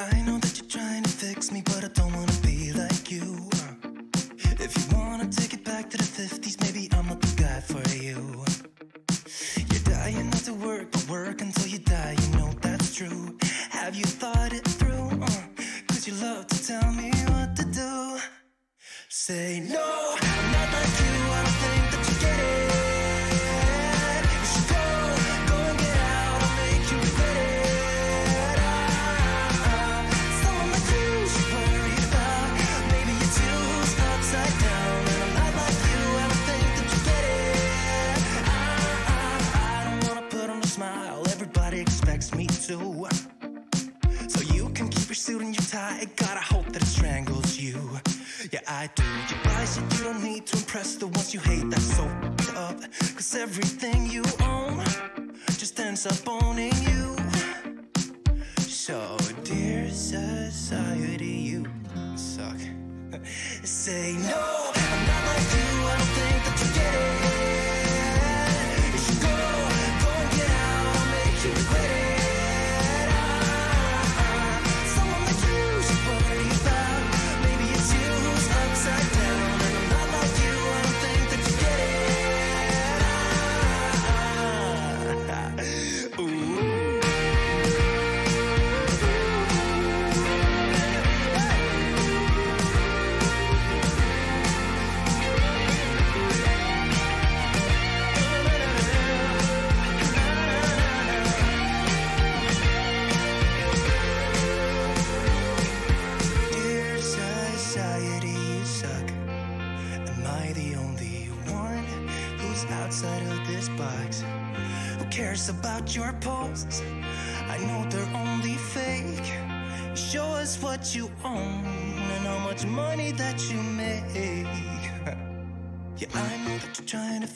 I 0.00 0.20
know 0.22 0.38
that 0.38 0.56
you're 0.56 0.68
trying 0.68 1.02
to 1.02 1.08
fix 1.08 1.50
me, 1.50 1.60
but 1.64 1.82
I 1.82 1.88
don't 1.88 2.12
wanna 2.14 2.27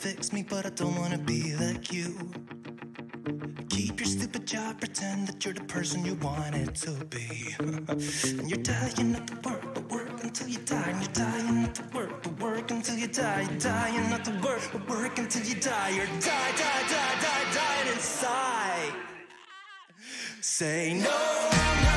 fix 0.03 0.33
me, 0.33 0.43
but 0.43 0.67
I 0.67 0.71
don't 0.71 0.97
wanna 0.97 1.17
be 1.17 1.55
like 1.55 1.93
you. 1.93 2.09
Keep 3.69 4.01
your 4.01 4.11
stupid 4.17 4.45
job, 4.45 4.81
pretend 4.81 5.29
that 5.29 5.45
you're 5.45 5.55
the 5.55 5.67
person 5.77 6.05
you 6.05 6.15
wanted 6.17 6.75
to 6.75 6.91
be. 7.05 7.55
and 7.59 8.51
you're 8.51 8.65
dying 8.75 9.13
not 9.13 9.29
to 9.29 9.37
work, 9.49 9.63
but 9.75 9.89
work 9.93 10.25
until 10.25 10.49
you 10.49 10.59
die. 10.59 10.91
And 10.91 11.01
you're 11.03 11.27
dying 11.27 11.63
not 11.63 11.75
to 11.77 11.85
work, 11.97 12.21
but 12.25 12.41
work 12.41 12.71
until 12.73 12.97
you 12.97 13.07
die. 13.07 13.43
You're 13.49 13.61
dying 13.61 14.11
not 14.11 14.25
to 14.25 14.33
work, 14.43 14.63
but 14.73 14.89
work 14.89 15.19
until 15.19 15.45
you 15.45 15.55
die. 15.55 15.91
You're 15.91 16.07
die, 16.31 16.53
die, 16.63 16.83
die, 16.95 17.17
die, 17.25 17.47
dying 17.55 17.89
inside. 17.95 18.95
Say 20.41 20.95
no, 20.95 21.92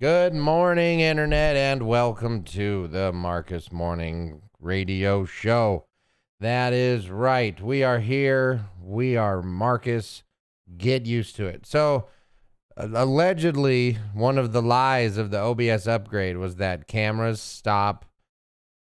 Good 0.00 0.34
morning, 0.34 0.98
Internet, 0.98 1.54
and 1.54 1.86
welcome 1.86 2.42
to 2.44 2.88
the 2.88 3.12
Markus 3.12 3.70
Morning 3.70 4.42
Radio 4.58 5.24
Show. 5.24 5.86
That 6.40 6.72
is 6.72 7.08
right. 7.08 7.58
We 7.60 7.84
are 7.84 8.00
here. 8.00 8.66
We 8.82 9.16
are 9.16 9.40
Markus. 9.40 10.24
Get 10.76 11.06
used 11.06 11.36
to 11.36 11.46
it. 11.46 11.64
So, 11.64 12.08
uh, 12.76 12.88
allegedly, 12.92 13.98
one 14.12 14.36
of 14.36 14.52
the 14.52 14.60
lies 14.60 15.16
of 15.16 15.30
the 15.30 15.38
OBS 15.38 15.86
upgrade 15.86 16.38
was 16.38 16.56
that 16.56 16.88
cameras 16.88 17.40
stop 17.40 18.04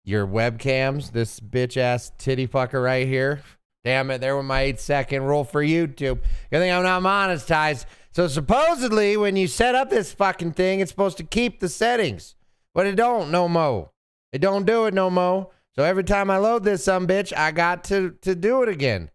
your 0.05 0.25
webcams. 0.25 1.11
This 1.11 1.41
bitch 1.41 1.77
ass 1.77 2.13
titty 2.17 2.47
fucker 2.47 2.83
right 2.83 3.09
here. 3.09 3.43
Damn 3.85 4.13
it, 4.13 4.21
there 4.21 4.37
went 4.37 4.47
my 4.47 4.61
eight 4.61 4.79
second 4.79 5.25
rule 5.25 5.43
for 5.43 5.63
YouTube. 5.63 6.21
Good 6.51 6.61
thing 6.61 6.71
I'm 6.71 6.85
not 6.85 7.03
monetized. 7.03 7.87
So 8.13 8.29
supposedly, 8.29 9.17
when 9.17 9.37
you 9.37 9.49
set 9.49 9.75
up 9.75 9.89
this 9.89 10.13
fucking 10.13 10.53
thing, 10.53 10.81
it's 10.81 10.91
supposed 10.91 11.17
to 11.17 11.25
keep 11.25 11.61
the 11.61 11.69
settings, 11.69 12.37
but 12.75 12.87
it 12.87 12.95
don't 12.95 13.31
no 13.31 13.49
mo. 13.49 13.91
It 14.33 14.41
don't 14.41 14.67
do 14.67 14.85
it 14.85 14.93
no 14.93 15.09
mo. 15.09 15.51
So 15.75 15.83
every 15.83 16.05
time 16.05 16.31
I 16.31 16.37
load 16.37 16.63
this 16.63 16.85
some 16.85 17.07
bitch, 17.07 17.35
I 17.35 17.53
got 17.53 17.85
to 17.85 18.11
to 18.21 18.35
do 18.35 18.63
it 18.63 18.69
again. 18.69 19.11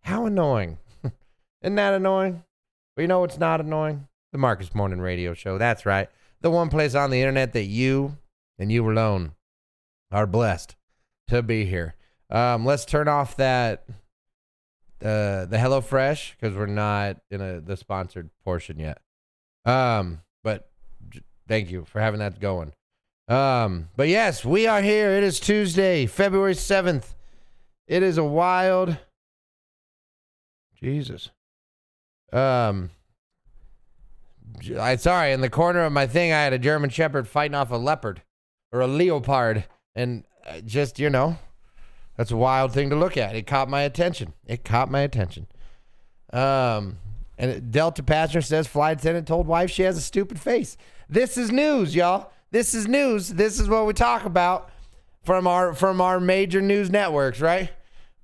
How 0.00 0.26
annoying! 0.26 0.78
Isn't 1.62 1.76
that 1.76 1.94
annoying? 1.94 2.42
Well, 2.96 3.02
you 3.02 3.08
know 3.08 3.20
what's 3.20 3.38
not 3.38 3.60
annoying? 3.60 4.08
The 4.32 4.38
Markus 4.38 4.74
Morning 4.74 5.00
Radio 5.00 5.34
Show. 5.34 5.56
That's 5.56 5.86
right. 5.86 6.08
The 6.40 6.50
one 6.50 6.68
place 6.68 6.96
on 6.96 7.10
the 7.10 7.20
internet 7.20 7.52
that 7.52 7.66
you 7.66 8.18
and 8.58 8.72
you 8.72 8.90
alone 8.90 9.32
are 10.10 10.26
blessed 10.26 10.74
to 11.28 11.42
be 11.42 11.64
here. 11.64 11.94
Um, 12.28 12.64
let's 12.64 12.84
turn 12.84 13.06
off 13.06 13.36
that 13.36 13.84
uh, 15.02 15.46
the 15.46 15.58
Hello 15.58 15.80
Fresh 15.80 16.36
because 16.38 16.56
we're 16.56 16.66
not 16.66 17.18
in 17.30 17.40
a 17.40 17.60
the 17.60 17.76
sponsored 17.76 18.30
portion 18.44 18.78
yet. 18.78 18.98
Um, 19.64 20.22
but 20.42 20.70
j- 21.10 21.20
thank 21.48 21.70
you 21.70 21.84
for 21.84 22.00
having 22.00 22.20
that 22.20 22.40
going. 22.40 22.72
Um, 23.28 23.88
but 23.96 24.08
yes, 24.08 24.44
we 24.44 24.66
are 24.66 24.82
here. 24.82 25.10
It 25.10 25.22
is 25.22 25.40
Tuesday, 25.40 26.06
February 26.06 26.54
seventh. 26.54 27.14
It 27.86 28.02
is 28.02 28.18
a 28.18 28.24
wild. 28.24 28.96
Jesus. 30.74 31.30
Um. 32.32 32.90
I 34.78 34.96
sorry. 34.96 35.32
In 35.32 35.40
the 35.40 35.50
corner 35.50 35.80
of 35.80 35.92
my 35.92 36.06
thing, 36.06 36.32
I 36.32 36.42
had 36.42 36.52
a 36.52 36.58
German 36.58 36.90
Shepherd 36.90 37.26
fighting 37.26 37.54
off 37.54 37.70
a 37.70 37.76
leopard 37.76 38.22
or 38.70 38.80
a 38.80 38.86
leopard, 38.86 39.64
and 39.94 40.24
uh, 40.46 40.60
just 40.60 40.98
you 40.98 41.10
know, 41.10 41.38
that's 42.16 42.30
a 42.30 42.36
wild 42.36 42.72
thing 42.72 42.90
to 42.90 42.96
look 42.96 43.16
at. 43.16 43.34
It 43.34 43.46
caught 43.46 43.68
my 43.68 43.82
attention. 43.82 44.34
It 44.46 44.64
caught 44.64 44.90
my 44.90 45.00
attention. 45.00 45.46
Um, 46.32 46.98
and 47.38 47.72
Delta 47.72 48.02
passenger 48.02 48.42
says 48.42 48.66
flight 48.66 49.00
attendant 49.00 49.26
told 49.26 49.46
wife 49.46 49.70
she 49.70 49.82
has 49.82 49.96
a 49.96 50.02
stupid 50.02 50.38
face. 50.38 50.76
This 51.08 51.36
is 51.36 51.50
news, 51.50 51.94
y'all. 51.94 52.30
This 52.50 52.74
is 52.74 52.86
news. 52.86 53.30
This 53.30 53.58
is 53.58 53.68
what 53.68 53.86
we 53.86 53.92
talk 53.94 54.24
about 54.24 54.70
from 55.24 55.46
our 55.46 55.74
from 55.74 56.00
our 56.00 56.20
major 56.20 56.60
news 56.60 56.90
networks, 56.90 57.40
right? 57.40 57.70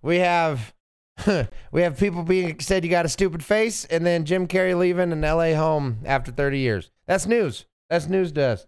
We 0.02 0.18
have 0.18 0.74
we 1.72 1.82
have 1.82 1.98
people 1.98 2.22
being 2.22 2.60
said 2.60 2.84
you 2.84 2.90
got 2.90 3.06
a 3.06 3.08
stupid 3.08 3.42
face, 3.42 3.84
and 3.86 4.04
then 4.04 4.24
Jim 4.24 4.46
Carrey 4.46 4.78
leaving 4.78 5.12
an 5.12 5.24
L.A. 5.24 5.54
home 5.54 5.98
after 6.04 6.30
30 6.30 6.58
years. 6.58 6.90
That's 7.06 7.26
news. 7.26 7.64
That's 7.88 8.06
news 8.06 8.32
to 8.32 8.42
us. 8.42 8.66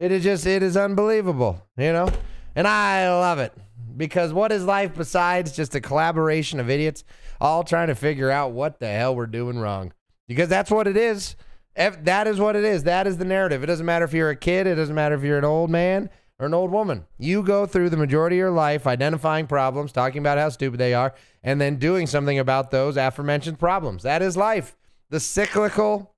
It 0.00 0.10
is 0.10 0.24
just 0.24 0.46
it 0.46 0.62
is 0.62 0.76
unbelievable, 0.76 1.62
you 1.76 1.92
know, 1.92 2.08
and 2.56 2.66
I 2.66 3.08
love 3.08 3.38
it 3.38 3.52
because 3.96 4.32
what 4.32 4.52
is 4.52 4.64
life 4.64 4.94
besides 4.94 5.52
just 5.52 5.74
a 5.74 5.80
collaboration 5.80 6.60
of 6.60 6.68
idiots 6.70 7.04
all 7.40 7.64
trying 7.64 7.88
to 7.88 7.94
figure 7.94 8.30
out 8.30 8.52
what 8.52 8.80
the 8.80 8.88
hell 8.88 9.14
we're 9.14 9.26
doing 9.26 9.58
wrong? 9.58 9.92
Because 10.26 10.48
that's 10.48 10.70
what 10.70 10.86
it 10.86 10.96
is. 10.96 11.36
That 11.76 12.26
is 12.26 12.38
what 12.38 12.56
it 12.56 12.64
is. 12.64 12.84
That 12.84 13.06
is 13.06 13.18
the 13.18 13.24
narrative. 13.24 13.62
It 13.62 13.66
doesn't 13.66 13.84
matter 13.84 14.04
if 14.04 14.12
you're 14.12 14.30
a 14.30 14.36
kid. 14.36 14.66
It 14.66 14.76
doesn't 14.76 14.94
matter 14.94 15.14
if 15.14 15.22
you're 15.22 15.38
an 15.38 15.44
old 15.44 15.70
man. 15.70 16.08
or 16.38 16.46
an 16.46 16.54
old 16.54 16.70
woman. 16.70 17.04
You 17.18 17.42
go 17.42 17.66
through 17.66 17.90
the 17.90 17.96
majority 17.96 18.36
of 18.36 18.40
your 18.40 18.50
life 18.50 18.86
identifying 18.86 19.46
problems, 19.46 19.92
talking 19.92 20.18
about 20.18 20.38
how 20.38 20.48
stupid 20.48 20.78
they 20.78 20.94
are, 20.94 21.14
and 21.42 21.60
then 21.60 21.76
doing 21.76 22.06
something 22.06 22.38
about 22.38 22.70
those 22.70 22.96
aforementioned 22.96 23.58
problems. 23.58 24.02
That 24.02 24.22
is 24.22 24.36
life. 24.36 24.76
The 25.10 25.20
cyclical 25.20 26.14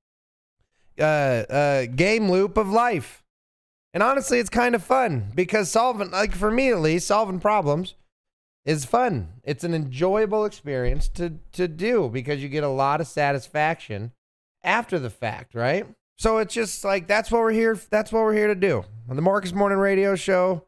uh, 0.98 1.02
uh, 1.02 1.86
game 1.86 2.30
loop 2.30 2.56
of 2.56 2.68
life. 2.70 3.22
And 3.96 4.02
honestly, 4.02 4.38
it's 4.38 4.50
kind 4.50 4.74
of 4.74 4.84
fun 4.84 5.32
because 5.34 5.70
solving, 5.70 6.10
like 6.10 6.34
for 6.34 6.50
me 6.50 6.68
at 6.68 6.80
least, 6.80 7.06
solving 7.06 7.40
problems 7.40 7.94
is 8.66 8.84
fun. 8.84 9.28
It's 9.42 9.64
an 9.64 9.72
enjoyable 9.72 10.44
experience 10.44 11.08
to 11.14 11.38
to 11.52 11.66
do 11.66 12.10
because 12.10 12.42
you 12.42 12.50
get 12.50 12.62
a 12.62 12.68
lot 12.68 13.00
of 13.00 13.06
satisfaction 13.06 14.12
after 14.62 14.98
the 14.98 15.08
fact, 15.08 15.54
right? 15.54 15.86
So 16.18 16.36
it's 16.36 16.52
just 16.52 16.84
like 16.84 17.06
that's 17.06 17.30
what 17.30 17.40
we're 17.40 17.52
here. 17.52 17.74
That's 17.88 18.12
what 18.12 18.20
we're 18.20 18.34
here 18.34 18.48
to 18.48 18.54
do 18.54 18.84
on 19.08 19.16
the 19.16 19.22
Markus 19.22 19.54
Morning 19.54 19.78
Radio 19.78 20.14
Show. 20.14 20.66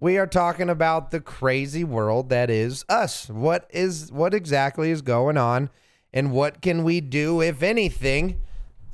We 0.00 0.16
are 0.16 0.26
talking 0.26 0.70
about 0.70 1.10
the 1.10 1.20
crazy 1.20 1.84
world 1.84 2.30
that 2.30 2.48
is 2.48 2.86
us. 2.88 3.28
What 3.28 3.68
is 3.74 4.10
what 4.10 4.32
exactly 4.32 4.90
is 4.90 5.02
going 5.02 5.36
on, 5.36 5.68
and 6.14 6.32
what 6.32 6.62
can 6.62 6.82
we 6.82 7.02
do, 7.02 7.42
if 7.42 7.62
anything, 7.62 8.40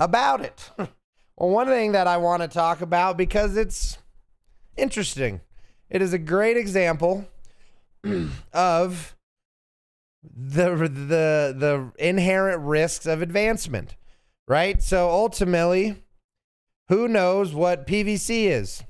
about 0.00 0.40
it? 0.40 0.72
well, 1.36 1.50
one 1.50 1.66
thing 1.66 1.92
that 1.92 2.06
I 2.06 2.16
want 2.16 2.42
to 2.42 2.48
talk 2.48 2.80
about 2.80 3.16
because 3.16 3.56
it's 3.56 3.98
interesting. 4.76 5.40
It 5.90 6.02
is 6.02 6.12
a 6.12 6.18
great 6.18 6.56
example 6.56 7.26
of 8.52 9.16
the 10.22 10.74
the 10.76 11.54
the 11.56 11.92
inherent 11.98 12.62
risks 12.62 13.06
of 13.06 13.22
advancement, 13.22 13.96
right? 14.48 14.82
So 14.82 15.10
ultimately, 15.10 16.02
who 16.88 17.06
knows 17.06 17.54
what 17.54 17.86
PVC 17.86 18.46
is? 18.46 18.82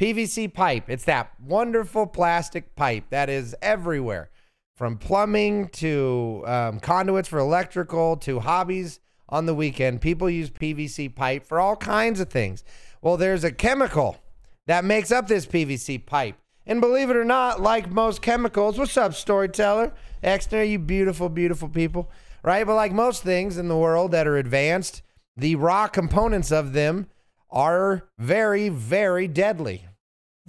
PVC 0.00 0.52
pipe. 0.52 0.90
It's 0.90 1.04
that 1.04 1.32
wonderful 1.40 2.06
plastic 2.06 2.76
pipe 2.76 3.04
that 3.08 3.30
is 3.30 3.56
everywhere, 3.62 4.30
from 4.76 4.98
plumbing 4.98 5.68
to 5.68 6.44
um, 6.46 6.80
conduits 6.80 7.28
for 7.28 7.38
electrical 7.38 8.18
to 8.18 8.40
hobbies 8.40 9.00
on 9.28 9.46
the 9.46 9.54
weekend. 9.54 10.00
People 10.00 10.30
use 10.30 10.50
PVC 10.50 11.14
pipe 11.14 11.46
for 11.46 11.60
all 11.60 11.76
kinds 11.76 12.20
of 12.20 12.28
things. 12.28 12.64
Well, 13.02 13.16
there's 13.16 13.44
a 13.44 13.52
chemical 13.52 14.18
that 14.66 14.84
makes 14.84 15.12
up 15.12 15.28
this 15.28 15.46
PVC 15.46 16.04
pipe. 16.04 16.36
And 16.66 16.80
believe 16.80 17.10
it 17.10 17.16
or 17.16 17.24
not, 17.24 17.60
like 17.60 17.90
most 17.90 18.22
chemicals, 18.22 18.78
what's 18.78 18.96
up, 18.96 19.14
storyteller? 19.14 19.92
Exner, 20.22 20.68
you 20.68 20.80
beautiful, 20.80 21.28
beautiful 21.28 21.68
people, 21.68 22.10
right? 22.42 22.66
But 22.66 22.74
like 22.74 22.92
most 22.92 23.22
things 23.22 23.56
in 23.56 23.68
the 23.68 23.76
world 23.76 24.10
that 24.10 24.26
are 24.26 24.36
advanced, 24.36 25.02
the 25.36 25.54
raw 25.54 25.86
components 25.86 26.50
of 26.50 26.72
them 26.72 27.06
are 27.50 28.08
very, 28.18 28.68
very 28.68 29.28
deadly. 29.28 29.86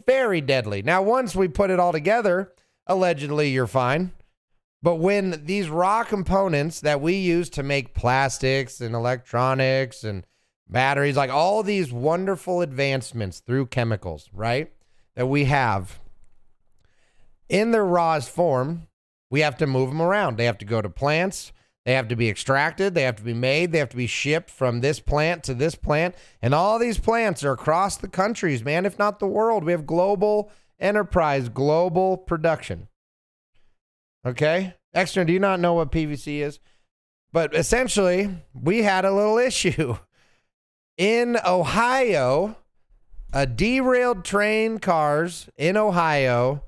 Very 0.08 0.42
deadly. 0.42 0.82
Now, 0.82 1.04
once 1.04 1.36
we 1.36 1.48
put 1.48 1.70
it 1.70 1.80
all 1.80 1.92
together, 1.92 2.52
allegedly 2.88 3.50
you're 3.50 3.68
fine. 3.68 4.12
But 4.82 4.96
when 4.96 5.46
these 5.46 5.70
raw 5.70 6.04
components 6.04 6.82
that 6.82 7.02
we 7.02 7.16
use 7.16 7.50
to 7.52 7.64
make 7.64 7.96
plastics 7.96 8.80
and 8.80 8.94
electronics 8.94 10.04
and 10.04 10.26
batteries, 10.70 11.18
like 11.18 11.32
all 11.32 11.64
these 11.64 11.92
wonderful 11.92 12.62
advancements 12.62 13.40
through 13.40 13.68
chemicals, 13.68 14.30
right? 14.32 14.72
That 15.16 15.28
we 15.28 15.46
have 15.46 16.00
in 17.50 17.72
their 17.72 17.86
rawest 17.86 18.30
form, 18.30 18.88
we 19.30 19.40
have 19.42 19.58
to 19.58 19.68
move 19.68 19.90
them 19.90 20.02
around. 20.02 20.38
They 20.38 20.46
have 20.46 20.58
to 20.60 20.66
go 20.66 20.82
to 20.82 20.90
plants. 20.90 21.52
They 21.86 21.94
have 21.94 22.10
to 22.10 22.16
be 22.16 22.30
extracted. 22.30 22.94
They 22.94 23.04
have 23.04 23.16
to 23.16 23.24
be 23.24 23.34
made. 23.34 23.72
They 23.72 23.80
have 23.80 23.90
to 23.90 23.98
be 23.98 24.08
shipped 24.08 24.52
from 24.52 24.82
this 24.82 25.00
plant 25.00 25.44
to 25.46 25.54
this 25.54 25.76
plant. 25.76 26.16
And 26.42 26.54
all 26.54 26.78
these 26.80 27.00
plants 27.00 27.44
are 27.44 27.54
across 27.54 27.98
the 27.98 28.10
countries, 28.10 28.64
man, 28.64 28.86
if 28.86 29.00
not 29.00 29.20
the 29.20 29.28
world. 29.28 29.64
We 29.64 29.72
have 29.72 29.86
global 29.86 30.52
enterprise, 30.80 31.50
global 31.50 32.18
production. 32.18 32.90
Okay? 34.28 34.74
Extra, 34.94 35.26
do 35.26 35.32
you 35.32 35.40
not 35.40 35.62
know 35.62 35.74
what 35.74 35.92
PVC 35.92 36.42
is? 36.42 36.60
But 37.32 37.56
essentially, 37.56 38.30
we 38.54 38.84
had 38.84 39.06
a 39.06 39.14
little 39.14 39.38
issue. 39.52 39.98
In 40.98 41.38
Ohio, 41.46 42.58
a 43.32 43.46
derailed 43.46 44.26
train 44.26 44.80
cars 44.80 45.50
in 45.56 45.78
Ohio 45.78 46.64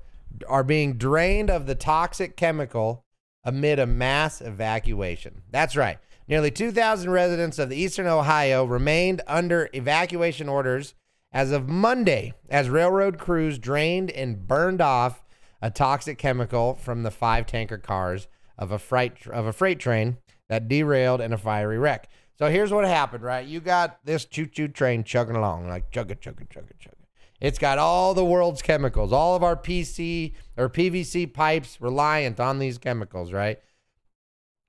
are 0.48 0.64
being 0.64 0.94
drained 0.94 1.50
of 1.50 1.66
the 1.66 1.74
toxic 1.74 2.36
chemical 2.36 3.04
amid 3.44 3.78
a 3.78 3.86
mass 3.86 4.40
evacuation. 4.40 5.42
That's 5.50 5.76
right. 5.76 5.98
Nearly 6.28 6.50
2,000 6.50 7.10
residents 7.10 7.58
of 7.58 7.68
the 7.68 7.76
eastern 7.76 8.06
Ohio 8.06 8.64
remained 8.64 9.20
under 9.26 9.68
evacuation 9.74 10.48
orders 10.48 10.94
as 11.32 11.50
of 11.50 11.68
Monday 11.68 12.32
as 12.48 12.70
railroad 12.70 13.18
crews 13.18 13.58
drained 13.58 14.10
and 14.10 14.46
burned 14.46 14.80
off 14.80 15.24
a 15.62 15.70
toxic 15.70 16.18
chemical 16.18 16.74
from 16.74 17.02
the 17.02 17.10
five 17.10 17.46
tanker 17.46 17.78
cars 17.78 18.28
of 18.58 18.72
a 18.72 18.78
freight 18.78 19.26
of 19.26 19.46
a 19.46 19.52
freight 19.52 19.78
train 19.78 20.18
that 20.48 20.68
derailed 20.68 21.20
in 21.20 21.32
a 21.32 21.38
fiery 21.38 21.78
wreck. 21.78 22.08
So 22.38 22.48
here's 22.48 22.72
what 22.72 22.86
happened, 22.86 23.22
right? 23.22 23.46
You 23.46 23.60
got 23.60 24.04
this 24.04 24.24
choo-choo 24.24 24.68
train 24.68 25.04
chugging 25.04 25.36
along, 25.36 25.68
like 25.68 25.90
chugga 25.90 26.18
chugga 26.18 26.48
chugga 26.48 26.72
chugga. 26.80 26.94
It's 27.40 27.58
got 27.58 27.78
all 27.78 28.12
the 28.14 28.24
world's 28.24 28.62
chemicals, 28.62 29.12
all 29.12 29.34
of 29.34 29.42
our 29.42 29.56
PC 29.56 30.34
or 30.56 30.68
PVC 30.68 31.32
pipes 31.32 31.80
reliant 31.80 32.38
on 32.38 32.58
these 32.58 32.78
chemicals, 32.78 33.32
right? 33.32 33.58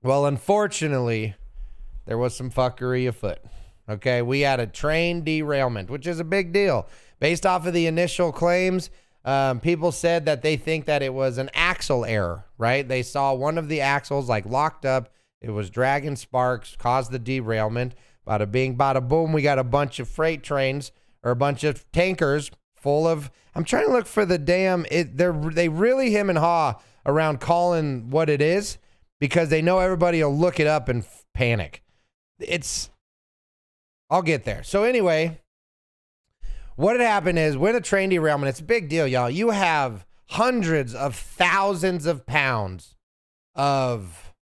Well, 0.02 0.26
unfortunately, 0.26 1.34
there 2.06 2.18
was 2.18 2.36
some 2.36 2.50
fuckery 2.50 3.08
afoot. 3.08 3.38
Okay, 3.88 4.22
we 4.22 4.40
had 4.40 4.60
a 4.60 4.66
train 4.66 5.22
derailment, 5.22 5.90
which 5.90 6.06
is 6.06 6.20
a 6.20 6.24
big 6.24 6.52
deal. 6.52 6.88
Based 7.20 7.44
off 7.44 7.66
of 7.66 7.74
the 7.74 7.86
initial 7.86 8.32
claims, 8.32 8.90
um, 9.24 9.60
people 9.60 9.92
said 9.92 10.26
that 10.26 10.42
they 10.42 10.56
think 10.56 10.86
that 10.86 11.02
it 11.02 11.14
was 11.14 11.38
an 11.38 11.50
axle 11.54 12.04
error, 12.04 12.44
right? 12.58 12.86
They 12.86 13.02
saw 13.02 13.34
one 13.34 13.56
of 13.56 13.68
the 13.68 13.80
axles 13.80 14.28
like 14.28 14.46
locked 14.46 14.84
up. 14.84 15.12
It 15.40 15.50
was 15.50 15.70
dragging 15.70 16.16
sparks, 16.16 16.76
caused 16.76 17.12
the 17.12 17.18
derailment. 17.18 17.94
Bada 18.26 18.50
bing, 18.50 18.76
bada 18.76 19.06
boom. 19.06 19.32
We 19.32 19.42
got 19.42 19.58
a 19.58 19.64
bunch 19.64 19.98
of 19.98 20.08
freight 20.08 20.42
trains 20.42 20.92
or 21.22 21.30
a 21.30 21.36
bunch 21.36 21.64
of 21.64 21.90
tankers 21.92 22.50
full 22.76 23.06
of. 23.06 23.30
I'm 23.54 23.64
trying 23.64 23.86
to 23.86 23.92
look 23.92 24.06
for 24.06 24.24
the 24.24 24.38
damn. 24.38 24.86
It 24.90 25.16
they're 25.16 25.32
they 25.32 25.68
really 25.68 26.10
him 26.10 26.30
and 26.30 26.38
haw 26.38 26.80
around 27.04 27.40
calling 27.40 28.10
what 28.10 28.30
it 28.30 28.40
is 28.40 28.78
because 29.20 29.48
they 29.48 29.62
know 29.62 29.80
everybody 29.80 30.22
will 30.22 30.36
look 30.36 30.60
it 30.60 30.66
up 30.66 30.88
and 30.88 31.02
f- 31.02 31.24
panic. 31.34 31.82
It's. 32.38 32.90
I'll 34.08 34.22
get 34.22 34.44
there. 34.44 34.62
So 34.62 34.84
anyway, 34.84 35.40
what 36.76 36.98
had 36.98 37.06
happened 37.06 37.38
is 37.38 37.56
when 37.56 37.76
a 37.76 37.80
train 37.80 38.10
derailment, 38.10 38.48
it's 38.48 38.60
a 38.60 38.64
big 38.64 38.88
deal, 38.88 39.06
y'all. 39.06 39.30
You 39.30 39.50
have 39.50 40.06
hundreds 40.28 40.94
of 40.94 41.14
thousands 41.14 42.06
of 42.06 42.26
pounds 42.26 42.96
of 43.54 44.34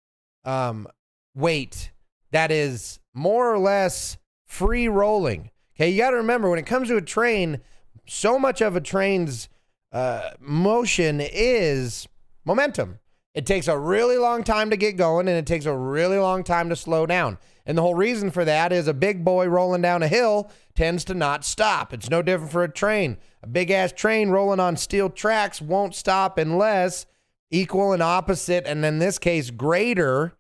um, 0.45 0.87
weight 1.35 1.93
that 2.31 2.51
is 2.51 3.01
more 3.15 3.53
or 3.53 3.59
less 3.59 4.19
free 4.47 4.89
rolling. 4.89 5.51
Okay, 5.77 5.91
you 5.91 5.99
got 5.99 6.11
to 6.11 6.17
remember 6.17 6.51
when 6.51 6.59
it 6.59 6.67
comes 6.67 6.89
to 6.89 6.97
a 6.97 7.03
train, 7.03 7.61
so 8.07 8.39
much 8.39 8.61
of 8.61 8.77
a 8.77 8.81
train's 8.81 9.49
uh, 9.93 10.31
motion 10.41 11.21
is 11.21 12.09
momentum. 12.45 12.99
It 13.35 13.47
takes 13.47 13.69
a 13.69 13.79
really 13.79 14.19
long 14.19 14.43
time 14.43 14.71
to 14.71 14.77
get 14.77 14.97
going 14.97 15.29
and 15.29 15.37
it 15.37 15.47
takes 15.47 15.65
a 15.65 15.77
really 15.77 16.19
long 16.19 16.43
time 16.43 16.69
to 16.71 16.77
slow 16.77 17.07
down. 17.07 17.39
And 17.65 17.77
the 17.77 17.83
whole 17.83 17.95
reason 17.95 18.31
for 18.31 18.45
that 18.45 18.73
is 18.73 18.89
a 18.89 18.95
big 18.95 19.25
boy 19.25 19.47
rolling 19.47 19.83
down 19.83 20.03
a 20.03 20.09
hill 20.09 20.51
tends 20.79 21.05
to 21.05 21.13
not 21.13 21.45
stop. 21.45 21.93
It's 21.93 22.09
no 22.09 22.23
different 22.23 22.53
for 22.53 22.63
a 22.63 22.71
train. 22.71 23.17
A 23.43 23.49
big 23.49 23.69
ass 23.73 23.91
train 23.91 24.31
rolling 24.31 24.61
on 24.61 24.77
steel 24.77 25.11
tracks 25.11 25.61
won't 25.61 25.93
stop 25.93 26.39
unless 26.39 27.05
equal 27.51 27.93
and 27.93 28.01
opposite, 28.01 28.65
and 28.65 28.85
in 28.85 29.01
this 29.01 29.19
case, 29.19 29.51
greater 29.51 30.37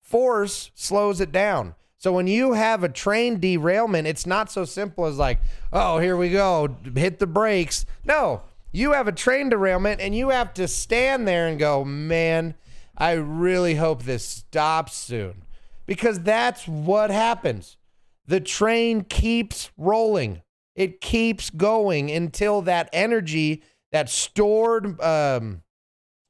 force 0.00 0.70
slows 0.74 1.20
it 1.20 1.30
down. 1.30 1.74
So 1.98 2.10
when 2.10 2.26
you 2.26 2.54
have 2.54 2.82
a 2.82 2.88
train 2.88 3.38
derailment, 3.38 4.08
it's 4.08 4.24
not 4.24 4.50
so 4.50 4.64
simple 4.64 5.04
as 5.04 5.18
like, 5.18 5.40
oh, 5.74 5.98
here 5.98 6.16
we 6.16 6.30
go, 6.30 6.74
hit 6.94 7.18
the 7.18 7.26
brakes. 7.26 7.84
No, 8.02 8.44
you 8.72 8.92
have 8.92 9.08
a 9.08 9.12
train 9.12 9.50
derailment 9.50 10.00
and 10.00 10.16
you 10.16 10.30
have 10.30 10.54
to 10.54 10.68
stand 10.68 11.28
there 11.28 11.46
and 11.48 11.58
go, 11.58 11.84
man, 11.84 12.54
I 12.96 13.12
really 13.12 13.74
hope 13.74 14.04
this 14.04 14.26
stops 14.26 14.94
soon. 14.94 15.42
Because 15.84 16.20
that's 16.20 16.66
what 16.66 17.10
happens. 17.10 17.76
The 18.26 18.40
train 18.40 19.02
keeps 19.04 19.70
rolling, 19.76 20.42
it 20.74 21.00
keeps 21.00 21.50
going 21.50 22.10
until 22.10 22.62
that 22.62 22.88
energy, 22.92 23.62
that 23.90 24.08
stored 24.08 25.00
um, 25.00 25.62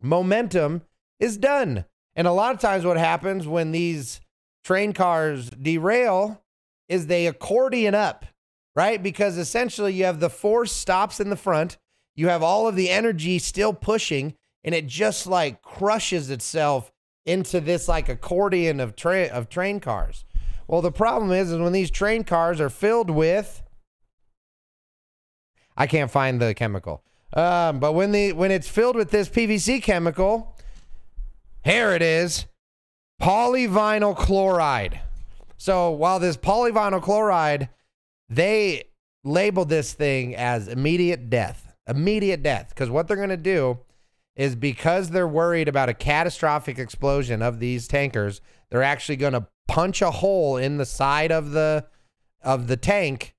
momentum 0.01 0.83
is 1.21 1.37
done. 1.37 1.85
And 2.15 2.27
a 2.27 2.33
lot 2.33 2.55
of 2.55 2.61
times, 2.61 2.85
what 2.85 2.99
happens 2.99 3.47
when 3.47 3.73
these 3.73 4.21
train 4.65 4.93
cars 4.93 5.51
derail 5.51 6.43
is 6.89 7.07
they 7.07 7.27
accordion 7.27 7.95
up, 7.95 8.27
right? 8.77 9.03
Because 9.03 9.39
essentially 9.39 9.95
you 9.95 10.05
have 10.05 10.21
the 10.21 10.31
force 10.31 10.73
stops 10.73 11.21
in 11.21 11.31
the 11.31 11.37
front, 11.37 11.79
you 12.15 12.29
have 12.29 12.43
all 12.43 12.69
of 12.69 12.77
the 12.77 12.91
energy 12.91 13.39
still 13.39 13.73
pushing, 13.73 14.35
and 14.63 14.75
it 14.75 14.87
just 14.87 15.27
like 15.27 15.63
crushes 15.63 16.31
itself 16.31 16.93
into 17.25 17.61
this 17.61 17.89
like 17.89 18.09
accordion 18.09 18.81
of 18.81 18.97
train 18.97 19.31
of 19.31 19.49
train 19.49 19.81
cars. 19.81 20.25
Well, 20.73 20.81
the 20.81 20.91
problem 20.91 21.33
is, 21.33 21.53
is 21.53 21.59
when 21.59 21.73
these 21.73 21.91
train 21.91 22.25
cars 22.25 22.59
are 22.59 22.71
filled 22.71 23.11
with 23.11 23.63
I 25.77 25.87
can't 25.87 26.11
find 26.11 26.41
the 26.41 26.55
chemical. 26.55 27.03
Um, 27.35 27.79
but 27.79 27.93
when 27.93 28.13
the 28.13 28.33
when 28.33 28.51
it's 28.51 28.69
filled 28.69 28.97
with 28.97 29.11
this 29.11 29.29
PVC 29.29 29.83
chemical, 29.83 30.57
here 31.63 31.93
it 31.93 32.01
is, 32.01 32.47
polyvinyl 33.21 34.17
chloride. 34.17 35.01
So 35.59 35.91
while 35.91 36.19
this 36.19 36.39
polyvinyl 36.39 37.03
chloride, 37.03 37.69
they 38.31 38.85
labeled 39.25 39.69
this 39.69 39.93
thing 39.93 40.35
as 40.35 40.69
immediate 40.69 41.29
death. 41.29 41.75
Immediate 41.87 42.43
death. 42.43 42.71
Because 42.71 42.89
what 42.89 43.09
they're 43.09 43.17
going 43.19 43.29
to 43.29 43.37
do 43.37 43.79
is 44.37 44.57
because 44.57 45.11
they're 45.11 45.29
worried 45.29 45.69
about 45.69 45.91
a 45.91 45.95
catastrophic 45.95 46.79
explosion 46.79 47.43
of 47.43 47.61
these 47.61 47.87
tankers, 47.87 48.41
they're 48.73 48.83
actually 48.83 49.17
going 49.17 49.35
to 49.35 49.47
punch 49.69 50.01
a 50.01 50.11
hole 50.11 50.57
in 50.57 50.79
the 50.79 50.87
side 50.87 51.31
of 51.31 51.51
the 51.51 51.85
of 52.43 52.69
the 52.69 52.77
tank 52.77 53.35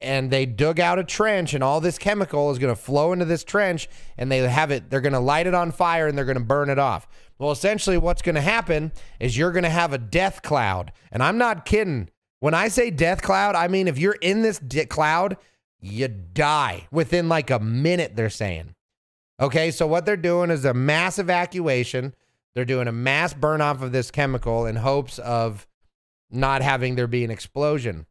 and 0.00 0.30
they 0.30 0.46
dug 0.46 0.80
out 0.80 0.98
a 0.98 1.04
trench 1.04 1.52
and 1.52 1.62
all 1.62 1.80
this 1.80 1.98
chemical 1.98 2.50
is 2.50 2.58
going 2.58 2.74
to 2.74 2.80
flow 2.80 3.12
into 3.12 3.26
this 3.26 3.44
trench 3.44 3.86
and 4.16 4.32
they 4.32 4.38
have 4.38 4.70
it 4.70 4.88
they're 4.88 5.02
going 5.02 5.12
to 5.12 5.20
light 5.20 5.46
it 5.46 5.54
on 5.54 5.70
fire 5.70 6.08
and 6.08 6.16
they're 6.16 6.24
going 6.24 6.38
to 6.38 6.42
burn 6.42 6.70
it 6.70 6.78
off. 6.78 7.06
Well 7.38 7.50
essentially 7.50 7.98
what's 7.98 8.22
going 8.22 8.34
to 8.34 8.40
happen 8.40 8.92
is 9.20 9.36
you're 9.36 9.52
going 9.52 9.62
to 9.62 9.68
have 9.68 9.92
a 9.92 9.98
death 9.98 10.40
cloud 10.40 10.90
and 11.12 11.22
i'm 11.22 11.36
not 11.36 11.66
kidding. 11.66 12.08
When 12.40 12.54
i 12.54 12.68
say 12.68 12.90
death 12.90 13.20
cloud 13.20 13.54
i 13.54 13.68
mean 13.68 13.88
if 13.88 13.98
you're 13.98 14.16
in 14.22 14.40
this 14.40 14.58
di- 14.58 14.86
cloud 14.86 15.36
you 15.80 16.08
die 16.08 16.88
within 16.90 17.28
like 17.28 17.50
a 17.50 17.60
minute 17.60 18.16
they're 18.16 18.30
saying. 18.30 18.74
Okay 19.38 19.70
so 19.70 19.86
what 19.86 20.06
they're 20.06 20.16
doing 20.16 20.50
is 20.50 20.64
a 20.64 20.72
mass 20.72 21.18
evacuation 21.18 22.14
they're 22.54 22.64
doing 22.64 22.88
a 22.88 22.92
mass 22.92 23.34
burn 23.34 23.60
off 23.60 23.82
of 23.82 23.92
this 23.92 24.10
chemical 24.10 24.66
in 24.66 24.76
hopes 24.76 25.18
of 25.18 25.66
not 26.30 26.62
having 26.62 26.94
there 26.96 27.06
be 27.06 27.24
an 27.24 27.30
explosion 27.30 28.06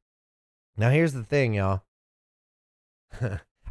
now, 0.78 0.90
here's 0.90 1.14
the 1.14 1.24
thing, 1.24 1.54
y'all. 1.54 1.84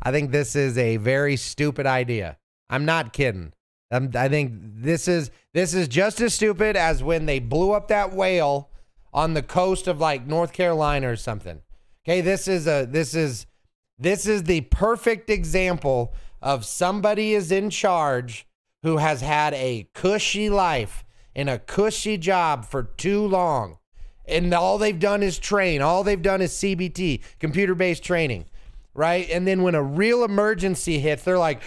I 0.02 0.10
think 0.10 0.30
this 0.30 0.54
is 0.54 0.78
a 0.78 0.96
very 0.96 1.36
stupid 1.36 1.86
idea. 1.86 2.38
I'm 2.68 2.84
not 2.84 3.12
kidding. 3.12 3.52
I'm, 3.90 4.10
I 4.14 4.28
think 4.28 4.52
this 4.54 5.08
is 5.08 5.30
this 5.52 5.74
is 5.74 5.88
just 5.88 6.20
as 6.20 6.34
stupid 6.34 6.76
as 6.76 7.02
when 7.02 7.26
they 7.26 7.40
blew 7.40 7.72
up 7.72 7.88
that 7.88 8.12
whale 8.12 8.70
on 9.12 9.34
the 9.34 9.42
coast 9.42 9.88
of 9.88 9.98
like 9.98 10.26
North 10.26 10.52
Carolina 10.52 11.10
or 11.10 11.16
something. 11.16 11.62
Okay, 12.04 12.20
this 12.20 12.46
is 12.46 12.68
a 12.68 12.86
this 12.88 13.14
is 13.14 13.46
this 13.98 14.26
is 14.26 14.44
the 14.44 14.60
perfect 14.62 15.28
example 15.28 16.14
of 16.40 16.64
somebody 16.64 17.34
is 17.34 17.50
in 17.50 17.70
charge 17.70 18.46
who 18.82 18.98
has 18.98 19.20
had 19.20 19.54
a 19.54 19.88
cushy 19.94 20.50
life 20.50 21.04
in 21.34 21.48
a 21.48 21.58
cushy 21.58 22.16
job 22.16 22.64
for 22.64 22.82
too 22.82 23.26
long 23.26 23.78
and 24.30 24.54
all 24.54 24.78
they've 24.78 24.98
done 24.98 25.22
is 25.22 25.38
train. 25.38 25.82
All 25.82 26.04
they've 26.04 26.20
done 26.20 26.40
is 26.40 26.52
CBT, 26.52 27.20
computer 27.38 27.74
based 27.74 28.02
training, 28.02 28.46
right? 28.94 29.28
And 29.30 29.46
then 29.46 29.62
when 29.62 29.74
a 29.74 29.82
real 29.82 30.24
emergency 30.24 30.98
hits, 30.98 31.24
they're 31.24 31.38
like, 31.38 31.60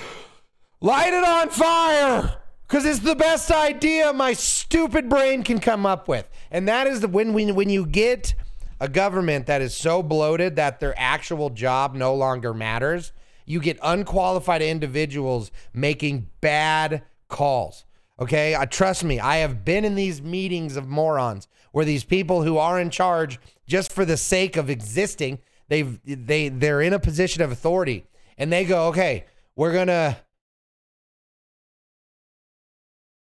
light 0.81 1.13
it 1.13 1.23
on 1.23 1.49
fire 1.49 2.39
because 2.67 2.85
it's 2.85 2.99
the 2.99 3.15
best 3.15 3.51
idea 3.51 4.13
my 4.13 4.33
stupid 4.33 5.09
brain 5.09 5.43
can 5.43 5.59
come 5.59 5.85
up 5.85 6.07
with. 6.07 6.27
And 6.49 6.67
that 6.67 6.87
is 6.87 7.01
the 7.01 7.07
when 7.07 7.33
when 7.33 7.53
when 7.55 7.69
you 7.69 7.85
get 7.85 8.33
a 8.79 8.87
government 8.87 9.45
that 9.45 9.61
is 9.61 9.75
so 9.75 10.01
bloated 10.01 10.55
that 10.55 10.79
their 10.79 10.93
actual 10.97 11.49
job 11.49 11.95
no 11.95 12.15
longer 12.15 12.53
matters, 12.53 13.11
you 13.45 13.59
get 13.59 13.77
unqualified 13.81 14.61
individuals 14.61 15.51
making 15.73 16.29
bad 16.41 17.03
calls. 17.27 17.85
Okay, 18.19 18.55
I 18.55 18.65
trust 18.65 19.03
me. 19.03 19.19
I 19.19 19.37
have 19.37 19.65
been 19.65 19.85
in 19.85 19.95
these 19.95 20.21
meetings 20.21 20.75
of 20.75 20.87
morons 20.87 21.47
where 21.71 21.85
these 21.85 22.03
people 22.03 22.43
who 22.43 22.57
are 22.57 22.79
in 22.79 22.89
charge 22.89 23.39
just 23.65 23.91
for 23.91 24.05
the 24.05 24.17
sake 24.17 24.55
of 24.55 24.69
existing, 24.69 25.39
they've 25.67 25.99
they 26.05 26.49
they're 26.49 26.81
in 26.81 26.93
a 26.93 26.99
position 26.99 27.41
of 27.41 27.51
authority 27.51 28.05
and 28.37 28.51
they 28.53 28.65
go, 28.65 28.87
"Okay, 28.87 29.25
we're 29.55 29.73
going 29.73 29.87
to 29.87 30.17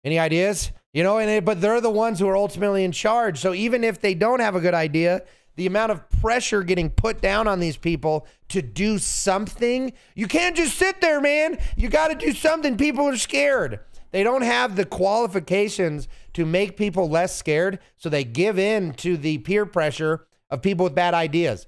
Any 0.04 0.18
ideas? 0.18 0.72
You 0.94 1.04
know, 1.04 1.18
and 1.18 1.30
they, 1.30 1.40
but 1.40 1.62
they're 1.62 1.82
the 1.82 1.90
ones 1.90 2.20
who 2.20 2.28
are 2.28 2.38
ultimately 2.38 2.84
in 2.84 2.92
charge. 2.92 3.40
So 3.40 3.54
even 3.54 3.84
if 3.84 4.00
they 4.00 4.14
don't 4.14 4.40
have 4.40 4.56
a 4.56 4.60
good 4.60 4.74
idea, 4.74 5.24
the 5.60 5.68
amount 5.68 5.92
of 5.92 6.10
pressure 6.22 6.64
getting 6.64 6.90
put 6.90 7.20
down 7.20 7.46
on 7.46 7.60
these 7.60 7.76
people 7.76 8.26
to 8.48 8.62
do 8.62 8.98
something, 8.98 9.92
you 10.16 10.26
can't 10.26 10.56
just 10.56 10.78
sit 10.78 11.02
there, 11.02 11.20
man. 11.20 11.58
You 11.76 11.90
got 11.90 12.08
to 12.08 12.16
do 12.16 12.32
something. 12.32 12.78
People 12.78 13.06
are 13.10 13.18
scared. 13.18 13.82
They 14.12 14.24
don't 14.24 14.44
have 14.44 14.78
the 14.78 14.86
qualifications 14.86 16.08
to 16.32 16.46
make 16.46 16.78
people 16.78 17.10
less 17.10 17.36
scared, 17.36 17.80
so 17.98 18.08
they 18.08 18.24
give 18.24 18.58
in 18.58 18.94
to 18.94 19.18
the 19.18 19.40
peer 19.40 19.66
pressure 19.66 20.26
of 20.50 20.62
people 20.62 20.86
with 20.86 20.96
bad 20.96 21.14
ideas. 21.14 21.68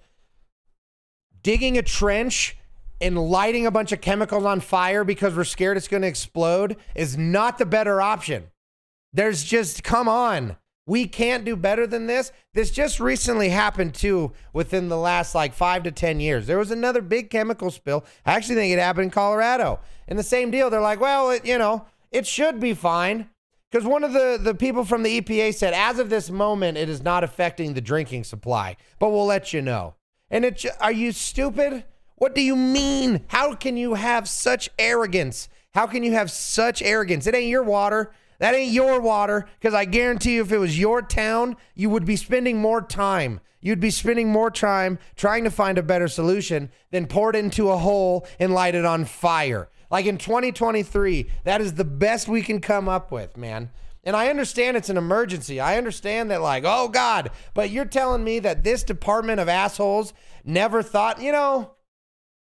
Digging 1.44 1.78
a 1.78 1.82
trench 1.82 2.56
and 3.02 3.18
lighting 3.18 3.66
a 3.66 3.72
bunch 3.72 3.92
of 3.92 4.00
chemicals 4.00 4.46
on 4.46 4.62
fire 4.62 5.04
because 5.04 5.36
we're 5.36 5.44
scared 5.44 5.76
it's 5.76 5.90
going 5.90 6.04
to 6.04 6.08
explode 6.08 6.78
is 6.96 7.18
not 7.18 7.58
the 7.58 7.66
better 7.66 8.00
option. 8.02 8.52
There's 9.12 9.44
just, 9.44 9.84
come 9.84 10.08
on. 10.08 10.56
We 10.92 11.08
can't 11.08 11.46
do 11.46 11.56
better 11.56 11.88
than 11.88 12.08
this. 12.08 12.34
This 12.54 12.70
just 12.70 13.00
recently 13.00 13.48
happened 13.48 13.94
too 13.94 14.34
within 14.52 14.90
the 14.90 14.98
last 14.98 15.34
like 15.34 15.54
five 15.54 15.84
to 15.84 15.92
10 15.92 16.20
years. 16.20 16.48
There 16.48 16.58
was 16.58 16.70
another 16.70 17.02
big 17.02 17.30
chemical 17.30 17.72
spill. 17.72 18.04
I 18.26 18.34
actually 18.34 18.56
think 18.56 18.74
it 18.74 18.80
happened 18.80 19.06
in 19.06 19.10
Colorado. 19.10 19.80
And 20.10 20.20
the 20.20 20.24
same 20.24 20.52
deal. 20.52 20.70
They're 20.70 20.82
like, 20.82 21.00
well, 21.00 21.30
it, 21.30 21.46
you 21.46 21.58
know, 21.58 21.86
it 22.12 22.28
should 22.28 22.60
be 22.60 22.74
fine. 22.74 23.30
Because 23.72 23.88
one 23.88 24.04
of 24.04 24.12
the, 24.12 24.38
the 24.38 24.54
people 24.54 24.84
from 24.84 25.04
the 25.04 25.22
EPA 25.22 25.54
said, 25.54 25.74
as 25.74 25.98
of 25.98 26.10
this 26.10 26.30
moment, 26.30 26.78
it 26.78 26.90
is 26.90 27.02
not 27.02 27.24
affecting 27.24 27.74
the 27.74 27.80
drinking 27.80 28.26
supply, 28.26 28.76
but 29.00 29.12
we'll 29.12 29.26
let 29.26 29.54
you 29.54 29.62
know. 29.62 29.96
And 30.30 30.44
it, 30.44 30.66
are 30.82 30.92
you 30.92 31.14
stupid? 31.14 31.86
What 32.18 32.36
do 32.36 32.42
you 32.42 32.58
mean? 32.58 33.24
How 33.30 33.56
can 33.56 33.78
you 33.78 33.94
have 33.94 34.28
such 34.28 34.70
arrogance? 34.78 35.48
How 35.74 35.88
can 35.88 36.04
you 36.04 36.12
have 36.12 36.30
such 36.30 36.82
arrogance? 36.82 37.28
It 37.28 37.34
ain't 37.34 37.48
your 37.48 37.64
water. 37.64 38.12
That 38.42 38.56
ain't 38.56 38.74
your 38.74 39.00
water. 39.00 39.48
Because 39.60 39.76
I 39.76 39.86
guarantee 39.86 40.34
you, 40.34 40.42
if 40.42 40.52
it 40.52 40.58
was 40.58 40.78
your 40.78 41.04
town, 41.04 41.56
you 41.76 41.92
would 41.92 42.06
be 42.06 42.16
spending 42.16 42.58
more 42.58 42.82
time. 42.82 43.40
You'd 43.62 43.80
be 43.80 43.92
spending 43.92 44.30
more 44.30 44.50
time 44.50 44.98
trying 45.16 45.44
to 45.44 45.52
find 45.52 45.78
a 45.78 45.84
better 45.84 46.08
solution 46.08 46.72
than 46.90 47.06
pour 47.06 47.30
it 47.30 47.36
into 47.36 47.70
a 47.70 47.78
hole 47.78 48.26
and 48.40 48.52
light 48.52 48.74
it 48.74 48.84
on 48.84 49.06
fire. 49.06 49.70
Like 49.92 50.08
in 50.08 50.18
2023, 50.18 51.30
that 51.44 51.62
is 51.62 51.76
the 51.76 51.86
best 51.86 52.28
we 52.28 52.42
can 52.42 52.62
come 52.62 52.90
up 52.90 53.12
with, 53.12 53.38
man. 53.38 53.70
And 54.04 54.16
I 54.16 54.30
understand 54.30 54.76
it's 54.76 54.90
an 54.90 54.98
emergency. 54.98 55.60
I 55.60 55.78
understand 55.78 56.32
that, 56.32 56.42
like, 56.42 56.64
oh 56.66 56.88
God, 56.88 57.30
but 57.54 57.70
you're 57.70 57.86
telling 57.86 58.24
me 58.24 58.40
that 58.40 58.64
this 58.64 58.82
department 58.82 59.40
of 59.40 59.50
assholes 59.50 60.14
never 60.44 60.82
thought, 60.82 61.22
you 61.22 61.32
know, 61.32 61.76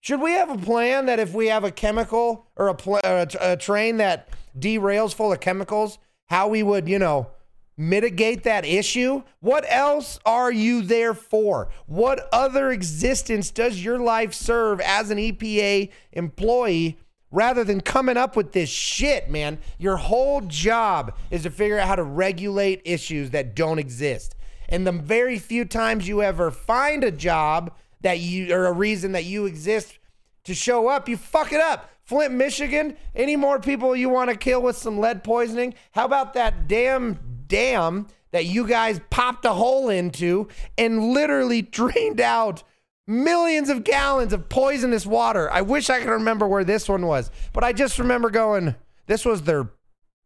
should 0.00 0.20
we 0.20 0.30
have 0.32 0.50
a 0.50 0.64
plan 0.64 1.06
that 1.06 1.18
if 1.18 1.34
we 1.34 1.48
have 1.48 1.64
a 1.64 1.72
chemical 1.72 2.46
or 2.54 2.68
a, 2.68 2.74
pl- 2.74 3.00
or 3.04 3.18
a, 3.18 3.28
a 3.40 3.56
train 3.56 3.96
that 3.96 4.28
derails 4.60 5.14
full 5.14 5.32
of 5.32 5.40
chemicals, 5.40 5.98
how 6.26 6.48
we 6.48 6.62
would, 6.62 6.88
you 6.88 6.98
know, 6.98 7.30
mitigate 7.76 8.42
that 8.42 8.64
issue? 8.64 9.22
What 9.40 9.64
else 9.68 10.18
are 10.26 10.50
you 10.50 10.82
there 10.82 11.14
for? 11.14 11.68
What 11.86 12.28
other 12.32 12.70
existence 12.70 13.50
does 13.50 13.82
your 13.82 13.98
life 13.98 14.34
serve 14.34 14.80
as 14.80 15.10
an 15.10 15.18
EPA 15.18 15.90
employee 16.12 16.98
rather 17.30 17.64
than 17.64 17.80
coming 17.80 18.16
up 18.16 18.36
with 18.36 18.52
this 18.52 18.68
shit, 18.68 19.30
man. 19.30 19.58
Your 19.78 19.96
whole 19.96 20.40
job 20.42 21.14
is 21.30 21.42
to 21.42 21.50
figure 21.50 21.78
out 21.78 21.88
how 21.88 21.96
to 21.96 22.02
regulate 22.02 22.80
issues 22.84 23.30
that 23.30 23.54
don't 23.54 23.78
exist. 23.78 24.34
And 24.68 24.86
the 24.86 24.92
very 24.92 25.38
few 25.38 25.64
times 25.64 26.08
you 26.08 26.22
ever 26.22 26.50
find 26.50 27.04
a 27.04 27.10
job 27.10 27.74
that 28.00 28.18
you 28.18 28.54
or 28.54 28.66
a 28.66 28.72
reason 28.72 29.12
that 29.12 29.24
you 29.24 29.46
exist 29.46 29.98
to 30.44 30.54
show 30.54 30.88
up, 30.88 31.08
you 31.08 31.16
fuck 31.16 31.52
it 31.52 31.60
up. 31.60 31.90
Flint, 32.08 32.32
Michigan, 32.32 32.96
any 33.14 33.36
more 33.36 33.60
people 33.60 33.94
you 33.94 34.08
want 34.08 34.30
to 34.30 34.36
kill 34.36 34.62
with 34.62 34.78
some 34.78 34.98
lead 34.98 35.22
poisoning? 35.22 35.74
How 35.92 36.06
about 36.06 36.32
that 36.32 36.66
damn 36.66 37.18
dam 37.46 38.06
that 38.30 38.46
you 38.46 38.66
guys 38.66 38.98
popped 39.10 39.44
a 39.44 39.52
hole 39.52 39.90
into 39.90 40.48
and 40.78 41.12
literally 41.12 41.60
drained 41.70 42.18
out 42.18 42.62
millions 43.06 43.68
of 43.68 43.84
gallons 43.84 44.32
of 44.32 44.48
poisonous 44.48 45.04
water. 45.04 45.50
I 45.50 45.60
wish 45.60 45.90
I 45.90 45.98
could 45.98 46.08
remember 46.08 46.48
where 46.48 46.64
this 46.64 46.88
one 46.88 47.06
was, 47.06 47.30
but 47.52 47.62
I 47.62 47.74
just 47.74 47.98
remember 47.98 48.30
going, 48.30 48.74
this 49.06 49.26
was 49.26 49.42
their 49.42 49.68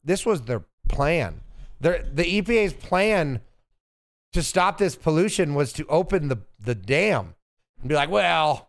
this 0.04 0.24
was 0.24 0.42
their 0.42 0.62
plan. 0.88 1.40
Their 1.80 2.04
the 2.04 2.40
EPA's 2.40 2.74
plan 2.74 3.40
to 4.32 4.42
stop 4.44 4.78
this 4.78 4.94
pollution 4.94 5.54
was 5.54 5.72
to 5.72 5.86
open 5.88 6.28
the 6.28 6.38
the 6.60 6.76
dam 6.76 7.34
and 7.80 7.88
be 7.88 7.96
like, 7.96 8.08
well, 8.08 8.68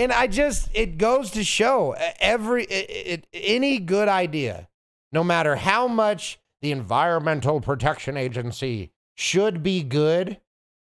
and 0.00 0.12
I 0.12 0.28
just 0.28 0.70
it 0.72 0.96
goes 0.96 1.30
to 1.32 1.44
show 1.44 1.94
every 2.20 2.64
it, 2.64 2.90
it, 2.90 3.26
any 3.34 3.78
good 3.78 4.08
idea, 4.08 4.68
no 5.12 5.22
matter 5.22 5.56
how 5.56 5.86
much 5.86 6.38
the 6.62 6.72
Environmental 6.72 7.60
Protection 7.60 8.16
Agency 8.16 8.92
should 9.14 9.62
be 9.62 9.82
good, 9.82 10.40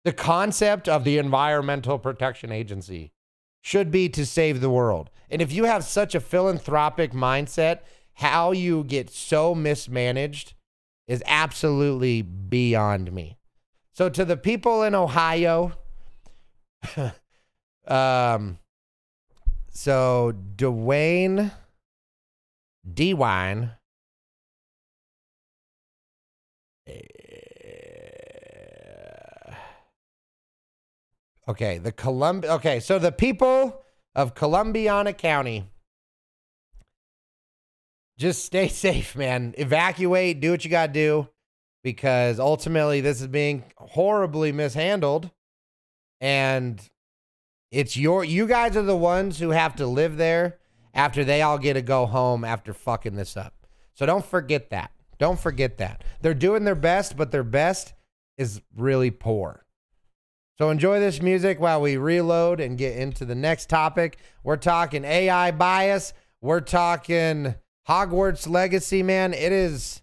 the 0.03 0.11
concept 0.11 0.89
of 0.89 1.05
the 1.05 1.17
Environmental 1.17 1.97
Protection 1.97 2.51
Agency 2.51 3.13
should 3.61 3.91
be 3.91 4.09
to 4.09 4.25
save 4.25 4.59
the 4.59 4.69
world. 4.69 5.09
And 5.29 5.41
if 5.41 5.53
you 5.53 5.63
have 5.63 5.85
such 5.85 6.13
a 6.13 6.19
philanthropic 6.19 7.13
mindset, 7.13 7.79
how 8.15 8.51
you 8.51 8.83
get 8.83 9.09
so 9.09 9.55
mismanaged 9.55 10.53
is 11.07 11.23
absolutely 11.25 12.21
beyond 12.21 13.13
me. 13.13 13.37
So, 13.93 14.09
to 14.09 14.25
the 14.25 14.37
people 14.37 14.83
in 14.83 14.93
Ohio, 14.95 15.71
um, 17.87 18.59
So 19.77 20.33
Dwayne 20.55 21.51
DeWine. 22.91 23.77
eh, 26.87 27.01
Okay, 31.47 31.77
the 31.77 31.91
Columbia. 31.91 32.53
Okay, 32.53 32.79
so 32.79 32.97
the 32.97 33.11
people 33.11 33.83
of 34.15 34.33
Columbiana 34.33 35.15
County. 35.15 35.69
Just 38.17 38.45
stay 38.45 38.67
safe, 38.87 39.15
man. 39.15 39.53
Evacuate, 39.59 40.39
do 40.39 40.49
what 40.49 40.65
you 40.65 40.71
got 40.71 40.87
to 40.87 40.93
do 40.93 41.27
because 41.83 42.39
ultimately 42.39 42.99
this 43.01 43.21
is 43.21 43.27
being 43.27 43.63
horribly 43.77 44.51
mishandled 44.51 45.29
and 46.19 46.81
it's 47.71 47.97
your 47.97 48.23
you 48.23 48.47
guys 48.47 48.77
are 48.77 48.83
the 48.83 48.95
ones 48.95 49.39
who 49.39 49.49
have 49.49 49.75
to 49.75 49.87
live 49.87 50.17
there 50.17 50.57
after 50.93 51.23
they 51.23 51.41
all 51.41 51.57
get 51.57 51.73
to 51.73 51.81
go 51.81 52.05
home 52.05 52.43
after 52.43 52.73
fucking 52.73 53.15
this 53.15 53.37
up. 53.37 53.53
So 53.93 54.05
don't 54.05 54.25
forget 54.25 54.69
that. 54.69 54.91
Don't 55.19 55.39
forget 55.39 55.77
that. 55.77 56.03
They're 56.21 56.33
doing 56.33 56.63
their 56.63 56.75
best, 56.75 57.17
but 57.17 57.31
their 57.31 57.43
best 57.43 57.93
is 58.37 58.61
really 58.75 59.11
poor. 59.11 59.65
So 60.57 60.69
enjoy 60.69 60.99
this 60.99 61.21
music 61.21 61.59
while 61.59 61.81
we 61.81 61.97
reload 61.97 62.59
and 62.59 62.77
get 62.77 62.97
into 62.97 63.25
the 63.25 63.35
next 63.35 63.69
topic. 63.69 64.17
We're 64.43 64.57
talking 64.57 65.05
AI 65.05 65.51
bias. 65.51 66.13
We're 66.41 66.61
talking 66.61 67.55
Hogwarts 67.87 68.49
legacy, 68.49 69.03
man. 69.03 69.33
It 69.33 69.51
is 69.51 70.01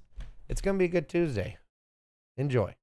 it's 0.49 0.61
going 0.61 0.77
to 0.77 0.79
be 0.79 0.85
a 0.85 0.89
good 0.89 1.09
Tuesday. 1.09 1.59
Enjoy. 2.37 2.75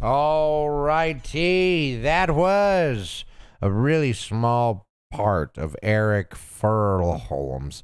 All 0.00 0.70
righty. 0.70 2.00
That 2.00 2.34
was 2.34 3.24
a 3.60 3.70
really 3.70 4.12
small 4.12 4.86
part 5.10 5.58
of 5.58 5.74
Eric 5.82 6.30
Furlholm's 6.34 7.82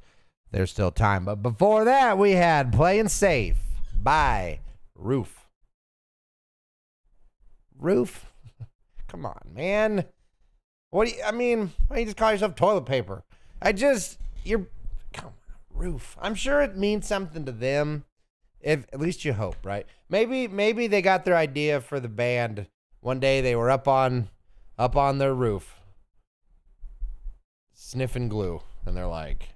there's 0.55 0.71
still 0.71 0.93
time. 0.93 1.25
But 1.25 1.43
before 1.43 1.85
that, 1.85 2.17
we 2.17 2.33
had 2.33 2.73
Playing 2.73 3.09
Safe 3.09 3.57
by 3.93 4.61
Roof. 4.95 5.49
Roof? 7.77 8.27
Come 9.15 9.27
on, 9.27 9.53
man. 9.55 10.07
What 10.91 11.07
do 11.07 11.15
you, 11.15 11.23
I 11.25 11.31
mean, 11.31 11.71
why 11.87 11.99
you 11.99 12.05
just 12.05 12.17
call 12.17 12.33
yourself 12.33 12.57
toilet 12.57 12.85
paper? 12.85 13.23
I 13.63 13.71
just, 13.71 14.19
you're, 14.43 14.67
come 15.13 15.27
on, 15.27 15.33
Roof. 15.71 16.17
I'm 16.21 16.35
sure 16.35 16.61
it 16.63 16.77
means 16.77 17.07
something 17.07 17.45
to 17.45 17.53
them. 17.53 18.07
If 18.61 18.87
at 18.93 18.99
least 18.99 19.25
you 19.25 19.35
hope, 19.35 19.55
right? 19.63 19.87
Maybe, 20.09 20.49
maybe 20.49 20.89
they 20.89 21.01
got 21.01 21.25
their 21.25 21.37
idea 21.37 21.81
for 21.81 22.01
the 22.01 22.09
band 22.09 22.67
one 23.03 23.21
day. 23.21 23.41
They 23.41 23.55
were 23.55 23.71
up 23.71 23.87
on, 23.87 24.31
up 24.77 24.97
on 24.97 25.19
their 25.19 25.33
roof, 25.33 25.77
sniffing 27.73 28.29
glue, 28.29 28.63
and 28.85 28.97
they're 28.97 29.07
like, 29.07 29.51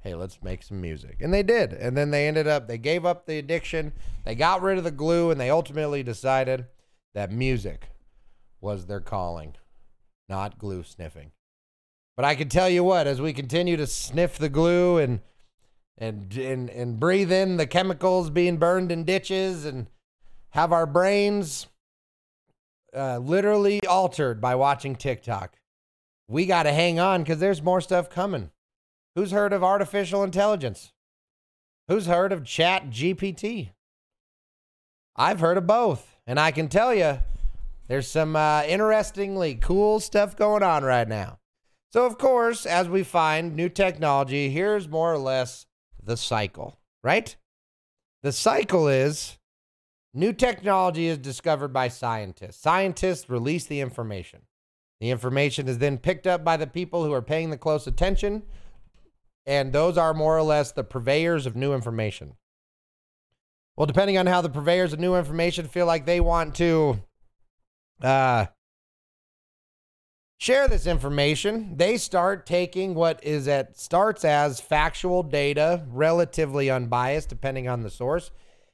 hey, 0.00 0.16
let's 0.16 0.42
make 0.42 0.64
some 0.64 0.80
music. 0.80 1.18
And 1.20 1.32
they 1.32 1.44
did. 1.44 1.72
And 1.72 1.96
then 1.96 2.10
they 2.10 2.26
ended 2.26 2.48
up, 2.48 2.66
they 2.66 2.76
gave 2.76 3.06
up 3.06 3.26
the 3.26 3.38
addiction, 3.38 3.92
they 4.24 4.34
got 4.34 4.62
rid 4.62 4.78
of 4.78 4.84
the 4.84 4.90
glue, 4.90 5.30
and 5.30 5.40
they 5.40 5.48
ultimately 5.48 6.02
decided 6.02 6.66
that 7.14 7.30
music 7.30 7.90
was 8.60 8.86
their 8.86 9.00
calling, 9.00 9.54
not 10.28 10.58
glue 10.58 10.82
sniffing. 10.82 11.32
But 12.16 12.24
I 12.24 12.34
can 12.34 12.48
tell 12.48 12.68
you 12.68 12.82
what, 12.82 13.06
as 13.06 13.20
we 13.20 13.32
continue 13.32 13.76
to 13.76 13.86
sniff 13.86 14.38
the 14.38 14.48
glue 14.48 14.98
and 14.98 15.20
and 15.98 16.34
and, 16.36 16.70
and 16.70 17.00
breathe 17.00 17.32
in 17.32 17.56
the 17.56 17.66
chemicals 17.66 18.30
being 18.30 18.56
burned 18.56 18.90
in 18.90 19.04
ditches 19.04 19.64
and 19.64 19.86
have 20.50 20.72
our 20.72 20.86
brains 20.86 21.66
uh, 22.94 23.18
literally 23.18 23.84
altered 23.86 24.40
by 24.40 24.54
watching 24.54 24.96
TikTok. 24.96 25.58
We 26.28 26.46
got 26.46 26.64
to 26.64 26.72
hang 26.72 26.98
on 26.98 27.22
because 27.22 27.38
there's 27.38 27.62
more 27.62 27.80
stuff 27.80 28.08
coming. 28.10 28.50
Who's 29.14 29.30
heard 29.30 29.52
of 29.52 29.62
artificial 29.62 30.24
intelligence? 30.24 30.92
Who's 31.88 32.06
heard 32.06 32.32
of 32.32 32.44
Chat 32.44 32.90
GPT? 32.90 33.70
I've 35.14 35.40
heard 35.40 35.56
of 35.56 35.66
both. 35.66 36.16
And 36.26 36.40
I 36.40 36.50
can 36.50 36.68
tell 36.68 36.92
you, 36.92 37.20
there's 37.88 38.08
some 38.08 38.36
uh, 38.36 38.62
interestingly 38.66 39.54
cool 39.54 40.00
stuff 40.00 40.36
going 40.36 40.62
on 40.62 40.84
right 40.84 41.08
now. 41.08 41.38
So, 41.92 42.04
of 42.04 42.18
course, 42.18 42.66
as 42.66 42.88
we 42.88 43.02
find 43.02 43.54
new 43.54 43.68
technology, 43.68 44.50
here's 44.50 44.88
more 44.88 45.12
or 45.12 45.18
less 45.18 45.66
the 46.02 46.16
cycle, 46.16 46.78
right? 47.02 47.34
The 48.22 48.32
cycle 48.32 48.88
is 48.88 49.38
new 50.12 50.32
technology 50.32 51.06
is 51.06 51.18
discovered 51.18 51.68
by 51.68 51.88
scientists. 51.88 52.60
Scientists 52.60 53.30
release 53.30 53.66
the 53.66 53.80
information. 53.80 54.42
The 55.00 55.10
information 55.10 55.68
is 55.68 55.78
then 55.78 55.98
picked 55.98 56.26
up 56.26 56.42
by 56.42 56.56
the 56.56 56.66
people 56.66 57.04
who 57.04 57.12
are 57.12 57.22
paying 57.22 57.50
the 57.50 57.58
close 57.58 57.86
attention 57.86 58.42
and 59.46 59.72
those 59.72 59.96
are 59.96 60.12
more 60.12 60.36
or 60.36 60.42
less 60.42 60.72
the 60.72 60.82
purveyors 60.82 61.46
of 61.46 61.54
new 61.54 61.72
information. 61.72 62.34
Well, 63.76 63.86
depending 63.86 64.18
on 64.18 64.26
how 64.26 64.40
the 64.40 64.50
purveyors 64.50 64.92
of 64.92 64.98
new 64.98 65.14
information 65.14 65.68
feel 65.68 65.86
like 65.86 66.04
they 66.04 66.20
want 66.20 66.56
to 66.56 67.00
uh, 68.02 68.46
share 70.38 70.68
this 70.68 70.86
information, 70.86 71.76
they 71.76 71.96
start 71.96 72.46
taking 72.46 72.94
what 72.94 73.22
is 73.24 73.48
at 73.48 73.78
starts 73.78 74.24
as 74.24 74.60
factual 74.60 75.22
data, 75.22 75.84
relatively 75.88 76.70
unbiased, 76.70 77.28
depending 77.28 77.68
on 77.68 77.82
the 77.82 77.90
source, 77.90 78.30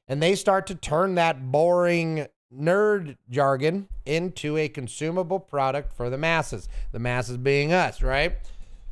and 0.09 0.23
they 0.23 0.35
start 0.35 0.67
to 0.67 0.75
turn 0.75 1.15
that 1.15 1.51
boring 1.51 2.27
nerd 2.55 3.17
jargon 3.31 3.89
into 4.05 4.57
a 4.57 4.69
consumable 4.69 5.41
product 5.41 5.93
for 5.93 6.11
the 6.11 6.19
masses. 6.19 6.69
The 6.93 6.99
masses 6.99 7.39
being 7.39 7.73
us, 7.73 8.03
right? 8.03 8.37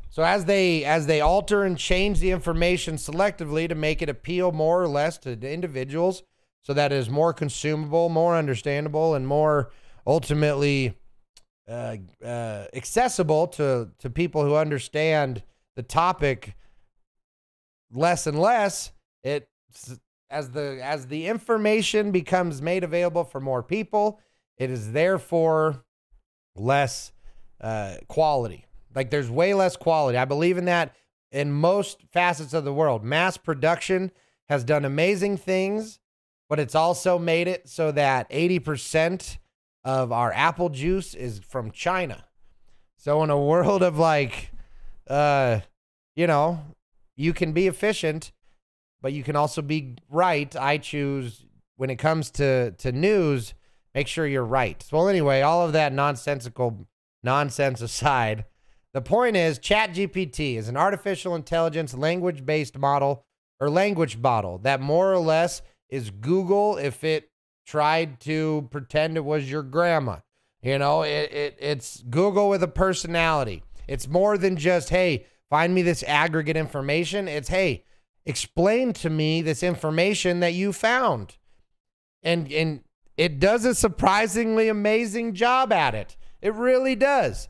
So 0.09 0.23
as 0.23 0.45
they 0.45 0.83
as 0.83 1.05
they 1.07 1.21
alter 1.21 1.63
and 1.63 1.77
change 1.77 2.19
the 2.19 2.31
information 2.31 2.95
selectively 2.95 3.69
to 3.69 3.75
make 3.75 4.01
it 4.01 4.09
appeal 4.09 4.51
more 4.51 4.81
or 4.81 4.87
less 4.87 5.17
to 5.19 5.31
individuals 5.31 6.23
so 6.63 6.73
that 6.73 6.91
it 6.91 6.95
is 6.95 7.09
more 7.09 7.33
consumable, 7.33 8.09
more 8.09 8.35
understandable 8.35 9.15
and 9.15 9.25
more 9.25 9.71
ultimately 10.05 10.93
uh, 11.69 11.97
uh, 12.23 12.65
accessible 12.73 13.47
to 13.47 13.89
to 13.99 14.09
people 14.09 14.43
who 14.43 14.55
understand 14.55 15.43
the 15.75 15.83
topic 15.83 16.55
less 17.91 18.27
and 18.27 18.39
less 18.39 18.91
it 19.23 19.47
as 20.29 20.49
the 20.51 20.79
as 20.81 21.07
the 21.07 21.27
information 21.27 22.11
becomes 22.11 22.61
made 22.61 22.83
available 22.83 23.23
for 23.23 23.39
more 23.39 23.63
people 23.63 24.19
it 24.57 24.69
is 24.69 24.91
therefore 24.91 25.83
less 26.55 27.11
uh, 27.61 27.95
quality 28.07 28.65
like 28.95 29.09
there's 29.09 29.29
way 29.29 29.53
less 29.53 29.75
quality. 29.75 30.17
I 30.17 30.25
believe 30.25 30.57
in 30.57 30.65
that 30.65 30.95
in 31.31 31.51
most 31.51 32.03
facets 32.11 32.53
of 32.53 32.65
the 32.65 32.73
world. 32.73 33.03
Mass 33.03 33.37
production 33.37 34.11
has 34.49 34.63
done 34.63 34.83
amazing 34.83 35.37
things, 35.37 35.99
but 36.49 36.59
it's 36.59 36.75
also 36.75 37.17
made 37.17 37.47
it 37.47 37.69
so 37.69 37.91
that 37.91 38.29
80% 38.29 39.37
of 39.83 40.11
our 40.11 40.31
apple 40.33 40.69
juice 40.69 41.13
is 41.13 41.39
from 41.39 41.71
China. 41.71 42.25
So 42.97 43.23
in 43.23 43.29
a 43.29 43.39
world 43.39 43.81
of 43.81 43.97
like 43.97 44.51
uh 45.09 45.61
you 46.15 46.27
know, 46.27 46.59
you 47.15 47.33
can 47.33 47.53
be 47.53 47.67
efficient, 47.67 48.31
but 49.01 49.13
you 49.13 49.23
can 49.23 49.35
also 49.35 49.61
be 49.61 49.95
right. 50.09 50.53
I 50.55 50.77
choose 50.77 51.45
when 51.77 51.89
it 51.89 51.97
comes 51.97 52.29
to 52.31 52.71
to 52.71 52.91
news, 52.91 53.53
make 53.95 54.07
sure 54.07 54.27
you're 54.27 54.43
right. 54.43 54.85
Well, 54.91 55.07
anyway, 55.07 55.41
all 55.41 55.65
of 55.65 55.73
that 55.73 55.93
nonsensical 55.93 56.87
nonsense 57.23 57.81
aside, 57.81 58.45
the 58.93 59.01
point 59.01 59.35
is, 59.35 59.57
ChatGPT 59.57 60.57
is 60.57 60.67
an 60.67 60.77
artificial 60.77 61.33
intelligence 61.33 61.93
language 61.93 62.45
based 62.45 62.77
model 62.77 63.25
or 63.59 63.69
language 63.69 64.17
model 64.17 64.57
that 64.59 64.81
more 64.81 65.11
or 65.11 65.19
less 65.19 65.61
is 65.89 66.09
Google 66.09 66.77
if 66.77 67.03
it 67.03 67.30
tried 67.71 68.19
to 68.19 68.67
pretend 68.69 69.15
it 69.15 69.23
was 69.23 69.49
your 69.49 69.63
grandma. 69.63 70.17
You 70.61 70.77
know, 70.77 71.03
it, 71.03 71.31
it 71.31 71.57
it's 71.57 72.03
Google 72.09 72.49
with 72.49 72.61
a 72.61 72.67
personality. 72.67 73.63
It's 73.87 74.09
more 74.09 74.37
than 74.37 74.57
just, 74.57 74.89
hey, 74.89 75.25
find 75.49 75.73
me 75.73 75.81
this 75.81 76.03
aggregate 76.03 76.57
information. 76.57 77.29
It's, 77.29 77.47
hey, 77.47 77.85
explain 78.25 78.91
to 78.93 79.09
me 79.09 79.41
this 79.41 79.63
information 79.63 80.41
that 80.41 80.53
you 80.53 80.73
found. 80.73 81.37
And 82.21 82.51
and 82.51 82.83
it 83.15 83.39
does 83.39 83.63
a 83.63 83.73
surprisingly 83.73 84.67
amazing 84.67 85.33
job 85.33 85.71
at 85.71 85.95
it. 85.95 86.17
It 86.41 86.53
really 86.53 86.95
does. 86.95 87.47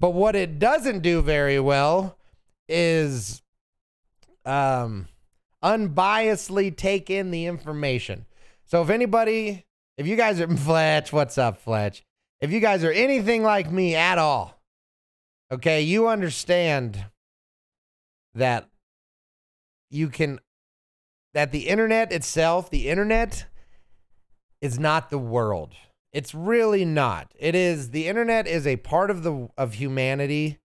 But 0.00 0.10
what 0.10 0.34
it 0.34 0.58
doesn't 0.58 1.00
do 1.00 1.22
very 1.22 1.60
well 1.60 2.18
is 2.68 3.40
um, 4.44 5.06
unbiasedly 5.62 6.76
take 6.76 7.08
in 7.08 7.30
the 7.30 7.46
information. 7.46 8.26
So 8.70 8.82
if 8.82 8.90
anybody, 8.90 9.66
if 9.98 10.06
you 10.06 10.14
guys 10.14 10.40
are 10.40 10.46
Fletch, 10.56 11.12
what's 11.12 11.36
up, 11.36 11.60
Fletch? 11.60 12.04
If 12.40 12.52
you 12.52 12.60
guys 12.60 12.84
are 12.84 12.92
anything 12.92 13.42
like 13.42 13.70
me 13.70 13.96
at 13.96 14.16
all, 14.16 14.60
okay, 15.50 15.82
you 15.82 16.06
understand 16.06 17.06
that 18.34 18.68
you 19.90 20.08
can 20.08 20.38
that 21.34 21.50
the 21.50 21.66
internet 21.68 22.12
itself, 22.12 22.70
the 22.70 22.88
internet 22.88 23.46
is 24.60 24.78
not 24.78 25.10
the 25.10 25.18
world. 25.18 25.74
It's 26.12 26.32
really 26.32 26.84
not. 26.84 27.32
It 27.38 27.56
is 27.56 27.90
the 27.90 28.06
internet 28.06 28.46
is 28.46 28.68
a 28.68 28.76
part 28.76 29.10
of 29.10 29.24
the 29.24 29.48
of 29.58 29.74
humanity 29.74 30.58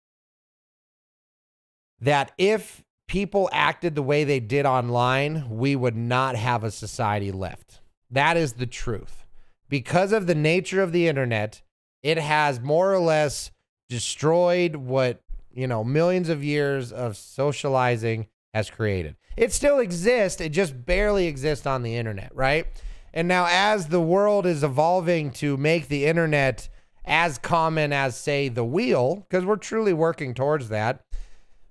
that 2.00 2.34
if 2.38 2.84
people 3.08 3.50
acted 3.52 3.96
the 3.96 4.04
way 4.04 4.24
they 4.24 4.40
did 4.40 4.68
online, 4.68 5.50
we 5.50 5.76
would 5.76 5.96
not 5.96 6.36
have 6.36 6.64
a 6.64 6.70
society 6.70 7.32
left. 7.32 7.82
That 8.16 8.38
is 8.38 8.54
the 8.54 8.66
truth. 8.66 9.26
Because 9.70 10.12
of 10.12 10.26
the 10.26 10.36
nature 10.36 10.82
of 10.82 10.92
the 10.92 11.08
internet, 11.08 11.62
it 12.02 12.18
has 12.18 12.60
more 12.60 12.94
or 12.94 13.00
less 13.00 13.52
destroyed 13.90 14.76
what, 14.76 15.22
you 15.52 15.68
know, 15.68 15.84
millions 15.84 16.30
of 16.30 16.44
years 16.44 16.92
of 16.92 17.18
socializing 17.18 18.28
has 18.54 18.70
created. 18.70 19.16
It 19.36 19.52
still 19.52 19.80
exists, 19.80 20.40
it 20.40 20.50
just 20.50 20.86
barely 20.86 21.28
exists 21.28 21.66
on 21.66 21.84
the 21.84 21.96
internet, 21.96 22.34
right? 22.34 22.68
And 23.14 23.28
now, 23.28 23.48
as 23.50 23.88
the 23.88 24.02
world 24.02 24.46
is 24.46 24.64
evolving 24.64 25.32
to 25.32 25.58
make 25.58 25.88
the 25.88 26.06
internet 26.06 26.70
as 27.04 27.38
common 27.38 27.92
as, 27.92 28.18
say, 28.18 28.48
the 28.50 28.64
wheel, 28.64 29.26
because 29.30 29.46
we're 29.46 29.58
truly 29.58 29.94
working 29.94 30.34
towards 30.34 30.70
that, 30.70 31.02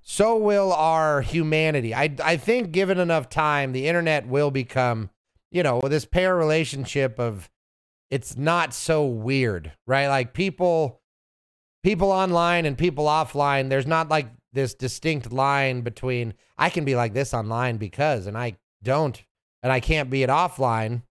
so 0.03 0.37
will 0.37 0.73
our 0.75 1.23
humanity. 1.23 1.95
I, 1.95 2.15
I 2.23 2.37
think, 2.37 2.71
given 2.73 2.99
enough 2.99 3.31
time, 3.31 3.73
the 3.73 3.89
internet 3.89 4.29
will 4.29 4.51
become, 4.51 5.09
you 5.55 5.63
know, 5.63 5.81
this 5.81 6.05
pair 6.05 6.37
relationship 6.37 7.19
of 7.19 7.49
it's 8.11 8.37
not 8.37 8.75
so 8.75 9.07
weird, 9.07 9.73
right? 9.87 10.09
Like 10.09 10.35
people, 10.35 11.01
people 11.83 12.13
online 12.13 12.67
and 12.67 12.77
people 12.77 13.07
offline. 13.07 13.71
There's 13.71 13.87
not 13.87 14.11
like 14.11 14.29
this 14.53 14.75
distinct 14.75 15.33
line 15.33 15.81
between 15.81 16.35
I 16.59 16.69
can 16.69 16.85
be 16.85 16.95
like 16.95 17.15
this 17.15 17.33
online 17.33 17.79
because, 17.79 18.27
and 18.27 18.37
I 18.37 18.59
don't, 18.83 19.25
and 19.63 19.73
I 19.73 19.81
can't 19.81 20.11
be 20.11 20.23
it 20.23 20.29
offline 20.29 21.03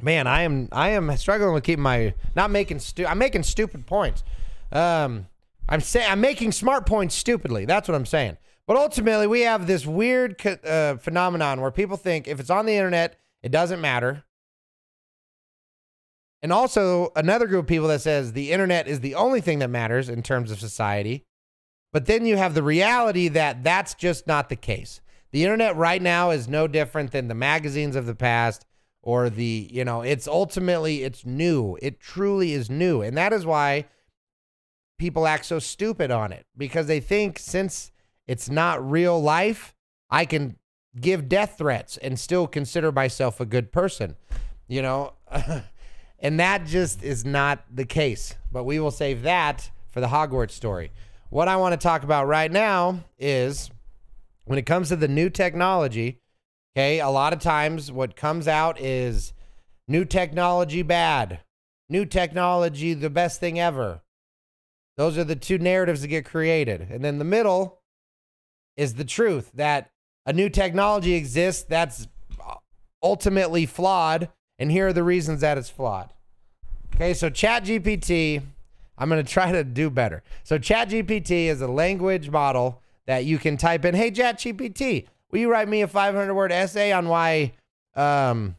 man, 0.00 0.26
I 0.26 0.42
am 0.42 0.68
I 0.72 0.90
am 0.90 1.14
struggling 1.16 1.54
with 1.54 1.64
keeping 1.64 1.82
my 1.82 2.14
not 2.34 2.50
making 2.50 2.78
stu- 2.80 3.06
I'm 3.06 3.18
making 3.18 3.42
stupid 3.42 3.86
points. 3.86 4.22
Um, 4.72 5.26
I'm 5.68 5.80
saying 5.80 6.06
I'm 6.10 6.20
making 6.20 6.52
smart 6.52 6.86
points 6.86 7.14
stupidly. 7.14 7.64
That's 7.64 7.88
what 7.88 7.94
I'm 7.94 8.06
saying. 8.06 8.36
But 8.68 8.76
ultimately, 8.76 9.26
we 9.26 9.40
have 9.40 9.66
this 9.66 9.86
weird 9.86 10.46
uh, 10.46 10.98
phenomenon 10.98 11.62
where 11.62 11.70
people 11.70 11.96
think 11.96 12.28
if 12.28 12.38
it's 12.38 12.50
on 12.50 12.66
the 12.66 12.74
internet, 12.74 13.18
it 13.42 13.50
doesn't 13.50 13.80
matter. 13.80 14.24
And 16.42 16.52
also, 16.52 17.10
another 17.16 17.46
group 17.46 17.62
of 17.64 17.66
people 17.66 17.88
that 17.88 18.02
says 18.02 18.34
the 18.34 18.52
internet 18.52 18.86
is 18.86 19.00
the 19.00 19.14
only 19.14 19.40
thing 19.40 19.60
that 19.60 19.70
matters 19.70 20.10
in 20.10 20.22
terms 20.22 20.50
of 20.50 20.60
society. 20.60 21.24
But 21.94 22.04
then 22.04 22.26
you 22.26 22.36
have 22.36 22.52
the 22.52 22.62
reality 22.62 23.28
that 23.28 23.64
that's 23.64 23.94
just 23.94 24.26
not 24.26 24.50
the 24.50 24.56
case. 24.56 25.00
The 25.30 25.44
internet 25.44 25.74
right 25.74 26.02
now 26.02 26.28
is 26.28 26.46
no 26.46 26.68
different 26.68 27.12
than 27.12 27.28
the 27.28 27.34
magazines 27.34 27.96
of 27.96 28.04
the 28.04 28.14
past 28.14 28.66
or 29.00 29.30
the, 29.30 29.66
you 29.72 29.82
know, 29.82 30.02
it's 30.02 30.28
ultimately 30.28 31.04
it's 31.04 31.24
new. 31.24 31.78
It 31.80 32.00
truly 32.00 32.52
is 32.52 32.68
new. 32.68 33.00
And 33.00 33.16
that 33.16 33.32
is 33.32 33.46
why 33.46 33.86
people 34.98 35.26
act 35.26 35.46
so 35.46 35.58
stupid 35.58 36.10
on 36.10 36.32
it 36.32 36.44
because 36.54 36.86
they 36.86 37.00
think 37.00 37.38
since 37.38 37.92
it's 38.28 38.50
not 38.50 38.88
real 38.88 39.20
life, 39.20 39.74
I 40.10 40.26
can 40.26 40.56
give 41.00 41.28
death 41.28 41.56
threats 41.58 41.96
and 41.96 42.18
still 42.18 42.46
consider 42.46 42.92
myself 42.92 43.40
a 43.40 43.46
good 43.46 43.72
person. 43.72 44.16
You 44.68 44.82
know, 44.82 45.14
and 46.20 46.38
that 46.38 46.66
just 46.66 47.02
is 47.02 47.24
not 47.24 47.64
the 47.74 47.86
case. 47.86 48.36
But 48.52 48.64
we 48.64 48.78
will 48.78 48.90
save 48.90 49.22
that 49.22 49.70
for 49.90 50.00
the 50.00 50.08
Hogwarts 50.08 50.50
story. 50.52 50.92
What 51.30 51.48
I 51.48 51.56
want 51.56 51.72
to 51.72 51.82
talk 51.84 52.04
about 52.04 52.26
right 52.26 52.52
now 52.52 53.00
is 53.18 53.70
when 54.44 54.58
it 54.58 54.66
comes 54.66 54.88
to 54.90 54.96
the 54.96 55.08
new 55.08 55.30
technology, 55.30 56.20
okay, 56.76 57.00
a 57.00 57.08
lot 57.08 57.32
of 57.32 57.40
times 57.40 57.90
what 57.90 58.16
comes 58.16 58.46
out 58.46 58.80
is 58.80 59.32
new 59.86 60.04
technology 60.04 60.82
bad, 60.82 61.40
new 61.88 62.04
technology 62.04 62.94
the 62.94 63.10
best 63.10 63.40
thing 63.40 63.58
ever. 63.58 64.02
Those 64.96 65.16
are 65.16 65.24
the 65.24 65.36
two 65.36 65.58
narratives 65.58 66.02
that 66.02 66.08
get 66.08 66.24
created. 66.24 66.88
And 66.90 67.04
then 67.04 67.18
the 67.18 67.24
middle 67.24 67.77
is 68.78 68.94
the 68.94 69.04
truth 69.04 69.50
that 69.54 69.90
a 70.24 70.32
new 70.32 70.48
technology 70.48 71.14
exists 71.14 71.64
that's 71.68 72.06
ultimately 73.02 73.66
flawed. 73.66 74.30
And 74.58 74.70
here 74.70 74.88
are 74.88 74.92
the 74.92 75.02
reasons 75.02 75.40
that 75.42 75.58
it's 75.58 75.68
flawed. 75.68 76.14
Okay, 76.94 77.12
so 77.12 77.28
ChatGPT, 77.28 78.42
I'm 78.96 79.08
going 79.08 79.24
to 79.24 79.30
try 79.30 79.52
to 79.52 79.64
do 79.64 79.90
better. 79.90 80.22
So 80.44 80.58
ChatGPT 80.58 81.46
is 81.46 81.60
a 81.60 81.66
language 81.66 82.30
model 82.30 82.80
that 83.06 83.24
you 83.24 83.38
can 83.38 83.56
type 83.56 83.84
in, 83.84 83.94
hey, 83.94 84.10
ChatGPT, 84.10 85.06
will 85.30 85.38
you 85.40 85.50
write 85.50 85.68
me 85.68 85.82
a 85.82 85.88
500 85.88 86.32
word 86.34 86.52
essay 86.52 86.92
on 86.92 87.08
why 87.08 87.54
um, 87.94 88.56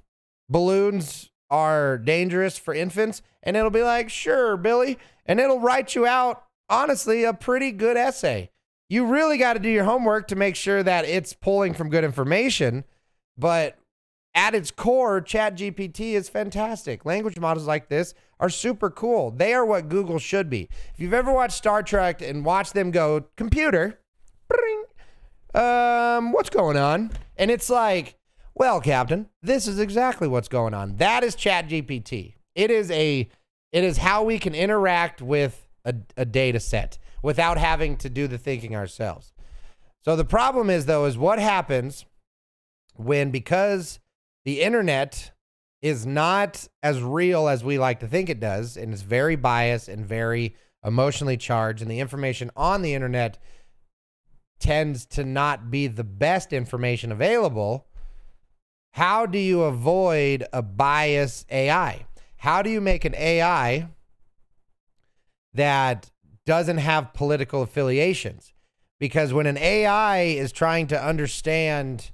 balloons 0.50 1.30
are 1.50 1.98
dangerous 1.98 2.58
for 2.58 2.74
infants? 2.74 3.22
And 3.42 3.56
it'll 3.56 3.70
be 3.70 3.84
like, 3.84 4.10
sure, 4.10 4.58
Billy. 4.58 4.98
And 5.26 5.40
it'll 5.40 5.60
write 5.60 5.96
you 5.96 6.06
out, 6.06 6.44
honestly, 6.70 7.24
a 7.24 7.34
pretty 7.34 7.72
good 7.72 7.96
essay. 7.96 8.50
You 8.90 9.06
really 9.06 9.38
got 9.38 9.54
to 9.54 9.60
do 9.60 9.70
your 9.70 9.84
homework 9.84 10.28
to 10.30 10.36
make 10.36 10.56
sure 10.56 10.82
that 10.82 11.06
it's 11.06 11.34
pulling 11.34 11.76
from 11.76 11.90
good 11.90 12.04
information. 12.04 12.84
But 13.38 13.78
at 14.34 14.56
its 14.56 14.72
core, 14.72 15.22
ChatGPT 15.22 16.14
is 16.14 16.28
fantastic. 16.28 17.06
Language 17.06 17.40
models 17.40 17.68
like 17.68 17.88
this 17.88 18.16
are 18.40 18.50
super 18.50 18.90
cool. 18.90 19.30
They 19.30 19.54
are 19.54 19.66
what 19.66 19.90
Google 19.90 20.18
should 20.18 20.50
be. 20.50 20.70
If 20.94 21.00
you've 21.00 21.14
ever 21.14 21.32
watched 21.32 21.54
Star 21.54 21.84
Trek 21.84 22.22
and 22.22 22.44
watched 22.44 22.74
them 22.74 22.90
go, 22.90 23.26
computer, 23.38 24.00
bring, 24.48 24.84
um, 25.54 26.32
what's 26.32 26.50
going 26.50 26.78
on? 26.78 27.12
And 27.38 27.52
it's 27.52 27.70
like, 27.70 28.18
well, 28.56 28.82
Captain, 28.82 29.30
this 29.44 29.68
is 29.68 29.80
exactly 29.80 30.28
what's 30.28 30.48
going 30.48 30.74
on. 30.74 30.98
That 30.98 31.24
is 31.24 31.36
ChatGPT. 31.36 32.34
It 32.56 32.72
is 32.72 32.90
a, 32.92 33.30
it 33.72 33.84
is 33.84 33.98
how 33.98 34.24
we 34.24 34.40
can 34.40 34.56
interact 34.56 35.22
with 35.22 35.68
a, 35.86 35.94
a 36.18 36.26
data 36.26 36.60
set 36.60 36.98
without 37.22 37.58
having 37.58 37.98
to 37.98 38.10
do 38.10 38.28
the 38.28 38.38
thinking 38.38 38.76
ourselves. 38.76 39.34
So 40.02 40.16
the 40.16 40.26
problem 40.26 40.70
is 40.70 40.86
though, 40.86 41.06
is 41.06 41.18
what 41.18 41.40
happens 41.40 42.06
when 42.96 43.32
because 43.32 44.00
the 44.46 44.62
internet 44.62 45.32
is 45.82 46.06
not 46.06 46.68
as 46.84 47.02
real 47.02 47.48
as 47.48 47.64
we 47.64 47.78
like 47.78 48.00
to 48.02 48.08
think 48.08 48.30
it 48.30 48.40
does, 48.40 48.76
and 48.76 48.94
it's 48.94 49.02
very 49.02 49.36
biased 49.36 49.88
and 49.88 50.06
very 50.06 50.56
emotionally 50.84 51.38
charged, 51.38 51.82
and 51.82 51.90
the 51.90 52.00
information 52.00 52.52
on 52.56 52.82
the 52.82 52.94
internet 52.94 53.38
tends 54.60 55.06
to 55.06 55.24
not 55.24 55.72
be 55.72 55.88
the 55.88 56.04
best 56.04 56.52
information 56.52 57.12
available. 57.12 57.88
How 58.92 59.26
do 59.26 59.40
you 59.40 59.62
avoid 59.62 60.46
a 60.52 60.62
bias 60.62 61.46
AI? 61.50 62.06
How 62.38 62.62
do 62.62 62.70
you 62.70 62.82
make 62.82 63.06
an 63.06 63.16
AI 63.16 63.88
that 65.54 66.12
doesn't 66.50 66.80
have 66.80 67.14
political 67.14 67.62
affiliations? 67.62 68.54
Because 69.00 69.32
when 69.32 69.46
an 69.46 69.60
AI 69.60 70.22
is 70.22 70.52
trying 70.52 70.88
to 70.88 71.00
understand 71.00 72.10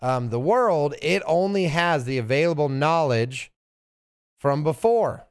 um, 0.00 0.30
the 0.30 0.38
world, 0.38 0.94
it 1.02 1.24
only 1.26 1.64
has 1.64 2.04
the 2.04 2.16
available 2.16 2.68
knowledge 2.68 3.50
from 4.38 4.62
before, 4.62 5.26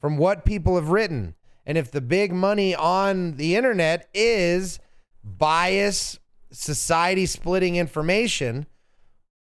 from 0.00 0.16
what 0.16 0.46
people 0.46 0.76
have 0.76 0.88
written. 0.88 1.34
And 1.66 1.76
if 1.76 1.90
the 1.90 2.00
big 2.00 2.32
money 2.32 2.74
on 2.74 3.36
the 3.36 3.56
internet 3.56 4.08
is 4.14 4.78
bias, 5.22 6.18
society 6.50 7.26
splitting 7.26 7.76
information, 7.76 8.64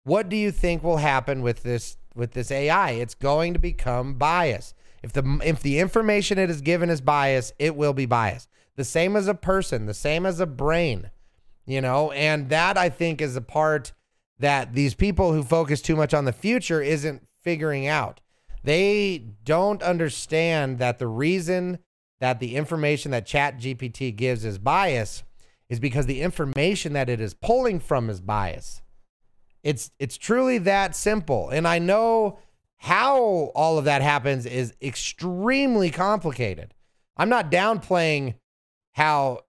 what 0.05 0.31
do 0.31 0.37
you 0.37 0.51
think 0.51 0.83
will 0.83 0.97
happen 0.97 1.43
with 1.43 1.65
this 1.65 1.99
with 2.15 2.33
this 2.33 2.51
AI? 2.51 2.93
It's 2.93 3.15
going 3.15 3.53
to 3.53 3.59
become 3.59 4.15
biased. 4.15 4.75
If 5.03 5.13
the 5.13 5.41
if 5.45 5.61
the 5.61 5.79
information 5.79 6.39
it 6.39 6.51
is 6.51 6.61
given 6.61 6.91
is 6.91 7.01
biased, 7.01 7.53
it 7.59 7.77
will 7.77 7.93
be 7.93 8.07
biased. 8.07 8.49
The 8.77 8.85
same 8.85 9.17
as 9.17 9.29
a 9.29 9.35
person, 9.35 9.87
the 9.87 9.95
same 9.95 10.25
as 10.25 10.41
a 10.41 10.47
brain, 10.47 11.11
you 11.67 11.81
know, 11.81 12.11
and 12.13 12.49
that 12.49 12.79
I 12.79 12.89
think 12.89 13.21
is 13.21 13.37
a 13.37 13.43
part 13.43 13.93
that 14.39 14.75
these 14.75 14.95
people 14.95 15.33
who 15.33 15.43
focus 15.43 15.83
too 15.83 15.97
much 15.97 16.15
on 16.15 16.25
the 16.25 16.33
future 16.33 16.81
isn't 16.81 17.27
figuring 17.43 17.87
out. 17.87 18.21
They 18.65 19.19
don't 19.45 19.83
understand 19.83 20.79
that 20.79 20.99
the 20.99 21.09
reason 21.09 21.79
that 22.21 22.39
the 22.39 22.55
information 22.55 23.11
that 23.11 23.27
Chat 23.27 23.59
GPT 23.59 24.15
gives 24.15 24.45
is 24.45 24.59
bias 24.59 25.25
is 25.69 25.81
because 25.81 26.07
the 26.07 26.21
information 26.21 26.93
that 26.93 27.09
it 27.09 27.21
is 27.21 27.35
pulling 27.35 27.81
from 27.81 28.09
is 28.09 28.21
bias. 28.21 28.83
It's 29.63 29.91
it's 29.99 30.17
truly 30.17 30.59
that 30.59 30.95
simple. 30.95 31.49
And 31.51 31.67
I 31.67 31.79
know 31.79 32.39
how 32.83 33.53
all 33.55 33.79
of 33.79 33.85
that 33.85 34.03
happens 34.03 34.45
is 34.45 34.75
extremely 34.83 35.89
complicated. 35.89 36.75
I'm 37.17 37.29
not 37.29 37.49
downplaying 37.49 38.35
how 38.95 39.43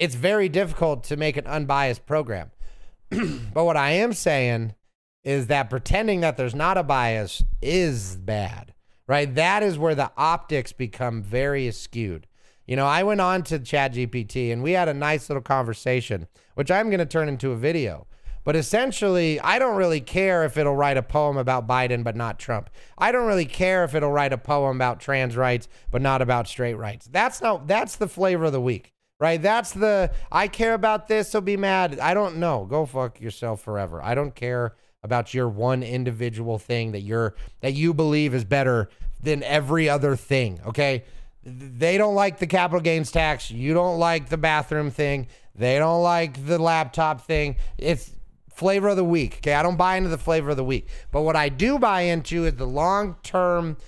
it's 0.00 0.16
very 0.16 0.48
difficult 0.48 1.04
to 1.04 1.16
make 1.16 1.36
an 1.36 1.46
unbiased 1.46 2.04
program. 2.04 2.50
but 3.10 3.64
what 3.64 3.76
I 3.76 3.90
am 3.90 4.12
saying 4.12 4.74
is 5.22 5.46
that 5.46 5.70
pretending 5.70 6.20
that 6.22 6.36
there's 6.36 6.54
not 6.54 6.76
a 6.76 6.82
bias 6.82 7.44
is 7.62 8.16
bad, 8.16 8.74
right? 9.06 9.32
That 9.36 9.62
is 9.62 9.78
where 9.78 9.94
the 9.94 10.10
optics 10.16 10.72
become 10.72 11.22
very 11.22 11.70
skewed. 11.70 12.26
You 12.66 12.74
know, 12.74 12.86
I 12.86 13.04
went 13.04 13.20
on 13.20 13.44
to 13.44 13.60
ChatGPT 13.60 14.52
and 14.52 14.64
we 14.64 14.72
had 14.72 14.88
a 14.88 14.94
nice 14.94 15.30
little 15.30 15.42
conversation, 15.42 16.26
which 16.56 16.72
I'm 16.72 16.88
going 16.88 16.98
to 16.98 17.06
turn 17.06 17.28
into 17.28 17.52
a 17.52 17.56
video. 17.56 18.08
But 18.44 18.56
essentially, 18.56 19.38
I 19.40 19.58
don't 19.58 19.76
really 19.76 20.00
care 20.00 20.44
if 20.44 20.56
it'll 20.56 20.76
write 20.76 20.96
a 20.96 21.02
poem 21.02 21.36
about 21.36 21.66
Biden 21.66 22.02
but 22.02 22.16
not 22.16 22.38
Trump. 22.38 22.70
I 22.96 23.12
don't 23.12 23.26
really 23.26 23.44
care 23.44 23.84
if 23.84 23.94
it'll 23.94 24.12
write 24.12 24.32
a 24.32 24.38
poem 24.38 24.76
about 24.76 25.00
trans 25.00 25.36
rights 25.36 25.68
but 25.90 26.02
not 26.02 26.22
about 26.22 26.48
straight 26.48 26.74
rights. 26.74 27.08
That's 27.10 27.40
not 27.42 27.66
that's 27.66 27.96
the 27.96 28.08
flavor 28.08 28.46
of 28.46 28.52
the 28.52 28.60
week 28.60 28.92
right? 29.20 29.40
That's 29.40 29.70
the 29.70 30.10
I 30.32 30.48
care 30.48 30.74
about 30.74 31.06
this, 31.06 31.30
so 31.30 31.40
be 31.40 31.56
mad. 31.56 32.00
I 32.00 32.14
don't 32.14 32.38
know. 32.38 32.66
Go 32.68 32.86
fuck 32.86 33.20
yourself 33.20 33.60
forever. 33.60 34.02
I 34.02 34.14
don't 34.16 34.34
care 34.34 34.74
about 35.02 35.32
your 35.32 35.48
one 35.48 35.82
individual 35.82 36.58
thing 36.58 36.92
that 36.92 37.02
you're 37.02 37.34
that 37.60 37.74
you 37.74 37.94
believe 37.94 38.34
is 38.34 38.44
better 38.44 38.88
than 39.22 39.42
every 39.44 39.88
other 39.88 40.16
thing. 40.16 40.60
Okay. 40.66 41.04
They 41.42 41.96
don't 41.96 42.14
like 42.14 42.38
the 42.38 42.46
capital 42.46 42.80
gains 42.80 43.10
tax. 43.10 43.50
You 43.50 43.72
don't 43.72 43.98
like 43.98 44.28
the 44.28 44.36
bathroom 44.36 44.90
thing. 44.90 45.28
They 45.54 45.78
don't 45.78 46.02
like 46.02 46.46
the 46.46 46.58
laptop 46.58 47.22
thing. 47.22 47.56
It's 47.78 48.14
flavor 48.60 48.88
of 48.88 48.96
the 48.96 49.04
week. 49.04 49.36
Okay. 49.38 49.54
I 49.54 49.62
don't 49.62 49.78
buy 49.78 49.96
into 49.96 50.10
the 50.10 50.18
flavor 50.18 50.50
of 50.50 50.58
the 50.58 50.64
week. 50.64 50.86
But 51.10 51.22
what 51.22 51.34
I 51.34 51.48
do 51.48 51.78
buy 51.78 52.02
into 52.02 52.44
is 52.44 52.56
the 52.56 52.66
long 52.66 53.16
term 53.22 53.78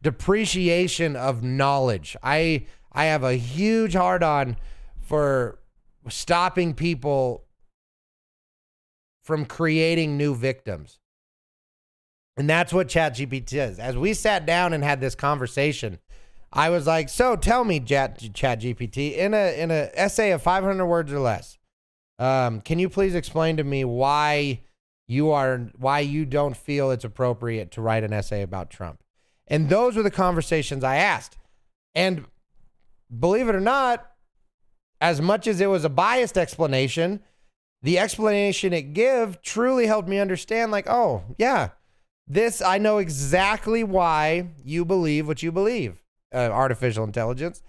depreciation 0.00 1.16
of 1.16 1.42
knowledge. 1.42 2.16
I 2.22 2.66
I 2.92 3.06
have 3.06 3.24
a 3.24 3.34
huge 3.34 3.94
hard 3.94 4.22
on 4.22 4.56
for 5.00 5.58
stopping 6.08 6.72
people 6.72 7.46
from 9.24 9.44
creating 9.44 10.16
new 10.16 10.36
victims. 10.36 11.00
And 12.36 12.48
that's 12.48 12.72
what 12.72 12.86
ChatGPT 12.86 13.54
is. 13.54 13.78
As 13.80 13.96
we 13.96 14.14
sat 14.14 14.46
down 14.46 14.72
and 14.72 14.84
had 14.84 15.00
this 15.00 15.16
conversation, 15.16 15.98
I 16.52 16.70
was 16.70 16.86
like, 16.86 17.08
"So 17.08 17.34
tell 17.34 17.64
me, 17.64 17.80
Chat 17.80 18.20
ChatGPT, 18.20 19.16
in 19.16 19.34
a 19.34 19.60
in 19.60 19.72
a 19.72 19.90
essay 19.94 20.30
of 20.30 20.42
500 20.42 20.86
words 20.86 21.12
or 21.12 21.18
less, 21.18 21.58
um, 22.22 22.60
can 22.60 22.78
you 22.78 22.88
please 22.88 23.14
explain 23.14 23.56
to 23.56 23.64
me 23.64 23.84
why 23.84 24.60
you 25.08 25.30
are 25.30 25.70
why 25.76 26.00
you 26.00 26.24
don't 26.24 26.56
feel 26.56 26.90
it's 26.90 27.04
appropriate 27.04 27.70
to 27.72 27.82
write 27.82 28.04
an 28.04 28.12
essay 28.12 28.42
about 28.42 28.70
Trump?" 28.70 29.02
And 29.46 29.68
those 29.68 29.96
were 29.96 30.02
the 30.02 30.10
conversations 30.10 30.84
I 30.84 30.96
asked. 30.96 31.36
And 31.94 32.24
believe 33.18 33.48
it 33.48 33.54
or 33.54 33.60
not, 33.60 34.12
as 35.00 35.20
much 35.20 35.46
as 35.46 35.60
it 35.60 35.66
was 35.66 35.84
a 35.84 35.90
biased 35.90 36.38
explanation, 36.38 37.20
the 37.82 37.98
explanation 37.98 38.72
it 38.72 38.94
gave 38.94 39.42
truly 39.42 39.86
helped 39.86 40.08
me 40.08 40.18
understand 40.18 40.70
like, 40.70 40.88
oh, 40.88 41.24
yeah, 41.36 41.70
this 42.26 42.62
I 42.62 42.78
know 42.78 42.98
exactly 42.98 43.82
why 43.82 44.48
you 44.64 44.84
believe 44.84 45.26
what 45.26 45.42
you 45.42 45.50
believe. 45.52 46.02
Uh, 46.32 46.48
artificial 46.50 47.04
intelligence. 47.04 47.62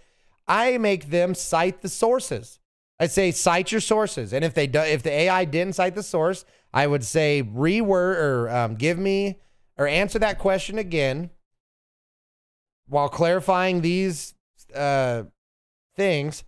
I 0.48 0.78
make 0.78 1.10
them 1.10 1.36
cite 1.36 1.82
the 1.82 1.90
sources. 1.90 2.60
I 3.00 3.08
say 3.08 3.32
cite 3.32 3.72
your 3.72 3.82
sources, 3.82 4.34
and 4.34 4.46
if 4.46 4.54
they 4.54 4.68
do, 4.68 4.80
if 4.80 5.04
the 5.04 5.12
AI 5.12 5.46
didn't 5.46 5.76
cite 5.76 5.96
the 5.96 6.04
source, 6.04 6.46
I 6.74 6.88
would 6.88 7.04
say 7.04 7.44
reword 7.44 8.16
or 8.16 8.50
um, 8.50 8.76
give 8.76 8.98
me 8.98 9.40
or 9.78 9.88
answer 9.88 10.20
that 10.20 10.40
question 10.40 10.78
again 10.78 11.30
while 12.88 13.10
clarifying 13.10 13.82
these 13.82 14.34
uh, 14.76 15.24
things, 15.96 16.44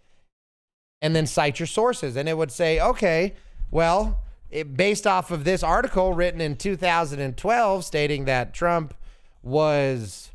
and 1.02 1.16
then 1.16 1.28
cite 1.28 1.60
your 1.60 1.68
sources. 1.68 2.16
And 2.16 2.30
it 2.30 2.38
would 2.38 2.52
say, 2.52 2.80
okay, 2.80 3.34
well, 3.72 4.24
it, 4.50 4.78
based 4.78 5.08
off 5.08 5.32
of 5.32 5.44
this 5.44 5.64
article 5.64 6.14
written 6.14 6.42
in 6.42 6.56
2012 6.56 7.86
stating 7.86 8.26
that 8.26 8.54
Trump 8.54 8.94
was 9.42 10.32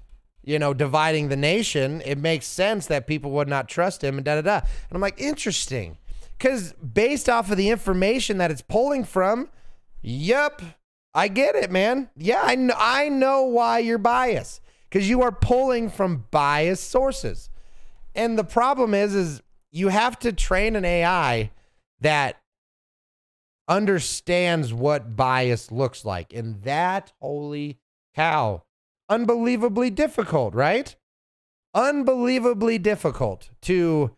you 0.50 0.58
know, 0.58 0.74
dividing 0.74 1.28
the 1.28 1.36
nation, 1.36 2.02
it 2.04 2.18
makes 2.18 2.44
sense 2.44 2.88
that 2.88 3.06
people 3.06 3.30
would 3.30 3.46
not 3.46 3.68
trust 3.68 4.02
him 4.02 4.16
and 4.16 4.24
da 4.24 4.34
da 4.34 4.40
da. 4.40 4.56
And 4.56 4.96
I'm 4.96 5.00
like, 5.00 5.20
interesting. 5.20 5.96
Because 6.36 6.72
based 6.72 7.28
off 7.28 7.52
of 7.52 7.56
the 7.56 7.70
information 7.70 8.38
that 8.38 8.50
it's 8.50 8.60
pulling 8.60 9.04
from, 9.04 9.48
yep, 10.02 10.60
I 11.14 11.28
get 11.28 11.54
it, 11.54 11.70
man. 11.70 12.10
Yeah, 12.16 12.40
I 12.42 12.56
know, 12.56 12.74
I 12.76 13.08
know 13.08 13.44
why 13.44 13.78
you're 13.78 13.98
biased 13.98 14.60
because 14.88 15.08
you 15.08 15.22
are 15.22 15.30
pulling 15.30 15.88
from 15.88 16.24
biased 16.32 16.90
sources. 16.90 17.48
And 18.16 18.36
the 18.36 18.42
problem 18.42 18.92
is, 18.92 19.14
is 19.14 19.42
you 19.70 19.86
have 19.86 20.18
to 20.18 20.32
train 20.32 20.74
an 20.74 20.84
AI 20.84 21.52
that 22.00 22.40
understands 23.68 24.74
what 24.74 25.14
bias 25.14 25.70
looks 25.70 26.04
like. 26.04 26.32
And 26.32 26.60
that, 26.62 27.12
holy 27.20 27.78
cow, 28.16 28.64
unbelievably 29.10 29.90
difficult, 29.90 30.54
right? 30.54 30.96
Unbelievably 31.74 32.78
difficult 32.78 33.50
to, 33.62 34.16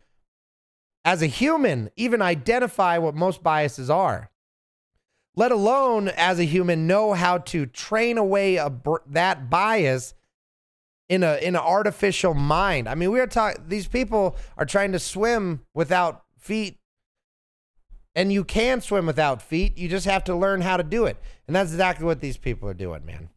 as 1.05 1.23
a 1.23 1.27
human, 1.27 1.91
even 1.97 2.23
identify 2.23 2.99
what 2.99 3.15
most 3.15 3.43
biases 3.43 3.91
are. 3.91 4.31
Let 5.35 5.51
alone, 5.51 6.09
as 6.09 6.39
a 6.39 6.45
human, 6.45 6.87
know 6.87 7.15
how 7.15 7.39
to 7.39 7.65
train 7.65 8.19
away 8.19 8.57
a, 8.57 8.71
that 9.07 9.49
bias 9.49 10.15
in 11.09 11.23
a 11.23 11.37
in 11.37 11.57
an 11.57 11.63
artificial 11.63 12.35
mind. 12.35 12.89
I 12.89 12.95
mean, 12.95 13.11
we 13.11 13.19
are 13.19 13.27
talking. 13.27 13.65
These 13.67 13.87
people 13.87 14.37
are 14.59 14.67
trying 14.67 14.93
to 14.93 14.99
swim 14.99 15.61
without 15.75 16.25
feet, 16.39 16.79
and 18.15 18.31
you 18.31 18.45
can 18.45 18.83
swim 18.83 19.07
without 19.07 19.41
feet. 19.41 19.79
You 19.79 19.89
just 19.89 20.07
have 20.07 20.25
to 20.25 20.37
learn 20.37 20.61
how 20.61 20.77
to 20.77 20.83
do 20.83 21.07
it, 21.07 21.17
and 21.47 21.57
that's 21.57 21.71
exactly 21.71 22.05
what 22.05 22.21
these 22.21 22.37
people 22.37 22.69
are 22.69 22.75
doing, 22.75 23.07
man. 23.07 23.31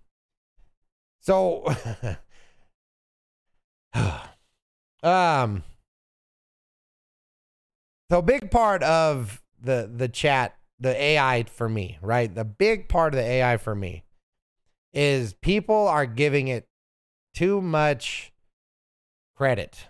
So, 1.25 1.65
um, 5.03 5.63
so 8.11 8.21
big 8.21 8.51
part 8.51 8.83
of 8.83 9.41
the 9.59 9.91
the 9.91 10.07
chat, 10.07 10.55
the 10.79 10.95
AI 10.95 11.45
for 11.45 11.67
me, 11.67 11.97
right? 12.03 12.33
The 12.33 12.45
big 12.45 12.88
part 12.89 13.15
of 13.15 13.17
the 13.17 13.25
AI 13.25 13.57
for 13.57 13.73
me 13.73 14.03
is 14.93 15.33
people 15.33 15.88
are 15.88 16.05
giving 16.05 16.47
it 16.47 16.67
too 17.33 17.59
much 17.59 18.31
credit. 19.35 19.88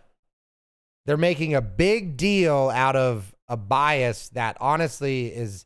They're 1.06 1.18
making 1.18 1.54
a 1.54 1.62
big 1.62 2.16
deal 2.16 2.72
out 2.74 2.96
of 2.96 3.36
a 3.50 3.58
bias 3.58 4.30
that 4.30 4.56
honestly 4.62 5.36
is 5.36 5.66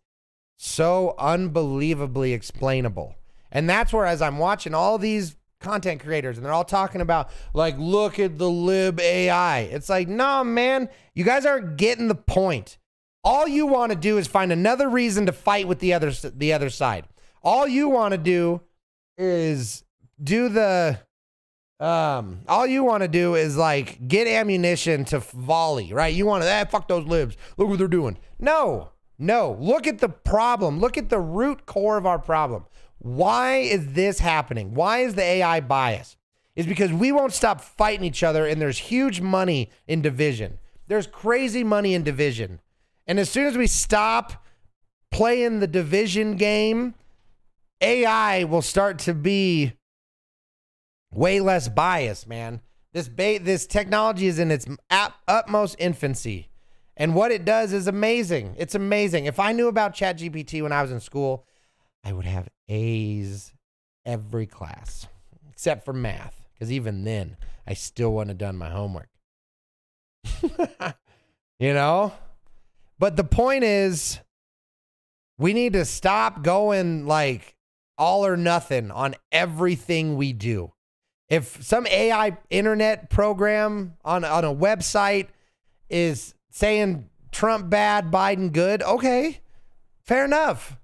so 0.58 1.14
unbelievably 1.20 2.34
explainable. 2.34 3.14
And 3.52 3.70
that's 3.70 3.94
where, 3.94 4.08
as 4.08 4.22
I'm 4.22 4.40
watching 4.40 4.74
all 4.74 4.98
these 4.98 5.36
content 5.60 6.02
creators 6.02 6.38
and 6.38 6.46
they're 6.46 6.54
all 6.54 6.64
talking 6.64 7.02
about 7.02 7.30
like 7.54 7.76
look 7.78 8.20
at 8.20 8.38
the 8.38 8.50
lib 8.50 9.00
AI. 9.00 9.62
It's 9.62 9.90
like, 9.90 10.08
"No, 10.08 10.44
man, 10.44 10.90
you 11.14 11.24
guys 11.24 11.46
aren't 11.46 11.78
getting 11.78 12.08
the 12.08 12.16
point. 12.16 12.78
All 13.24 13.48
you 13.48 13.68
want 13.68 13.92
to 13.92 13.98
do 13.98 14.18
is 14.18 14.28
find 14.28 14.52
another 14.52 14.90
reason 14.90 15.26
to 15.26 15.32
fight 15.32 15.68
with 15.68 15.80
the 15.80 15.94
other 15.94 16.12
the 16.12 16.54
other 16.54 16.70
side. 16.70 17.06
All 17.44 17.68
you 17.68 17.90
want 17.90 18.14
to 18.14 18.18
do 18.18 18.62
is 19.18 19.84
do 20.22 20.50
the 20.50 21.00
um 21.80 22.42
all 22.48 22.68
you 22.68 22.84
want 22.84 23.04
to 23.04 23.08
do 23.08 23.36
is 23.36 23.56
like 23.58 24.08
get 24.08 24.28
ammunition 24.28 25.06
to 25.06 25.20
volley, 25.20 25.94
right? 25.94 26.14
You 26.14 26.26
want 26.26 26.44
to 26.44 26.52
ah, 26.52 26.66
fuck 26.66 26.88
those 26.88 27.06
libs. 27.06 27.36
Look 27.58 27.68
what 27.68 27.78
they're 27.80 27.88
doing. 27.88 28.18
No. 28.40 28.92
No, 29.22 29.58
look 29.60 29.86
at 29.86 30.00
the 30.00 30.08
problem. 30.08 30.80
Look 30.80 30.98
at 30.98 31.10
the 31.10 31.20
root 31.20 31.66
core 31.66 31.98
of 31.98 32.06
our 32.06 32.20
problem. 32.20 32.66
Why 33.00 33.58
is 33.58 33.94
this 33.94 34.20
happening? 34.20 34.74
Why 34.74 35.00
is 35.00 35.16
the 35.16 35.24
AI 35.24 35.62
bias? 35.62 36.18
Is 36.56 36.68
because 36.68 36.92
we 36.92 37.12
won't 37.12 37.34
stop 37.34 37.62
fighting 37.62 38.06
each 38.06 38.22
other 38.22 38.46
and 38.46 38.62
there's 38.62 38.78
huge 38.78 39.22
money 39.22 39.70
in 39.88 40.02
division. 40.02 40.60
There's 40.88 41.08
crazy 41.08 41.64
money 41.64 41.94
in 41.94 42.04
division. 42.04 42.60
And 43.08 43.20
as 43.20 43.30
soon 43.30 43.46
as 43.48 43.58
we 43.58 43.68
stop 43.68 44.46
playing 45.12 45.60
the 45.60 45.68
division 45.68 46.36
game, 46.36 46.96
AI 47.82 48.44
will 48.44 48.62
start 48.62 49.00
to 49.00 49.14
be 49.14 49.74
way 51.12 51.40
less 51.40 51.70
biased, 51.70 52.28
man. 52.28 52.62
This 52.92 53.08
ba- 53.08 53.40
this 53.40 53.66
technology 53.66 54.28
is 54.28 54.40
in 54.40 54.52
its 54.52 54.68
utmost 55.28 55.76
infancy. 55.80 56.50
And 56.98 57.16
what 57.16 57.32
it 57.32 57.46
does 57.46 57.72
is 57.72 57.88
amazing. 57.88 58.56
It's 58.58 58.76
amazing. 58.76 59.26
If 59.26 59.40
I 59.40 59.54
knew 59.54 59.70
about 59.70 59.96
ChatGPT 59.96 60.62
when 60.62 60.74
I 60.74 60.82
was 60.82 60.92
in 60.92 61.00
school, 61.00 61.46
I 62.04 62.14
would 62.14 62.26
have 62.26 62.48
A's 62.68 63.54
every 64.06 64.46
class 64.46 65.08
except 65.52 65.84
for 65.84 65.94
math, 65.94 66.48
because 66.54 66.72
even 66.72 67.04
then, 67.04 67.36
I 67.68 67.74
still 67.74 68.14
wouldn't 68.14 68.30
have 68.30 68.38
done 68.38 68.58
my 68.58 68.70
homework. 68.70 69.10
you 71.60 71.74
know? 71.74 72.14
But 72.98 73.16
the 73.16 73.24
point 73.24 73.64
is, 73.64 74.20
we 75.38 75.54
need 75.54 75.74
to 75.74 75.86
stop 75.86 76.44
going 76.44 77.06
like 77.06 77.56
all 77.98 78.26
or 78.26 78.38
nothing 78.38 78.90
on 78.92 79.16
everything 79.32 80.16
we 80.16 80.34
do. 80.34 80.72
If 81.28 81.64
some 81.64 81.86
AI 81.88 82.38
internet 82.50 83.10
program 83.10 83.96
on, 84.04 84.24
on 84.24 84.46
a 84.46 84.54
website 84.56 85.28
is 85.90 86.34
saying 86.50 87.10
Trump 87.32 87.70
bad, 87.70 88.12
Biden 88.12 88.52
good, 88.52 88.82
okay, 88.82 89.42
fair 90.06 90.26
enough. 90.26 90.78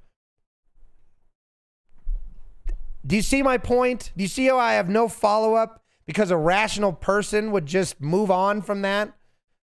Do 3.06 3.16
you 3.16 3.22
see 3.22 3.44
my 3.44 3.58
point? 3.58 4.12
Do 4.18 4.24
you 4.24 4.28
see 4.28 4.48
how 4.48 4.58
I 4.58 4.74
have 4.74 4.90
no 4.90 5.08
follow 5.08 5.54
up 5.54 5.84
because 6.06 6.32
a 6.32 6.38
rational 6.38 6.94
person 6.94 7.52
would 7.52 7.66
just 7.66 8.02
move 8.02 8.32
on 8.32 8.62
from 8.62 8.82
that? 8.82 9.14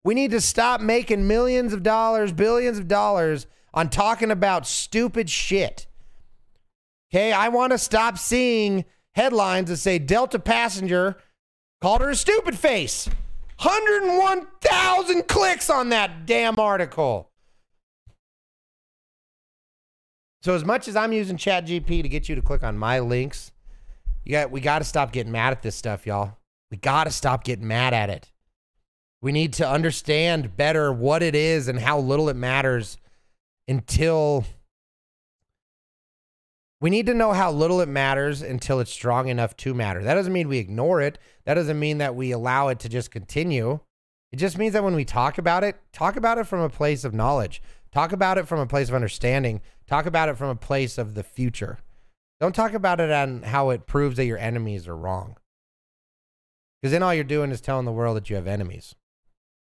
We 0.04 0.14
need 0.14 0.32
to 0.32 0.42
stop 0.42 0.82
making 0.82 1.28
millions 1.28 1.74
of 1.74 1.82
dollars, 1.82 2.32
billions 2.32 2.78
of 2.78 2.88
dollars 2.88 3.48
on 3.74 3.90
talking 3.90 4.30
about 4.30 4.68
stupid 4.68 5.30
shit. 5.30 5.88
Okay, 7.12 7.32
I 7.32 7.50
want 7.50 7.72
to 7.72 7.78
stop 7.78 8.18
seeing 8.18 8.86
headlines 9.16 9.70
that 9.70 9.78
say 9.78 10.00
Delta 10.00 10.40
passenger 10.40 11.18
called 11.82 12.02
her 12.02 12.12
a 12.12 12.16
stupid 12.16 12.58
face. 12.58 13.08
101,000 13.62 15.28
clicks 15.28 15.70
on 15.70 15.90
that 15.90 16.26
damn 16.26 16.60
article. 16.60 17.30
So 20.44 20.54
as 20.54 20.66
much 20.66 20.90
as 20.90 20.98
I'm 20.98 21.14
using 21.14 21.38
ChatGPT 21.38 22.04
to 22.04 22.10
get 22.10 22.28
you 22.28 22.36
to 22.36 22.42
click 22.42 22.64
on 22.64 22.78
my 22.78 23.00
links, 23.00 23.54
you 24.26 24.34
got 24.34 24.52
we 24.52 24.60
got 24.60 24.80
to 24.80 24.86
stop 24.86 25.14
getting 25.14 25.32
mad 25.32 25.54
at 25.54 25.62
this 25.62 25.74
stuff, 25.74 26.06
y'all. 26.06 26.38
We 26.70 26.76
got 26.76 27.06
to 27.06 27.12
stop 27.12 27.46
getting 27.46 27.66
mad 27.66 27.94
at 27.94 28.10
it. 28.10 28.30
We 29.22 29.32
need 29.32 29.54
to 29.54 29.70
understand 29.70 30.58
better 30.58 30.92
what 30.92 31.24
it 31.24 31.34
is 31.34 31.70
and 31.70 31.80
how 31.80 32.00
little 32.00 32.28
it 32.28 32.36
matters 32.36 32.98
until 33.70 34.44
we 36.82 36.90
need 36.90 37.06
to 37.06 37.14
know 37.14 37.32
how 37.32 37.50
little 37.50 37.80
it 37.80 37.88
matters 37.88 38.42
until 38.42 38.82
it's 38.82 38.92
strong 38.92 39.30
enough 39.30 39.56
to 39.58 39.74
matter. 39.74 40.04
That 40.04 40.16
doesn't 40.16 40.34
mean 40.34 40.50
we 40.50 40.58
ignore 40.58 41.00
it. 41.00 41.20
That 41.46 41.54
doesn't 41.54 41.80
mean 41.80 42.00
that 42.00 42.16
we 42.16 42.32
allow 42.32 42.68
it 42.68 42.80
to 42.80 42.90
just 42.90 43.12
continue. 43.12 43.80
It 44.34 44.38
just 44.38 44.58
means 44.58 44.74
that 44.74 44.84
when 44.84 44.96
we 44.96 45.06
talk 45.06 45.38
about 45.38 45.64
it, 45.64 45.78
talk 45.94 46.18
about 46.18 46.38
it 46.38 46.48
from 46.48 46.60
a 46.60 46.70
place 46.70 47.06
of 47.06 47.14
knowledge. 47.14 47.62
Talk 47.94 48.12
about 48.12 48.40
it 48.40 48.48
from 48.48 48.60
a 48.60 48.66
place 48.66 48.90
of 48.90 48.96
understanding. 48.96 49.62
Talk 49.86 50.08
about 50.08 50.28
it 50.28 50.38
from 50.38 50.50
a 50.50 50.56
place 50.56 50.98
of 50.98 51.14
the 51.14 51.24
future. 51.24 51.78
Don't 52.40 52.56
talk 52.56 52.74
about 52.74 53.00
it 53.00 53.12
on 53.12 53.44
how 53.44 53.70
it 53.70 53.86
proves 53.86 54.18
that 54.18 54.26
your 54.26 54.40
enemies 54.40 54.88
are 54.88 54.98
wrong. 54.98 55.38
Because 56.82 56.92
then 56.92 57.04
all 57.04 57.14
you're 57.14 57.24
doing 57.24 57.52
is 57.52 57.62
telling 57.62 57.86
the 57.86 57.92
world 57.92 58.18
that 58.18 58.30
you 58.30 58.36
have 58.36 58.48
enemies. 58.48 58.96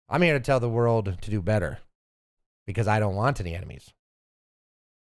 I'm 0.08 0.22
here 0.22 0.34
to 0.34 0.40
tell 0.40 0.58
the 0.58 0.68
world 0.68 1.16
to 1.20 1.30
do 1.30 1.40
better 1.40 1.78
because 2.66 2.88
I 2.88 2.98
don't 2.98 3.14
want 3.14 3.40
any 3.40 3.54
enemies. 3.54 3.92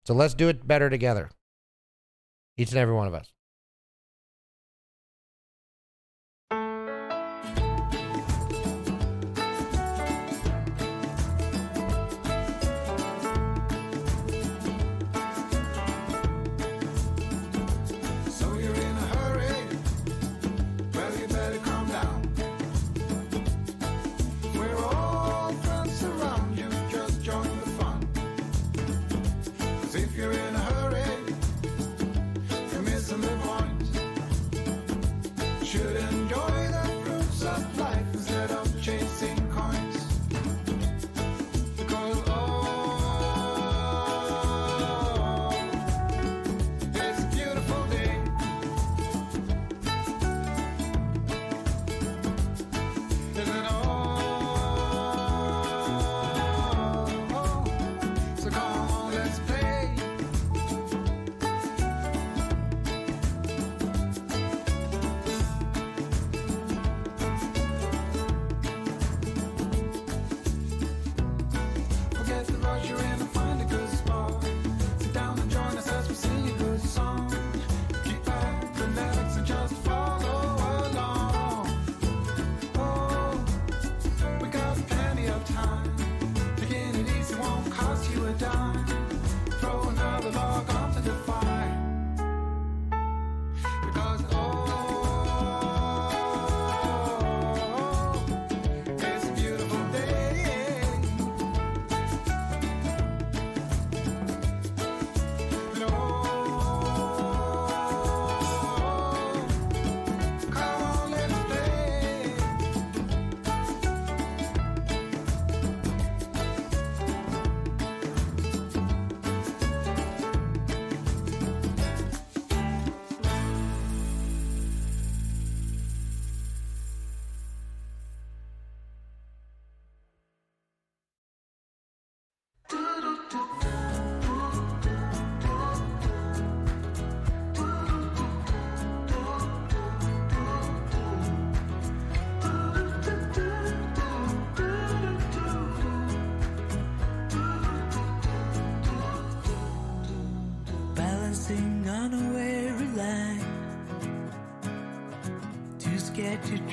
So 0.06 0.14
let's 0.14 0.36
do 0.36 0.48
it 0.48 0.68
better 0.68 0.90
together. 0.90 1.32
Each 2.56 2.70
and 2.70 2.78
every 2.78 2.94
one 2.94 3.08
of 3.08 3.14
us. 3.14 3.34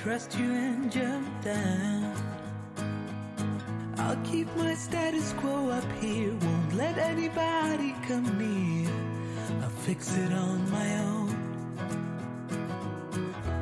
Trust 0.05 0.39
you 0.39 0.53
and 0.53 0.93
jump 0.93 1.27
down. 1.43 2.15
I'll 3.97 4.23
keep 4.23 4.55
my 4.55 4.75
status 4.75 5.33
quo 5.39 5.71
up 5.71 5.91
here, 5.99 6.31
won't 6.43 6.75
let 6.75 6.99
anybody 6.99 7.95
come 8.07 8.27
near. 8.37 8.91
I'll 9.63 9.77
fix 9.87 10.15
it 10.15 10.31
on 10.31 10.71
my 10.71 10.89
own. 11.09 11.31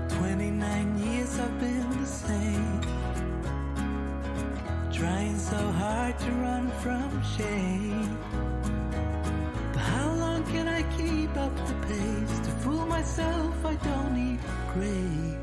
29 0.09 0.99
years 1.07 1.39
I've 1.39 1.61
been 1.61 1.91
the 2.01 2.07
same. 2.07 2.81
Trying 4.93 5.39
so 5.39 5.63
hard 5.83 6.19
to 6.19 6.31
run 6.47 6.73
from 6.83 7.23
shame. 7.37 8.19
But 9.73 9.83
how 9.95 10.13
long 10.15 10.43
can 10.47 10.67
I 10.67 10.83
keep 10.99 11.37
up 11.37 11.55
the 11.69 11.75
pace? 11.87 12.39
To 12.47 12.51
fool 12.63 12.85
myself, 12.87 13.55
I 13.65 13.77
don't 13.77 14.13
need 14.17 14.41
grace. 14.75 15.42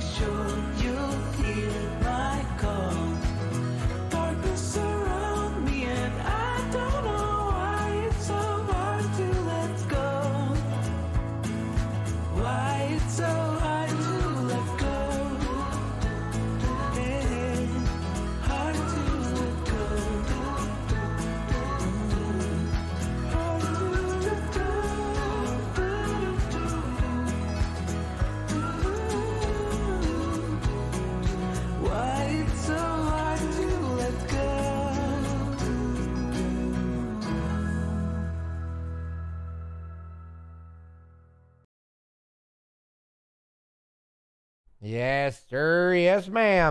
Need 0.00 0.39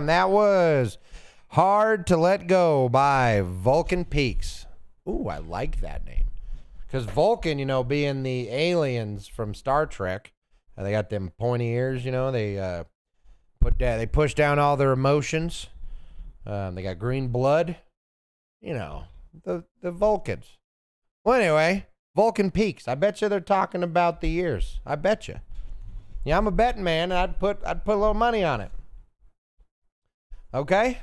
That 0.06 0.30
was 0.30 0.98
Hard 1.48 2.06
to 2.08 2.16
Let 2.16 2.46
Go 2.46 2.88
by 2.88 3.42
Vulcan 3.44 4.04
Peaks. 4.04 4.66
Ooh, 5.08 5.28
I 5.28 5.38
like 5.38 5.80
that 5.80 6.04
name. 6.04 6.28
Because 6.86 7.04
Vulcan, 7.04 7.58
you 7.58 7.66
know, 7.66 7.84
being 7.84 8.22
the 8.22 8.48
aliens 8.48 9.28
from 9.28 9.54
Star 9.54 9.86
Trek, 9.86 10.32
uh, 10.76 10.82
they 10.82 10.90
got 10.90 11.10
them 11.10 11.32
pointy 11.38 11.68
ears, 11.68 12.04
you 12.04 12.12
know, 12.12 12.30
they 12.30 12.58
uh, 12.58 12.84
put 13.60 13.78
that, 13.78 13.98
they 13.98 14.06
push 14.06 14.34
down 14.34 14.58
all 14.58 14.76
their 14.76 14.92
emotions. 14.92 15.68
Um, 16.46 16.74
they 16.74 16.82
got 16.82 16.98
green 16.98 17.28
blood, 17.28 17.76
you 18.60 18.74
know, 18.74 19.04
the, 19.44 19.64
the 19.82 19.92
Vulcans. 19.92 20.58
Well, 21.24 21.40
anyway, 21.40 21.86
Vulcan 22.16 22.50
Peaks. 22.50 22.88
I 22.88 22.94
bet 22.94 23.20
you 23.20 23.28
they're 23.28 23.40
talking 23.40 23.82
about 23.82 24.20
the 24.20 24.32
ears. 24.32 24.80
I 24.84 24.96
bet 24.96 25.28
you. 25.28 25.40
Yeah, 26.24 26.38
I'm 26.38 26.46
a 26.46 26.50
betting 26.50 26.84
man, 26.84 27.12
and 27.12 27.18
I'd 27.18 27.38
put 27.38 27.58
I'd 27.64 27.84
put 27.84 27.94
a 27.94 28.00
little 28.00 28.14
money 28.14 28.44
on 28.44 28.60
it. 28.60 28.70
Okay? 30.52 30.98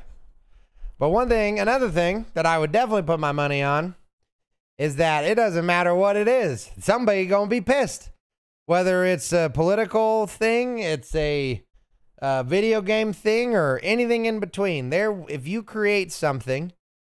But 1.00 1.10
one 1.10 1.30
thing, 1.30 1.60
another 1.60 1.90
thing 1.90 2.26
that 2.34 2.46
I 2.46 2.58
would 2.58 2.72
definitely 2.72 3.04
put 3.04 3.20
my 3.20 3.32
money 3.32 3.62
on 3.62 3.96
is 4.78 4.98
that 4.98 5.26
it 5.26 5.36
doesn't 5.36 5.66
matter 5.66 5.94
what 5.96 6.16
it 6.16 6.28
is. 6.28 6.70
Somebody 6.80 7.26
gonna 7.26 7.50
be 7.50 7.62
pissed. 7.62 8.10
Whether 8.66 9.06
it's 9.06 9.32
a 9.32 9.50
political 9.54 10.28
thing, 10.28 10.80
it's 10.80 11.16
a, 11.16 11.64
video 12.22 12.82
game 12.82 13.14
thing, 13.14 13.56
or 13.56 13.80
anything 13.84 14.26
in 14.26 14.40
between. 14.40 14.90
There, 14.90 15.24
if 15.30 15.48
you 15.48 15.64
create 15.64 16.12
something 16.12 16.74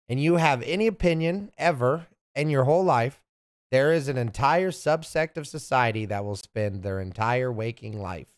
and 0.08 0.20
you 0.20 0.36
have 0.36 0.62
any 0.62 0.86
opinion 0.86 1.50
ever 1.56 2.06
in 2.36 2.50
your 2.50 2.64
whole 2.64 2.84
life, 2.84 3.22
there 3.70 3.92
is 3.92 4.08
an 4.08 4.18
entire 4.18 4.70
subsect 4.70 5.36
of 5.36 5.46
society 5.46 6.04
that 6.06 6.24
will 6.24 6.36
spend 6.36 6.82
their 6.82 7.00
entire 7.00 7.50
waking 7.50 8.00
life 8.00 8.28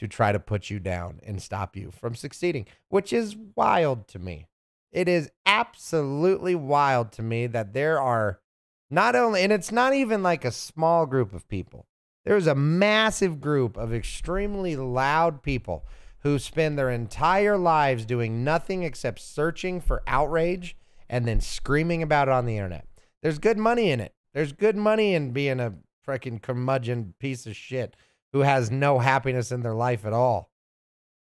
to 0.00 0.08
try 0.08 0.32
to 0.32 0.40
put 0.40 0.70
you 0.70 0.78
down 0.78 1.20
and 1.24 1.42
stop 1.42 1.76
you 1.76 1.90
from 1.90 2.14
succeeding, 2.14 2.64
which 2.88 3.12
is 3.12 3.36
wild 3.54 4.08
to 4.08 4.18
me. 4.18 4.46
It 4.90 5.08
is 5.08 5.30
absolutely 5.44 6.54
wild 6.54 7.12
to 7.12 7.22
me 7.22 7.46
that 7.48 7.74
there 7.74 8.00
are 8.00 8.40
not 8.88 9.14
only, 9.14 9.42
and 9.42 9.52
it's 9.52 9.70
not 9.70 9.92
even 9.92 10.22
like 10.22 10.42
a 10.42 10.50
small 10.50 11.04
group 11.04 11.34
of 11.34 11.46
people, 11.48 11.86
there's 12.24 12.46
a 12.46 12.54
massive 12.54 13.42
group 13.42 13.76
of 13.76 13.92
extremely 13.92 14.74
loud 14.74 15.42
people 15.42 15.84
who 16.20 16.38
spend 16.38 16.78
their 16.78 16.90
entire 16.90 17.58
lives 17.58 18.06
doing 18.06 18.42
nothing 18.42 18.82
except 18.84 19.20
searching 19.20 19.82
for 19.82 20.02
outrage 20.06 20.78
and 21.10 21.28
then 21.28 21.42
screaming 21.42 22.02
about 22.02 22.28
it 22.28 22.32
on 22.32 22.46
the 22.46 22.56
internet. 22.56 22.86
There's 23.22 23.38
good 23.38 23.58
money 23.58 23.90
in 23.90 24.00
it. 24.00 24.14
There's 24.32 24.52
good 24.52 24.76
money 24.76 25.12
in 25.12 25.32
being 25.32 25.60
a 25.60 25.74
freaking 26.08 26.40
curmudgeon 26.40 27.12
piece 27.18 27.46
of 27.46 27.54
shit 27.54 27.96
who 28.32 28.40
has 28.40 28.70
no 28.70 28.98
happiness 28.98 29.52
in 29.52 29.62
their 29.62 29.74
life 29.74 30.04
at 30.04 30.12
all. 30.12 30.50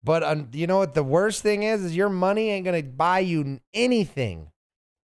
But 0.04 0.24
um, 0.24 0.50
you 0.54 0.68
know 0.68 0.78
what 0.80 0.94
the 0.94 1.04
worst 1.04 1.44
thing 1.44 1.64
is 1.64 1.84
is 1.84 1.96
your 1.96 2.10
money 2.10 2.50
ain't 2.50 2.66
to 2.82 2.90
buy 2.90 3.20
you 3.20 3.60
anything 3.74 4.52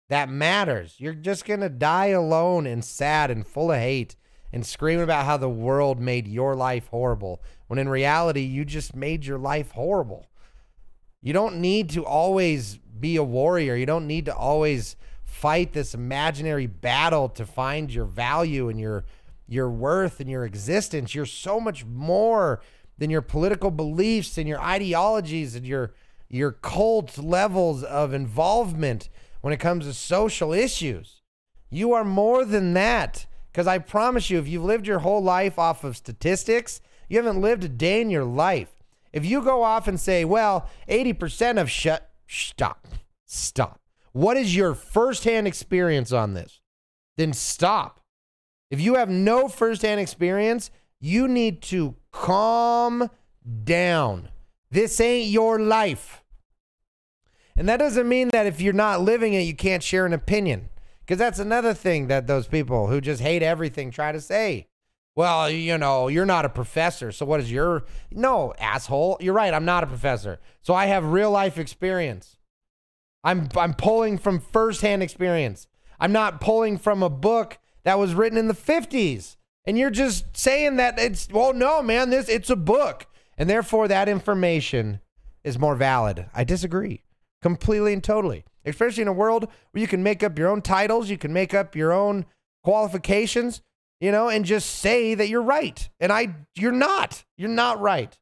that 0.09 0.29
matters. 0.29 0.95
You're 0.97 1.13
just 1.13 1.45
to 1.61 1.69
die 1.69 2.07
alone 2.07 2.67
and 2.67 2.83
sad 2.85 3.31
and 3.31 3.45
full 3.45 3.71
of 3.71 3.79
hate 3.79 4.15
and 4.51 4.65
screaming 4.65 5.03
about 5.03 5.25
how 5.25 5.37
the 5.37 5.49
world 5.49 5.99
made 5.99 6.27
your 6.27 6.55
life 6.55 6.87
horrible 6.87 7.41
when 7.67 7.79
in 7.79 7.89
reality 7.89 8.41
you 8.41 8.63
just 8.63 8.95
made 8.95 9.25
your 9.25 9.39
life 9.39 9.71
horrible. 9.71 10.27
You 11.21 11.33
don't 11.33 11.57
need 11.57 11.89
to 11.91 12.05
always 12.05 12.77
be 12.77 13.15
a 13.15 13.23
warrior. 13.23 13.75
You 13.75 13.85
don't 13.85 14.07
need 14.07 14.25
to 14.25 14.35
always 14.35 14.95
fight 15.23 15.73
this 15.73 15.95
imaginary 15.95 16.67
battle 16.67 17.27
to 17.29 17.45
find 17.45 17.91
your 17.91 18.05
value 18.05 18.69
and 18.69 18.79
your 18.79 19.05
your 19.47 19.69
worth 19.69 20.19
and 20.19 20.29
your 20.29 20.45
existence. 20.45 21.13
You're 21.13 21.25
so 21.25 21.59
much 21.59 21.85
more 21.85 22.61
than 22.97 23.09
your 23.09 23.21
political 23.21 23.71
beliefs 23.71 24.37
and 24.37 24.47
your 24.47 24.59
ideologies 24.59 25.55
and 25.55 25.65
your 25.65 25.93
your 26.29 26.51
cult 26.51 27.17
levels 27.19 27.83
of 27.83 28.11
involvement 28.11 29.07
when 29.41 29.53
it 29.53 29.59
comes 29.59 29.85
to 29.85 29.93
social 29.93 30.51
issues. 30.51 31.21
You 31.69 31.93
are 31.93 32.03
more 32.03 32.43
than 32.43 32.73
that. 32.73 33.27
Because 33.51 33.67
I 33.67 33.77
promise 33.77 34.31
you, 34.31 34.39
if 34.39 34.47
you've 34.47 34.63
lived 34.63 34.87
your 34.87 34.99
whole 34.99 35.21
life 35.21 35.59
off 35.59 35.83
of 35.83 35.95
statistics, 35.95 36.81
you 37.07 37.17
haven't 37.17 37.39
lived 37.39 37.63
a 37.63 37.69
day 37.69 38.01
in 38.01 38.09
your 38.09 38.23
life. 38.23 38.73
If 39.11 39.25
you 39.25 39.43
go 39.43 39.61
off 39.61 39.87
and 39.87 39.99
say, 39.99 40.25
well, 40.25 40.67
80% 40.89 41.61
of 41.61 41.69
shut, 41.69 42.09
stop, 42.27 42.87
stop. 43.27 43.79
What 44.11 44.37
is 44.37 44.55
your 44.55 44.73
firsthand 44.73 45.47
experience 45.47 46.11
on 46.11 46.33
this? 46.33 46.61
Then 47.15 47.31
stop. 47.31 47.99
If 48.73 48.81
you 48.81 48.95
have 48.95 49.07
no 49.07 49.47
firsthand 49.49 50.01
experience, 50.01 50.71
you 50.99 51.27
need 51.27 51.61
to 51.63 51.95
calm 52.11 53.11
down. 53.63 54.29
This 54.71 54.99
ain't 54.99 55.29
your 55.29 55.59
life. 55.59 56.23
And 57.55 57.69
that 57.69 57.77
doesn't 57.77 58.09
mean 58.09 58.29
that 58.29 58.47
if 58.47 58.59
you're 58.59 58.73
not 58.73 59.01
living 59.01 59.35
it, 59.35 59.41
you 59.41 59.55
can't 59.55 59.83
share 59.83 60.07
an 60.07 60.13
opinion. 60.13 60.69
Because 61.01 61.19
that's 61.19 61.37
another 61.37 61.75
thing 61.75 62.07
that 62.07 62.25
those 62.25 62.47
people 62.47 62.87
who 62.87 62.99
just 62.99 63.21
hate 63.21 63.43
everything 63.43 63.91
try 63.91 64.11
to 64.11 64.19
say. 64.19 64.65
Well, 65.15 65.51
you 65.51 65.77
know, 65.77 66.07
you're 66.07 66.25
not 66.25 66.45
a 66.45 66.49
professor. 66.49 67.11
So 67.11 67.27
what 67.27 67.41
is 67.41 67.51
your. 67.51 67.83
No, 68.09 68.55
asshole. 68.57 69.19
You're 69.21 69.35
right. 69.35 69.53
I'm 69.53 69.65
not 69.65 69.83
a 69.83 69.87
professor. 69.87 70.39
So 70.63 70.73
I 70.73 70.87
have 70.87 71.05
real 71.05 71.29
life 71.29 71.59
experience. 71.59 72.37
I'm, 73.23 73.49
I'm 73.55 73.75
pulling 73.75 74.17
from 74.17 74.39
firsthand 74.39 75.03
experience. 75.03 75.67
I'm 75.99 76.11
not 76.11 76.41
pulling 76.41 76.79
from 76.79 77.03
a 77.03 77.09
book 77.11 77.59
that 77.85 77.99
was 77.99 78.13
written 78.13 78.37
in 78.37 78.47
the 78.47 78.53
50s. 78.53 79.37
And 79.65 79.77
you're 79.77 79.89
just 79.89 80.35
saying 80.35 80.77
that 80.77 80.99
it's, 80.99 81.29
well, 81.31 81.53
no, 81.53 81.81
man, 81.81 82.09
this, 82.09 82.27
it's 82.29 82.49
a 82.49 82.55
book. 82.55 83.07
And 83.37 83.49
therefore 83.49 83.87
that 83.87 84.09
information 84.09 84.99
is 85.43 85.57
more 85.57 85.75
valid. 85.75 86.27
I 86.33 86.43
disagree 86.43 87.03
completely 87.41 87.93
and 87.93 88.03
totally, 88.03 88.45
especially 88.65 89.01
in 89.01 89.07
a 89.07 89.13
world 89.13 89.47
where 89.71 89.81
you 89.81 89.87
can 89.87 90.03
make 90.03 90.23
up 90.23 90.37
your 90.37 90.49
own 90.49 90.61
titles, 90.61 91.09
you 91.09 91.17
can 91.17 91.33
make 91.33 91.53
up 91.53 91.75
your 91.75 91.91
own 91.91 92.25
qualifications, 92.63 93.61
you 93.99 94.11
know, 94.11 94.29
and 94.29 94.45
just 94.45 94.69
say 94.69 95.13
that 95.15 95.27
you're 95.27 95.41
right. 95.41 95.89
And 95.99 96.11
I, 96.11 96.35
you're 96.55 96.71
not. 96.71 97.25
You're 97.37 97.49
not 97.49 97.81
right. 97.81 98.17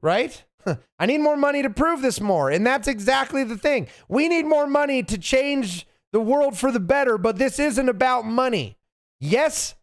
Right? 0.00 0.44
I 0.98 1.06
need 1.06 1.18
more 1.18 1.36
money 1.36 1.62
to 1.62 1.70
prove 1.70 2.02
this 2.02 2.20
more. 2.20 2.50
And 2.50 2.66
that's 2.66 2.88
exactly 2.88 3.44
the 3.44 3.58
thing. 3.58 3.88
We 4.08 4.28
need 4.28 4.46
more 4.46 4.66
money 4.66 5.02
to 5.02 5.18
change 5.18 5.86
the 6.12 6.20
world 6.20 6.56
for 6.58 6.72
the 6.72 6.80
better, 6.80 7.18
but 7.18 7.36
this 7.36 7.58
isn't 7.58 7.88
about 7.88 8.24
money. 8.24 8.76
Yes, 9.18 9.74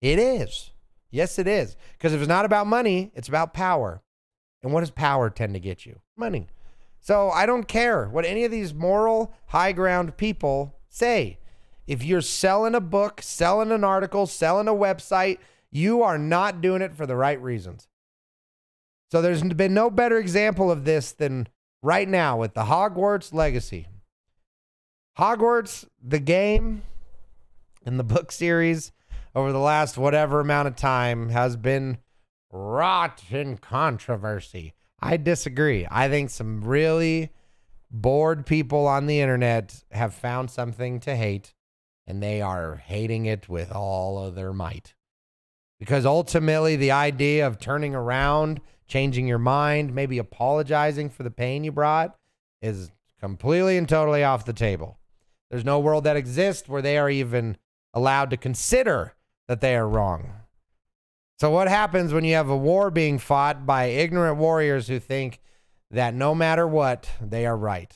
it 0.00 0.18
is. 0.18 0.70
Yes, 1.10 1.38
it 1.38 1.46
is. 1.46 1.76
Because 1.92 2.12
if 2.12 2.20
it's 2.20 2.28
not 2.28 2.44
about 2.44 2.66
money, 2.66 3.12
it's 3.14 3.28
about 3.28 3.54
power. 3.54 4.02
And 4.62 4.72
what 4.72 4.80
does 4.80 4.90
power 4.90 5.30
tend 5.30 5.54
to 5.54 5.60
get 5.60 5.86
you? 5.86 6.00
Money. 6.16 6.48
So 7.00 7.30
I 7.30 7.46
don't 7.46 7.68
care 7.68 8.08
what 8.08 8.24
any 8.24 8.44
of 8.44 8.50
these 8.50 8.74
moral 8.74 9.32
high 9.46 9.72
ground 9.72 10.16
people 10.16 10.74
say. 10.88 11.38
If 11.86 12.04
you're 12.04 12.20
selling 12.20 12.74
a 12.74 12.80
book, 12.80 13.22
selling 13.22 13.72
an 13.72 13.84
article, 13.84 14.26
selling 14.26 14.68
a 14.68 14.74
website, 14.74 15.38
you 15.70 16.02
are 16.02 16.18
not 16.18 16.60
doing 16.60 16.82
it 16.82 16.94
for 16.94 17.06
the 17.06 17.16
right 17.16 17.40
reasons. 17.40 17.88
So 19.10 19.22
there's 19.22 19.42
been 19.42 19.72
no 19.72 19.88
better 19.88 20.18
example 20.18 20.70
of 20.70 20.84
this 20.84 21.12
than 21.12 21.48
right 21.82 22.08
now 22.08 22.36
with 22.36 22.54
the 22.54 22.64
Hogwarts 22.64 23.32
Legacy. 23.32 23.86
Hogwarts, 25.18 25.84
the 26.00 26.20
game 26.20 26.82
and 27.84 27.98
the 27.98 28.04
book 28.04 28.30
series 28.30 28.92
over 29.34 29.50
the 29.50 29.58
last 29.58 29.98
whatever 29.98 30.38
amount 30.38 30.68
of 30.68 30.76
time 30.76 31.30
has 31.30 31.56
been 31.56 31.98
wrought 32.52 33.24
in 33.28 33.56
controversy. 33.56 34.74
I 35.00 35.16
disagree. 35.16 35.88
I 35.90 36.08
think 36.08 36.30
some 36.30 36.62
really 36.62 37.30
bored 37.90 38.46
people 38.46 38.86
on 38.86 39.06
the 39.06 39.20
internet 39.20 39.82
have 39.90 40.14
found 40.14 40.52
something 40.52 41.00
to 41.00 41.16
hate 41.16 41.52
and 42.06 42.22
they 42.22 42.40
are 42.40 42.76
hating 42.76 43.26
it 43.26 43.48
with 43.48 43.72
all 43.72 44.24
of 44.24 44.36
their 44.36 44.52
might. 44.52 44.94
Because 45.80 46.06
ultimately, 46.06 46.76
the 46.76 46.92
idea 46.92 47.44
of 47.44 47.58
turning 47.58 47.94
around, 47.94 48.60
changing 48.86 49.26
your 49.26 49.38
mind, 49.38 49.92
maybe 49.92 50.18
apologizing 50.18 51.10
for 51.10 51.24
the 51.24 51.30
pain 51.30 51.64
you 51.64 51.72
brought 51.72 52.16
is 52.62 52.92
completely 53.18 53.76
and 53.76 53.88
totally 53.88 54.22
off 54.22 54.44
the 54.44 54.52
table. 54.52 54.97
There's 55.50 55.64
no 55.64 55.78
world 55.80 56.04
that 56.04 56.16
exists 56.16 56.68
where 56.68 56.82
they 56.82 56.98
are 56.98 57.10
even 57.10 57.56
allowed 57.94 58.30
to 58.30 58.36
consider 58.36 59.14
that 59.46 59.60
they 59.60 59.76
are 59.76 59.88
wrong. 59.88 60.32
So, 61.38 61.50
what 61.50 61.68
happens 61.68 62.12
when 62.12 62.24
you 62.24 62.34
have 62.34 62.48
a 62.48 62.56
war 62.56 62.90
being 62.90 63.18
fought 63.18 63.64
by 63.64 63.86
ignorant 63.86 64.38
warriors 64.38 64.88
who 64.88 64.98
think 64.98 65.40
that 65.90 66.12
no 66.14 66.34
matter 66.34 66.66
what, 66.66 67.08
they 67.20 67.46
are 67.46 67.56
right? 67.56 67.94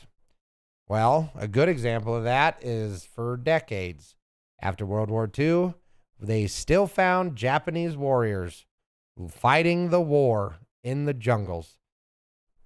Well, 0.88 1.32
a 1.34 1.48
good 1.48 1.68
example 1.68 2.14
of 2.14 2.24
that 2.24 2.59
is 2.62 3.05
for 3.05 3.36
decades 3.36 4.16
after 4.61 4.86
World 4.86 5.11
War 5.11 5.28
II, 5.36 5.74
they 6.20 6.46
still 6.46 6.86
found 6.86 7.36
Japanese 7.36 7.96
warriors 7.96 8.64
fighting 9.28 9.90
the 9.90 10.00
war 10.00 10.59
in 10.84 11.05
the 11.05 11.14
jungles. 11.14 11.78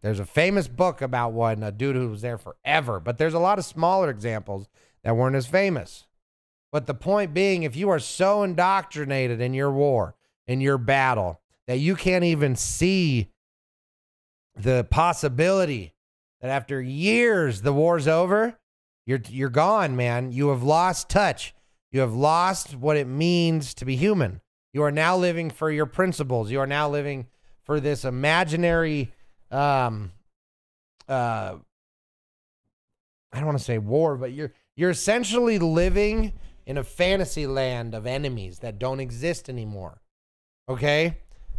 There's 0.07 0.21
a 0.21 0.25
famous 0.25 0.69
book 0.69 1.03
about 1.03 1.33
one, 1.33 1.65
a 1.65 1.73
dude 1.73 1.97
who 1.97 2.09
was 2.09 2.23
there 2.23 2.39
forever, 2.39 3.01
but 3.01 3.19
there's 3.19 3.35
a 3.35 3.41
lot 3.41 3.59
of 3.59 3.65
smaller 3.65 4.09
examples 4.09 4.69
that 5.03 5.17
weren't 5.17 5.35
as 5.35 5.49
famous. 5.49 6.07
But 6.71 6.87
the 6.87 6.95
point 6.95 7.35
being, 7.35 7.65
if 7.65 7.75
you 7.75 7.89
are 7.89 7.99
so 7.99 8.45
indoctrinated 8.45 9.41
in 9.41 9.53
your 9.53 9.73
war, 9.73 10.15
in 10.47 10.61
your 10.61 10.79
battle 10.79 11.41
that 11.67 11.79
you 11.79 11.97
can't 11.97 12.23
even 12.23 12.55
see 12.55 13.33
the 14.55 14.85
possibility 14.85 15.93
that 16.41 16.51
after 16.51 16.81
years 16.81 17.63
the 17.63 17.73
war's 17.73 18.07
over 18.07 18.57
you're 19.07 19.21
you're 19.29 19.49
gone 19.49 19.97
man. 19.97 20.31
You 20.31 20.51
have 20.51 20.63
lost 20.63 21.09
touch. 21.09 21.53
You 21.91 22.01
have 22.01 22.15
lost 22.15 22.77
what 22.77 22.97
it 22.97 23.07
means 23.07 23.75
to 23.75 23.85
be 23.85 23.97
human. 23.97 24.41
You 24.73 24.83
are 24.85 24.93
now 24.93 25.17
living 25.17 25.51
for 25.51 25.69
your 25.69 25.87
principles. 25.87 26.51
You 26.51 26.61
are 26.61 26.67
now 26.67 26.89
living 26.89 27.27
for 27.65 27.81
this 27.81 28.05
imaginary 28.05 29.13
um 29.57 30.13
uh 31.09 31.57
I 33.33 33.37
don't 33.39 33.47
want 33.47 33.59
to 33.59 33.65
say 33.65 33.79
war 33.79 34.17
but 34.17 34.33
you're 34.33 34.53
you're 34.77 34.91
essentially 34.91 35.59
living 35.59 36.33
in 36.67 36.79
a 36.79 36.85
fantasy 36.85 37.47
land 37.47 37.95
of 37.95 38.07
enemies 38.07 38.59
that 38.61 38.79
don't 38.79 39.01
exist 39.01 39.49
anymore 39.49 40.01
Okay. 40.69 41.19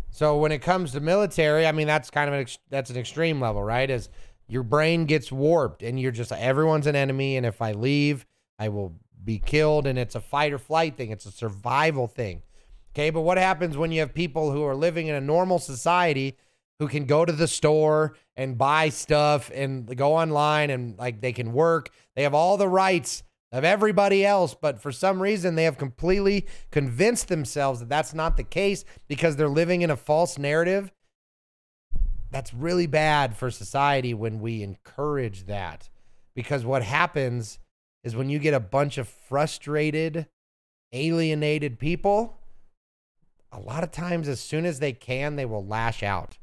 So 0.09 0.37
when 0.37 0.51
it 0.51 0.59
comes 0.59 0.91
to 0.91 0.99
military, 0.99 1.65
I 1.65 1.71
mean 1.71 1.87
that's 1.87 2.09
kind 2.09 2.27
of 2.27 2.33
an 2.33 2.41
ex- 2.41 2.59
that's 2.69 2.89
an 2.89 2.97
extreme 2.97 3.39
level, 3.39 3.63
right? 3.63 3.89
Is 3.89 4.09
your 4.47 4.63
brain 4.63 5.05
gets 5.05 5.31
warped 5.31 5.83
and 5.83 5.99
you're 5.99 6.11
just 6.11 6.31
everyone's 6.31 6.87
an 6.87 6.95
enemy, 6.95 7.37
and 7.37 7.45
if 7.45 7.61
I 7.61 7.71
leave, 7.73 8.25
I 8.59 8.69
will 8.69 8.95
be 9.23 9.39
killed, 9.39 9.85
and 9.85 9.99
it's 9.99 10.15
a 10.15 10.21
fight 10.21 10.53
or 10.53 10.57
flight 10.57 10.95
thing. 10.97 11.11
It's 11.11 11.25
a 11.25 11.31
survival 11.31 12.07
thing. 12.07 12.43
Okay, 12.93 13.09
but 13.09 13.21
what 13.21 13.37
happens 13.37 13.77
when 13.77 13.91
you 13.91 13.99
have 13.99 14.13
people 14.13 14.51
who 14.51 14.63
are 14.63 14.75
living 14.75 15.07
in 15.07 15.15
a 15.15 15.21
normal 15.21 15.59
society 15.59 16.37
who 16.80 16.88
can 16.88 17.05
go 17.05 17.25
to 17.25 17.34
the 17.34 17.47
store 17.47 18.15
and 18.36 18.57
buy 18.57 18.89
stuff 18.89 19.51
and 19.53 19.95
go 19.97 20.15
online 20.15 20.69
and 20.69 20.97
like 20.97 21.21
they 21.21 21.34
can 21.34 21.53
work, 21.53 21.89
they 22.15 22.23
have 22.23 22.34
all 22.34 22.57
the 22.57 22.67
rights 22.67 23.23
of 23.51 23.63
everybody 23.63 24.25
else, 24.25 24.53
but 24.53 24.80
for 24.82 24.91
some 24.91 25.21
reason 25.21 25.55
they 25.55 25.63
have 25.63 25.78
completely 25.78 26.45
convinced 26.69 27.30
themselves 27.30 27.80
that 27.80 27.89
that's 27.89 28.13
not 28.13 28.38
the 28.38 28.43
case 28.43 28.84
because 29.07 29.36
they're 29.36 29.47
living 29.47 29.82
in 29.82 29.89
a 29.89 29.95
false 29.95 30.38
narrative. 30.38 30.91
That's 32.30 32.53
really 32.53 32.88
bad 32.88 33.38
for 33.38 33.49
society 33.49 34.13
when 34.13 34.39
we 34.41 34.61
encourage 34.61 35.45
that. 35.45 35.89
Because 36.36 36.65
what 36.65 36.84
happens 36.84 37.57
is 38.03 38.15
when 38.15 38.30
you 38.30 38.38
get 38.38 38.53
a 38.53 38.59
bunch 38.59 38.97
of 38.97 39.07
frustrated, 39.07 40.28
alienated 40.91 41.80
people, 41.80 42.38
a 43.51 43.59
lot 43.59 43.84
of 43.84 43.91
times, 43.91 44.28
as 44.28 44.39
soon 44.39 44.65
as 44.65 44.80
they 44.80 44.91
can, 44.91 45.36
they 45.36 45.45
will 45.45 45.65
lash 45.65 46.03
out. 46.03 46.38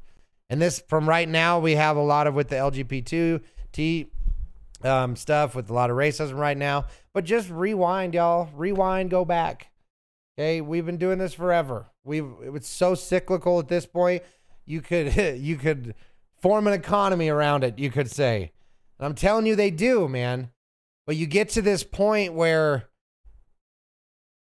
And 0.49 0.61
this, 0.61 0.83
from 0.87 1.09
right 1.09 1.27
now, 1.27 1.59
we 1.59 1.73
have 1.73 1.97
a 1.97 2.03
lot 2.03 2.27
of 2.27 2.33
with 2.35 2.49
the 2.49 2.55
LGBT 2.55 3.41
um, 4.83 5.15
stuff 5.15 5.55
with 5.55 5.69
a 5.69 5.73
lot 5.73 5.89
of 5.89 5.97
racism 5.97 6.37
right 6.37 6.57
now. 6.57 6.85
But 7.13 7.25
just 7.25 7.49
rewind, 7.49 8.13
y'all. 8.13 8.49
Rewind, 8.53 9.09
go 9.09 9.25
back. 9.25 9.71
Okay, 10.37 10.61
we've 10.61 10.85
been 10.85 10.97
doing 10.97 11.17
this 11.17 11.33
forever. 11.33 11.87
We've 12.03 12.29
it's 12.41 12.67
so 12.67 12.93
cyclical 12.93 13.59
at 13.59 13.67
this 13.67 13.85
point. 13.85 14.23
You 14.65 14.81
could 14.81 15.15
you 15.39 15.55
could 15.57 15.95
form 16.41 16.67
an 16.67 16.73
economy 16.73 17.29
around 17.29 17.63
it. 17.63 17.79
You 17.79 17.89
could 17.89 18.11
say, 18.11 18.51
and 18.99 19.05
I'm 19.05 19.15
telling 19.15 19.45
you, 19.45 19.55
they 19.55 19.71
do, 19.71 20.07
man. 20.07 20.51
But 21.07 21.15
you 21.15 21.27
get 21.27 21.49
to 21.49 21.61
this 21.61 21.83
point 21.83 22.33
where, 22.33 22.89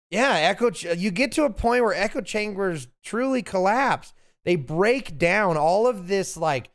yeah, 0.10 0.34
echo. 0.34 0.72
You 0.96 1.12
get 1.12 1.32
to 1.34 1.44
a 1.44 1.50
point 1.50 1.84
where 1.84 1.94
echo 1.94 2.22
chambers 2.22 2.88
truly 3.04 3.44
collapse. 3.44 4.14
They 4.46 4.56
break 4.56 5.18
down 5.18 5.58
all 5.58 5.88
of 5.88 6.08
this 6.08 6.38
like 6.38 6.70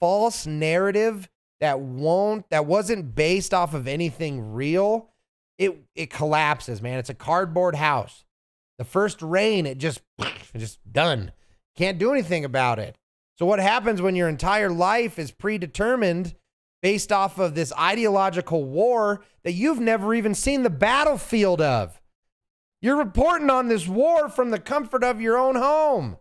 false 0.00 0.46
narrative 0.46 1.28
that 1.60 1.78
won't 1.78 2.50
that 2.50 2.66
wasn't 2.66 3.14
based 3.14 3.54
off 3.54 3.72
of 3.72 3.86
anything 3.86 4.52
real, 4.52 5.10
it 5.58 5.84
it 5.94 6.10
collapses, 6.10 6.82
man. 6.82 6.98
It's 6.98 7.08
a 7.08 7.14
cardboard 7.14 7.76
house. 7.76 8.24
The 8.78 8.84
first 8.84 9.22
rain, 9.22 9.64
it 9.64 9.78
just 9.78 10.02
just 10.56 10.80
done. 10.92 11.32
Can't 11.76 11.98
do 11.98 12.12
anything 12.12 12.44
about 12.44 12.80
it. 12.80 12.96
So, 13.38 13.46
what 13.46 13.60
happens 13.60 14.02
when 14.02 14.16
your 14.16 14.28
entire 14.28 14.70
life 14.70 15.18
is 15.18 15.30
predetermined 15.30 16.34
based 16.82 17.12
off 17.12 17.38
of 17.38 17.54
this 17.54 17.72
ideological 17.78 18.64
war 18.64 19.24
that 19.44 19.52
you've 19.52 19.80
never 19.80 20.14
even 20.14 20.34
seen 20.34 20.64
the 20.64 20.70
battlefield 20.70 21.60
of? 21.60 22.00
You're 22.80 22.96
reporting 22.96 23.50
on 23.50 23.68
this 23.68 23.86
war 23.86 24.28
from 24.28 24.50
the 24.50 24.58
comfort 24.58 25.04
of 25.04 25.20
your 25.20 25.38
own 25.38 25.54
home. 25.54 26.18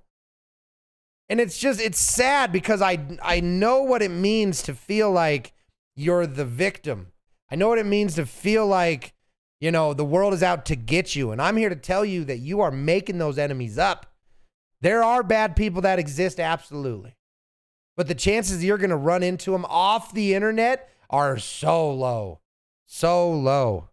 And 1.31 1.39
it's 1.39 1.57
just, 1.57 1.79
it's 1.79 1.97
sad 1.97 2.51
because 2.51 2.81
I, 2.81 2.99
I 3.23 3.39
know 3.39 3.83
what 3.83 4.01
it 4.01 4.11
means 4.11 4.61
to 4.63 4.75
feel 4.75 5.09
like 5.09 5.53
you're 5.95 6.27
the 6.27 6.43
victim. 6.43 7.13
I 7.49 7.55
know 7.55 7.69
what 7.69 7.79
it 7.79 7.85
means 7.85 8.15
to 8.15 8.25
feel 8.25 8.67
like, 8.67 9.13
you 9.61 9.71
know, 9.71 9.93
the 9.93 10.03
world 10.03 10.33
is 10.33 10.43
out 10.43 10.65
to 10.65 10.75
get 10.75 11.15
you. 11.15 11.31
And 11.31 11.41
I'm 11.41 11.55
here 11.55 11.69
to 11.69 11.75
tell 11.77 12.03
you 12.03 12.25
that 12.25 12.39
you 12.39 12.59
are 12.59 12.69
making 12.69 13.17
those 13.17 13.37
enemies 13.37 13.77
up. 13.77 14.07
There 14.81 15.01
are 15.01 15.23
bad 15.23 15.55
people 15.55 15.81
that 15.83 15.99
exist, 15.99 16.37
absolutely. 16.37 17.15
But 17.95 18.09
the 18.09 18.15
chances 18.15 18.61
you're 18.61 18.77
going 18.77 18.89
to 18.89 18.97
run 18.97 19.23
into 19.23 19.51
them 19.51 19.65
off 19.69 20.13
the 20.13 20.33
internet 20.33 20.89
are 21.09 21.37
so 21.37 21.93
low. 21.93 22.41
So 22.85 23.31
low. 23.31 23.87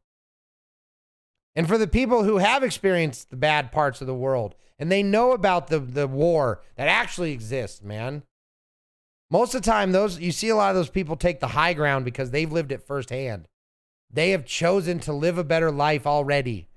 And 1.54 1.68
for 1.68 1.78
the 1.78 1.86
people 1.86 2.24
who 2.24 2.38
have 2.38 2.64
experienced 2.64 3.30
the 3.30 3.36
bad 3.36 3.70
parts 3.70 4.00
of 4.00 4.08
the 4.08 4.14
world 4.14 4.56
and 4.78 4.92
they 4.92 5.02
know 5.02 5.32
about 5.32 5.68
the, 5.68 5.80
the 5.80 6.06
war 6.06 6.62
that 6.76 6.88
actually 6.88 7.32
exists, 7.32 7.82
man, 7.82 8.22
most 9.30 9.54
of 9.54 9.62
the 9.62 9.70
time, 9.70 9.92
those 9.92 10.18
you 10.18 10.32
see 10.32 10.48
a 10.48 10.56
lot 10.56 10.70
of 10.70 10.76
those 10.76 10.88
people 10.88 11.16
take 11.16 11.40
the 11.40 11.48
high 11.48 11.74
ground 11.74 12.04
because 12.04 12.30
they've 12.30 12.50
lived 12.50 12.72
it 12.72 12.86
firsthand. 12.86 13.46
They 14.10 14.30
have 14.30 14.46
chosen 14.46 15.00
to 15.00 15.12
live 15.12 15.36
a 15.36 15.44
better 15.44 15.70
life 15.70 16.06
already, 16.06 16.68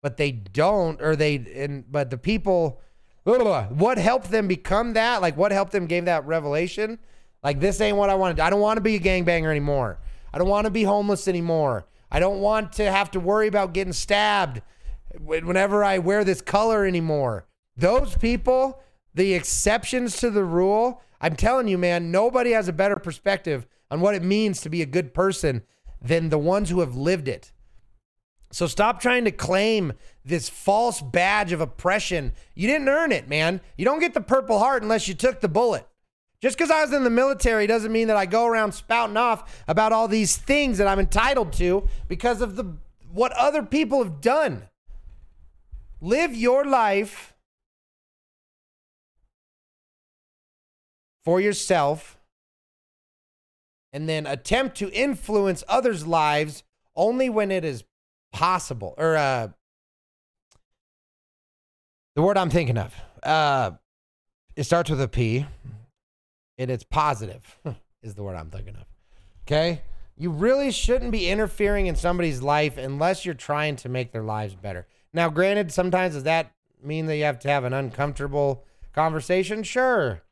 but 0.00 0.16
they 0.16 0.30
don't, 0.30 1.02
or 1.02 1.16
they 1.16 1.36
and 1.56 1.90
but 1.90 2.10
the 2.10 2.18
people, 2.18 2.80
what 3.24 3.98
helped 3.98 4.30
them 4.30 4.46
become 4.46 4.92
that? 4.92 5.20
Like 5.20 5.36
what 5.36 5.50
helped 5.50 5.72
them 5.72 5.86
gave 5.86 6.04
that 6.04 6.26
revelation? 6.26 7.00
Like 7.42 7.58
this 7.58 7.80
ain't 7.80 7.96
what 7.96 8.10
I 8.10 8.14
wanted. 8.14 8.40
I 8.40 8.50
don't 8.50 8.60
want 8.60 8.76
to 8.76 8.82
be 8.82 8.94
a 8.94 9.00
gangbanger 9.00 9.50
anymore. 9.50 9.98
I 10.32 10.38
don't 10.38 10.48
want 10.48 10.66
to 10.66 10.70
be 10.70 10.84
homeless 10.84 11.26
anymore. 11.26 11.86
I 12.10 12.20
don't 12.20 12.40
want 12.40 12.74
to 12.74 12.90
have 12.90 13.10
to 13.12 13.20
worry 13.20 13.48
about 13.48 13.72
getting 13.72 13.92
stabbed 13.92 14.62
whenever 15.24 15.84
I 15.84 15.98
wear 15.98 16.24
this 16.24 16.40
color 16.40 16.84
anymore. 16.84 17.46
Those 17.76 18.16
people, 18.16 18.80
the 19.14 19.34
exceptions 19.34 20.16
to 20.18 20.30
the 20.30 20.44
rule, 20.44 21.02
I'm 21.20 21.36
telling 21.36 21.68
you, 21.68 21.78
man, 21.78 22.10
nobody 22.10 22.52
has 22.52 22.68
a 22.68 22.72
better 22.72 22.96
perspective 22.96 23.66
on 23.90 24.00
what 24.00 24.14
it 24.14 24.22
means 24.22 24.60
to 24.60 24.68
be 24.68 24.82
a 24.82 24.86
good 24.86 25.14
person 25.14 25.62
than 26.00 26.28
the 26.28 26.38
ones 26.38 26.70
who 26.70 26.80
have 26.80 26.94
lived 26.94 27.28
it. 27.28 27.52
So 28.50 28.66
stop 28.66 29.00
trying 29.00 29.24
to 29.24 29.30
claim 29.30 29.92
this 30.24 30.48
false 30.48 31.02
badge 31.02 31.52
of 31.52 31.60
oppression. 31.60 32.32
You 32.54 32.66
didn't 32.66 32.88
earn 32.88 33.12
it, 33.12 33.28
man. 33.28 33.60
You 33.76 33.84
don't 33.84 34.00
get 34.00 34.14
the 34.14 34.20
Purple 34.20 34.58
Heart 34.58 34.82
unless 34.82 35.06
you 35.06 35.14
took 35.14 35.40
the 35.40 35.48
bullet. 35.48 35.86
Just 36.40 36.56
because 36.56 36.70
I 36.70 36.82
was 36.82 36.92
in 36.92 37.04
the 37.04 37.10
military 37.10 37.66
doesn't 37.66 37.92
mean 37.92 38.08
that 38.08 38.16
I 38.16 38.24
go 38.24 38.46
around 38.46 38.72
spouting 38.72 39.16
off 39.16 39.62
about 39.66 39.92
all 39.92 40.06
these 40.06 40.36
things 40.36 40.78
that 40.78 40.86
I'm 40.86 41.00
entitled 41.00 41.52
to 41.54 41.88
because 42.06 42.40
of 42.40 42.56
the 42.56 42.76
what 43.12 43.32
other 43.32 43.62
people 43.62 44.02
have 44.02 44.20
done. 44.20 44.68
Live 46.00 46.34
your 46.34 46.64
life 46.64 47.34
for 51.24 51.40
yourself 51.40 52.18
and 53.92 54.08
then 54.08 54.26
attempt 54.26 54.76
to 54.78 54.90
influence 54.92 55.64
others' 55.68 56.06
lives 56.06 56.62
only 56.94 57.28
when 57.28 57.50
it 57.50 57.64
is 57.64 57.84
possible 58.32 58.94
or 58.98 59.16
uh 59.16 59.48
the 62.14 62.22
word 62.22 62.36
I'm 62.36 62.50
thinking 62.50 62.78
of. 62.78 62.94
Uh 63.22 63.72
it 64.56 64.64
starts 64.64 64.90
with 64.90 65.00
a 65.00 65.08
P 65.08 65.46
and 66.58 66.70
it's 66.70 66.84
positive 66.84 67.58
is 68.02 68.14
the 68.14 68.22
word 68.22 68.36
I'm 68.36 68.50
thinking 68.50 68.76
of. 68.76 68.84
Okay? 69.46 69.82
You 70.16 70.30
really 70.30 70.72
shouldn't 70.72 71.12
be 71.12 71.28
interfering 71.28 71.86
in 71.86 71.96
somebody's 71.96 72.42
life 72.42 72.76
unless 72.76 73.24
you're 73.24 73.34
trying 73.34 73.76
to 73.76 73.88
make 73.88 74.12
their 74.12 74.24
lives 74.24 74.54
better. 74.54 74.86
Now, 75.12 75.28
granted, 75.28 75.72
sometimes 75.72 76.14
does 76.14 76.24
that 76.24 76.52
mean 76.82 77.06
that 77.06 77.16
you 77.16 77.24
have 77.24 77.38
to 77.40 77.48
have 77.48 77.64
an 77.64 77.72
uncomfortable 77.72 78.64
conversation? 78.92 79.62
Sure. 79.62 80.22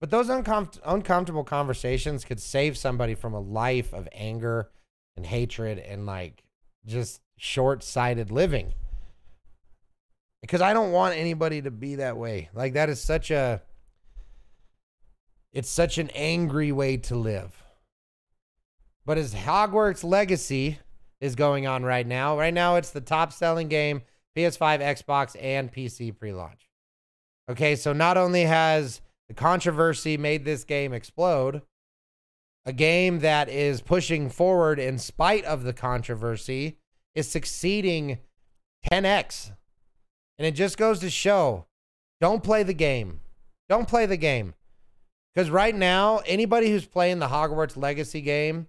But 0.00 0.10
those 0.10 0.28
uncom- 0.28 0.80
uncomfortable 0.84 1.44
conversations 1.44 2.24
could 2.24 2.40
save 2.40 2.78
somebody 2.78 3.14
from 3.14 3.34
a 3.34 3.40
life 3.40 3.92
of 3.92 4.08
anger 4.12 4.70
and 5.16 5.26
hatred 5.26 5.78
and 5.78 6.06
like 6.06 6.42
just 6.86 7.20
short 7.36 7.82
sighted 7.84 8.30
living. 8.30 8.72
Because 10.40 10.62
I 10.62 10.72
don't 10.72 10.92
want 10.92 11.16
anybody 11.16 11.60
to 11.62 11.70
be 11.70 11.96
that 11.96 12.16
way. 12.16 12.48
Like, 12.54 12.72
that 12.72 12.88
is 12.88 13.00
such 13.00 13.30
a. 13.30 13.62
It's 15.52 15.68
such 15.68 15.98
an 15.98 16.08
angry 16.14 16.72
way 16.72 16.96
to 16.96 17.16
live. 17.16 17.62
But 19.04 19.18
as 19.18 19.34
Hogwarts 19.34 20.04
Legacy 20.04 20.78
is 21.20 21.34
going 21.34 21.66
on 21.66 21.84
right 21.84 22.06
now, 22.06 22.38
right 22.38 22.54
now 22.54 22.76
it's 22.76 22.90
the 22.90 23.00
top 23.00 23.32
selling 23.32 23.68
game 23.68 24.02
PS5, 24.36 24.80
Xbox, 24.80 25.36
and 25.40 25.72
PC 25.72 26.16
pre 26.16 26.32
launch. 26.32 26.70
Okay, 27.50 27.74
so 27.76 27.92
not 27.92 28.16
only 28.16 28.42
has 28.42 29.00
the 29.28 29.34
controversy 29.34 30.16
made 30.16 30.44
this 30.44 30.64
game 30.64 30.92
explode, 30.92 31.62
a 32.64 32.72
game 32.72 33.20
that 33.20 33.48
is 33.48 33.80
pushing 33.80 34.28
forward 34.30 34.78
in 34.78 34.98
spite 34.98 35.44
of 35.44 35.64
the 35.64 35.72
controversy 35.72 36.78
is 37.14 37.28
succeeding 37.28 38.18
10x. 38.90 39.52
And 40.38 40.46
it 40.46 40.52
just 40.52 40.78
goes 40.78 41.00
to 41.00 41.10
show 41.10 41.66
don't 42.20 42.42
play 42.42 42.62
the 42.62 42.74
game. 42.74 43.20
Don't 43.68 43.88
play 43.88 44.06
the 44.06 44.16
game. 44.16 44.54
Because 45.34 45.50
right 45.50 45.74
now, 45.74 46.18
anybody 46.26 46.70
who's 46.70 46.86
playing 46.86 47.18
the 47.18 47.28
Hogwarts 47.28 47.76
Legacy 47.76 48.20
game, 48.20 48.66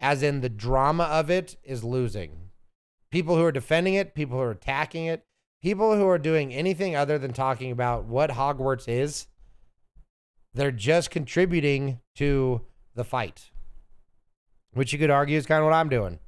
as 0.00 0.22
in 0.22 0.40
the 0.40 0.48
drama 0.48 1.04
of 1.04 1.30
it, 1.30 1.56
is 1.62 1.84
losing. 1.84 2.50
People 3.10 3.36
who 3.36 3.44
are 3.44 3.52
defending 3.52 3.94
it, 3.94 4.14
people 4.14 4.36
who 4.36 4.42
are 4.42 4.50
attacking 4.50 5.06
it, 5.06 5.24
people 5.62 5.96
who 5.96 6.06
are 6.08 6.18
doing 6.18 6.52
anything 6.52 6.94
other 6.94 7.18
than 7.18 7.32
talking 7.32 7.70
about 7.70 8.04
what 8.04 8.30
Hogwarts 8.30 8.88
is, 8.88 9.26
they're 10.52 10.70
just 10.70 11.10
contributing 11.10 12.00
to 12.16 12.60
the 12.94 13.04
fight, 13.04 13.50
which 14.72 14.92
you 14.92 14.98
could 14.98 15.10
argue 15.10 15.36
is 15.36 15.46
kind 15.46 15.60
of 15.60 15.64
what 15.64 15.74
I'm 15.74 15.88
doing. 15.88 16.18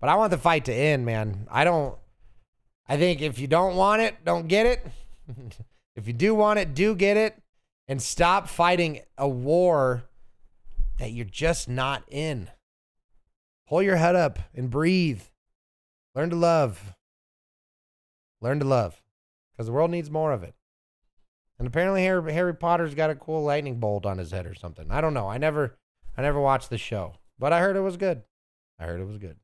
But 0.00 0.10
I 0.10 0.16
want 0.16 0.30
the 0.30 0.38
fight 0.38 0.66
to 0.66 0.74
end, 0.74 1.06
man. 1.06 1.46
I 1.50 1.64
don't. 1.64 1.96
I 2.88 2.96
think 2.96 3.22
if 3.22 3.38
you 3.38 3.46
don't 3.46 3.76
want 3.76 4.02
it, 4.02 4.24
don't 4.24 4.46
get 4.46 4.66
it. 4.66 4.86
if 5.96 6.06
you 6.06 6.12
do 6.12 6.34
want 6.34 6.58
it, 6.58 6.74
do 6.74 6.94
get 6.94 7.16
it 7.16 7.42
and 7.88 8.00
stop 8.00 8.48
fighting 8.48 9.00
a 9.16 9.28
war 9.28 10.04
that 10.98 11.12
you're 11.12 11.24
just 11.24 11.68
not 11.68 12.04
in. 12.08 12.50
Pull 13.68 13.82
your 13.82 13.96
head 13.96 14.16
up 14.16 14.38
and 14.54 14.70
breathe. 14.70 15.22
Learn 16.14 16.30
to 16.30 16.36
love. 16.36 16.94
Learn 18.40 18.58
to 18.60 18.64
love 18.64 19.02
because 19.52 19.66
the 19.66 19.72
world 19.72 19.90
needs 19.90 20.10
more 20.10 20.32
of 20.32 20.42
it. 20.42 20.54
And 21.58 21.66
apparently 21.66 22.02
Harry, 22.04 22.32
Harry 22.32 22.54
Potter's 22.54 22.94
got 22.94 23.10
a 23.10 23.14
cool 23.14 23.42
lightning 23.42 23.80
bolt 23.80 24.04
on 24.06 24.18
his 24.18 24.30
head 24.30 24.46
or 24.46 24.54
something. 24.54 24.90
I 24.90 25.00
don't 25.00 25.14
know. 25.14 25.28
I 25.28 25.38
never 25.38 25.78
I 26.16 26.22
never 26.22 26.40
watched 26.40 26.70
the 26.70 26.78
show, 26.78 27.14
but 27.38 27.52
I 27.52 27.60
heard 27.60 27.76
it 27.76 27.80
was 27.80 27.96
good. 27.96 28.22
I 28.78 28.84
heard 28.84 29.00
it 29.00 29.06
was 29.06 29.18
good. 29.18 29.38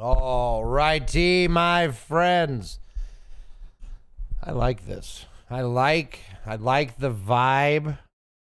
All 0.00 0.64
righty, 0.64 1.48
my 1.48 1.88
friends. 1.88 2.78
I 4.40 4.52
like 4.52 4.86
this. 4.86 5.26
I 5.50 5.62
like 5.62 6.20
I 6.46 6.54
like 6.54 6.98
the 6.98 7.10
vibe 7.10 7.98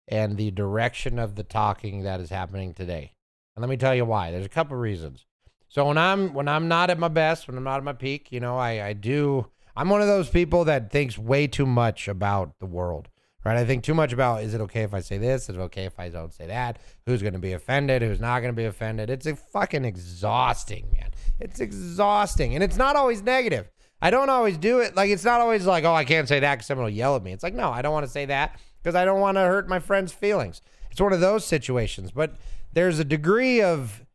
and 0.08 0.38
the 0.38 0.52
direction 0.52 1.20
of 1.20 1.36
the 1.36 1.44
talking 1.44 2.04
that 2.04 2.22
is 2.22 2.30
happening 2.30 2.74
today. 2.74 3.12
And 3.58 3.62
let 3.62 3.70
me 3.70 3.76
tell 3.76 3.94
you 3.94 4.06
why. 4.06 4.32
There's 4.32 4.46
a 4.46 4.50
couple 4.50 4.78
reasons. 4.78 5.26
So 5.68 5.86
when 5.88 5.98
I'm 5.98 6.34
when 6.34 6.48
I'm 6.48 6.70
not 6.70 6.90
at 6.90 6.98
my 6.98 7.10
best, 7.10 7.50
when 7.50 7.58
I'm 7.58 7.66
not 7.66 7.78
at 7.78 7.84
my 7.84 7.92
peak, 7.92 8.32
you 8.32 8.40
know, 8.40 8.58
I, 8.58 8.82
I 8.82 8.94
do 8.94 9.48
I'm 9.76 9.90
one 9.90 10.02
of 10.02 10.08
those 10.08 10.30
people 10.30 10.64
that 10.64 10.92
thinks 10.92 11.18
way 11.18 11.48
too 11.48 11.66
much 11.66 12.08
about 12.08 12.54
the 12.60 12.66
world. 12.68 13.10
Right? 13.44 13.58
I 13.58 13.66
think 13.66 13.84
too 13.84 13.94
much 13.94 14.14
about 14.14 14.44
is 14.44 14.54
it 14.54 14.62
okay 14.62 14.84
if 14.84 14.94
I 14.94 15.02
say 15.02 15.18
this? 15.18 15.50
Is 15.50 15.58
it 15.58 15.60
okay 15.60 15.84
if 15.84 16.00
I 16.00 16.10
don't 16.10 16.34
say 16.34 16.48
that? 16.48 16.80
Who's 17.06 17.22
gonna 17.22 17.40
be 17.40 17.54
offended? 17.54 18.02
Who's 18.02 18.22
not 18.22 18.40
gonna 18.40 18.54
be 18.54 18.66
offended? 18.66 19.10
It's 19.10 19.26
a 19.26 19.36
fucking 19.36 19.84
exhausting, 19.84 20.90
man. 20.98 21.12
It's 21.40 21.60
exhausting. 21.60 22.56
And 22.56 22.64
it's 22.64 22.78
not 22.78 22.96
always 22.96 23.22
negative. 23.22 23.70
I 24.02 24.10
don't 24.10 24.30
always 24.30 24.58
do 24.58 24.80
it. 24.80 24.96
Like 24.96 25.10
it's 25.10 25.24
not 25.24 25.42
always 25.42 25.66
like, 25.66 25.84
oh, 25.84 25.94
I 25.94 26.06
can't 26.06 26.28
say 26.28 26.40
that 26.42 26.56
because 26.56 26.68
someone 26.68 26.86
will 26.86 26.92
yell 26.92 27.16
at 27.16 27.24
me. 27.24 27.32
It's 27.32 27.44
like, 27.44 27.54
no, 27.54 27.70
I 27.70 27.82
don't 27.82 27.94
want 27.94 28.06
to 28.06 28.12
say 28.12 28.26
that 28.26 28.60
because 28.82 28.96
I 28.96 29.06
don't 29.06 29.22
want 29.22 29.36
to 29.36 29.42
hurt 29.42 29.70
my 29.70 29.80
friend's 29.80 30.12
feelings. 30.12 30.62
It's 30.92 31.00
one 31.00 31.14
of 31.14 31.22
those 31.22 31.46
situations. 31.46 32.12
But 32.12 32.36
there's 32.74 33.00
a 33.00 33.06
degree 33.06 33.62
of 33.62 34.06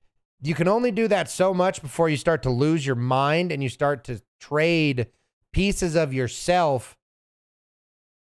you 0.42 0.54
can 0.54 0.68
only 0.68 0.90
do 0.90 1.08
that 1.08 1.30
so 1.30 1.54
much 1.54 1.80
before 1.80 2.10
you 2.10 2.18
start 2.18 2.42
to 2.42 2.50
lose 2.50 2.84
your 2.84 2.96
mind 2.96 3.50
and 3.50 3.62
you 3.62 3.70
start 3.70 4.04
to 4.04 4.20
trade 4.38 5.06
pieces 5.52 5.96
of 5.96 6.12
yourself 6.12 6.97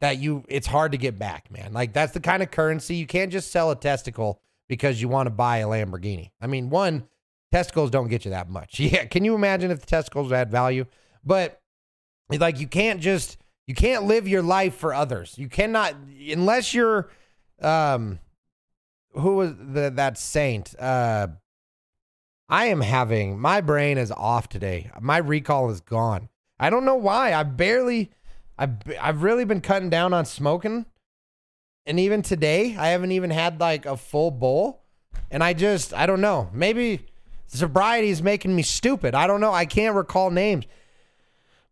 that 0.01 0.19
you 0.19 0.43
it's 0.47 0.67
hard 0.67 0.91
to 0.91 0.97
get 0.97 1.17
back, 1.17 1.51
man. 1.51 1.73
Like 1.73 1.93
that's 1.93 2.13
the 2.13 2.19
kind 2.19 2.43
of 2.43 2.51
currency 2.51 2.95
you 2.95 3.07
can't 3.07 3.31
just 3.31 3.51
sell 3.51 3.71
a 3.71 3.75
testicle 3.75 4.41
because 4.67 5.01
you 5.01 5.07
want 5.07 5.27
to 5.27 5.31
buy 5.31 5.57
a 5.57 5.67
Lamborghini. 5.67 6.31
I 6.41 6.47
mean, 6.47 6.69
one 6.69 7.07
testicles 7.51 7.91
don't 7.91 8.09
get 8.09 8.25
you 8.25 8.31
that 8.31 8.49
much. 8.49 8.79
Yeah, 8.79 9.05
can 9.05 9.23
you 9.23 9.35
imagine 9.35 9.71
if 9.71 9.79
the 9.79 9.85
testicles 9.85 10.31
had 10.31 10.51
value? 10.51 10.85
But 11.23 11.61
like 12.29 12.59
you 12.59 12.67
can't 12.67 13.01
just 13.01 13.37
you 13.67 13.73
can't 13.73 14.03
live 14.03 14.27
your 14.27 14.43
life 14.43 14.75
for 14.75 14.93
others. 14.93 15.37
You 15.37 15.49
cannot 15.49 15.95
unless 16.29 16.73
you're 16.73 17.09
um 17.61 18.19
who 19.13 19.35
was 19.35 19.55
the 19.55 19.91
that 19.95 20.17
saint? 20.17 20.77
Uh 20.77 21.27
I 22.47 22.65
am 22.65 22.81
having 22.81 23.39
my 23.39 23.61
brain 23.61 23.97
is 23.97 24.11
off 24.11 24.49
today. 24.49 24.91
My 24.99 25.17
recall 25.17 25.71
is 25.71 25.81
gone. 25.81 26.29
I 26.59 26.69
don't 26.69 26.85
know 26.85 26.95
why. 26.95 27.33
I 27.33 27.43
barely 27.43 28.11
I 28.57 28.69
I've 28.99 29.23
really 29.23 29.45
been 29.45 29.61
cutting 29.61 29.89
down 29.89 30.13
on 30.13 30.25
smoking. 30.25 30.85
And 31.85 31.99
even 31.99 32.21
today, 32.21 32.75
I 32.77 32.87
haven't 32.87 33.11
even 33.11 33.29
had 33.29 33.59
like 33.59 33.85
a 33.85 33.97
full 33.97 34.31
bowl. 34.31 34.83
And 35.29 35.43
I 35.43 35.53
just 35.53 35.93
I 35.93 36.05
don't 36.05 36.21
know. 36.21 36.49
Maybe 36.53 37.05
sobriety 37.47 38.09
is 38.09 38.21
making 38.21 38.55
me 38.55 38.63
stupid. 38.63 39.15
I 39.15 39.27
don't 39.27 39.41
know. 39.41 39.53
I 39.53 39.65
can't 39.65 39.95
recall 39.95 40.31
names. 40.31 40.65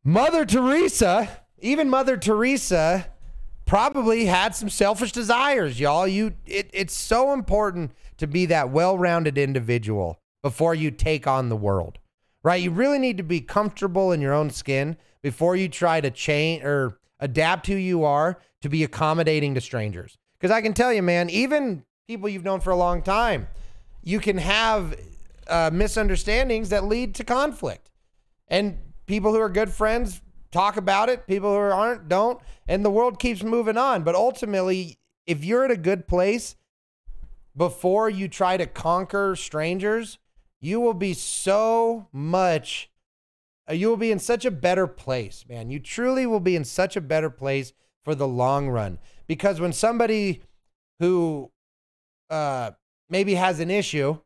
Mother 0.04 0.46
Teresa, 0.46 1.30
even 1.60 1.90
Mother 1.90 2.18
Teresa 2.18 3.08
probably 3.66 4.26
had 4.26 4.54
some 4.56 4.70
selfish 4.70 5.12
desires, 5.14 5.80
y'all. 5.80 6.08
You 6.08 6.34
it, 6.46 6.70
it's 6.74 6.94
so 6.94 7.34
important 7.34 7.92
to 8.18 8.28
be 8.28 8.46
that 8.48 8.70
well-rounded 8.70 9.38
individual 9.38 10.20
before 10.42 10.76
you 10.76 10.92
take 10.92 11.26
on 11.26 11.50
the 11.50 11.56
world. 11.56 12.00
Right? 12.44 12.62
You 12.62 12.72
really 12.72 13.00
need 13.00 13.18
to 13.18 13.24
be 13.24 13.40
comfortable 13.40 14.12
in 14.12 14.20
your 14.20 14.34
own 14.34 14.50
skin 14.50 14.98
before 15.24 15.56
you 15.56 15.68
try 15.68 16.00
to 16.00 16.12
change 16.12 16.64
or 16.64 17.00
adapt 17.20 17.66
who 17.66 17.76
you 17.76 18.04
are 18.04 18.40
to 18.62 18.70
be 18.70 18.84
accommodating 18.84 19.56
to 19.56 19.62
strangers. 19.62 20.18
Because 20.38 20.52
I 20.52 20.62
can 20.62 20.74
tell 20.74 20.94
you, 20.94 21.02
man, 21.02 21.30
even 21.30 21.84
people 22.08 22.30
you've 22.30 22.44
known 22.44 22.60
for 22.60 22.72
a 22.72 22.76
long 22.76 23.02
time, 23.02 23.48
you 24.04 24.20
can 24.20 24.38
have 24.38 25.00
uh, 25.48 25.70
misunderstandings 25.74 26.70
that 26.70 26.84
lead 26.84 27.16
to 27.16 27.24
conflict. 27.24 27.90
And 28.50 28.78
people 29.06 29.32
who 29.32 29.40
are 29.40 29.50
good 29.50 29.72
friends 29.72 30.22
talk 30.52 30.78
about 30.78 31.10
it, 31.10 31.26
people 31.26 31.52
who 31.52 31.58
aren't 31.58 32.10
don't, 32.10 32.40
and 32.68 32.84
the 32.84 32.92
world 32.92 33.20
keeps 33.20 33.42
moving 33.42 33.78
on. 33.78 34.04
But 34.04 34.16
ultimately, 34.16 35.00
if 35.26 35.44
you're 35.44 35.66
at 35.66 35.72
a 35.72 35.78
good 35.78 36.08
place 36.08 36.56
before 37.56 38.10
you 38.10 38.28
try 38.28 38.58
to 38.58 38.66
conquer 38.66 39.36
strangers, 39.36 40.20
you 40.60 40.80
will 40.80 40.94
be 40.94 41.14
so 41.14 42.08
much 42.12 42.90
you 43.72 43.88
will 43.90 43.98
be 43.98 44.12
in 44.12 44.20
such 44.20 44.46
a 44.46 44.52
better 44.52 44.88
place, 44.88 45.46
man. 45.48 45.70
You 45.70 45.80
truly 45.80 46.26
will 46.26 46.40
be 46.40 46.56
in 46.56 46.66
such 46.66 46.96
a 46.96 47.02
better 47.02 47.30
place 47.30 47.74
for 48.04 48.16
the 48.16 48.28
long 48.28 48.70
run 48.70 49.00
because 49.28 49.62
when 49.62 49.72
somebody 49.72 50.42
who 51.00 51.52
uh 52.30 52.72
maybe 53.10 53.36
has 53.36 53.60
an 53.60 53.72
issue 53.72 54.18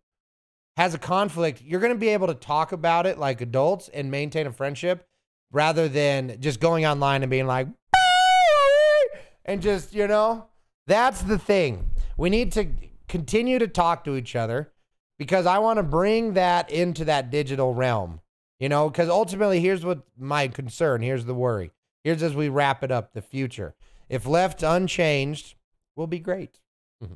has 0.78 0.94
a 0.94 1.00
conflict, 1.00 1.62
you're 1.66 1.80
going 1.80 1.92
to 1.92 2.00
be 2.00 2.10
able 2.10 2.28
to 2.28 2.36
talk 2.36 2.72
about 2.72 3.08
it 3.08 3.18
like 3.18 3.42
adults 3.42 3.90
and 3.90 4.12
maintain 4.12 4.46
a 4.46 4.52
friendship 4.52 5.08
rather 5.52 5.90
than 5.90 6.40
just 6.40 6.60
going 6.60 6.86
online 6.86 7.24
and 7.24 7.32
being 7.32 7.48
like, 7.48 7.68
and 9.46 9.60
just, 9.60 9.94
you 9.94 10.08
know, 10.08 10.46
that's 10.86 11.24
the 11.24 11.40
thing. 11.40 11.90
We 12.16 12.30
need 12.30 12.52
to 12.52 12.68
continue 13.08 13.58
to 13.58 13.68
talk 13.68 14.04
to 14.04 14.16
each 14.16 14.36
other 14.36 14.72
because 15.18 15.48
I 15.48 15.58
want 15.58 15.78
to 15.78 15.84
bring 15.84 16.34
that 16.34 16.72
into 16.72 17.06
that 17.06 17.32
digital 17.32 17.74
realm, 17.74 18.22
you 18.60 18.70
know, 18.70 18.90
because 18.90 19.10
ultimately, 19.10 19.60
here's 19.60 19.86
what 19.86 20.04
my 20.18 20.48
concern, 20.48 21.02
here's 21.02 21.26
the 21.26 21.36
worry. 21.36 21.72
Here's 22.04 22.24
as 22.24 22.36
we 22.36 22.50
wrap 22.50 22.84
it 22.84 22.92
up 22.92 23.14
the 23.14 23.22
future. 23.22 23.76
If 24.10 24.26
left 24.26 24.64
unchanged, 24.64 25.56
will 25.96 26.08
be 26.08 26.20
great. 26.20 26.60
Mm-hmm. 27.04 27.16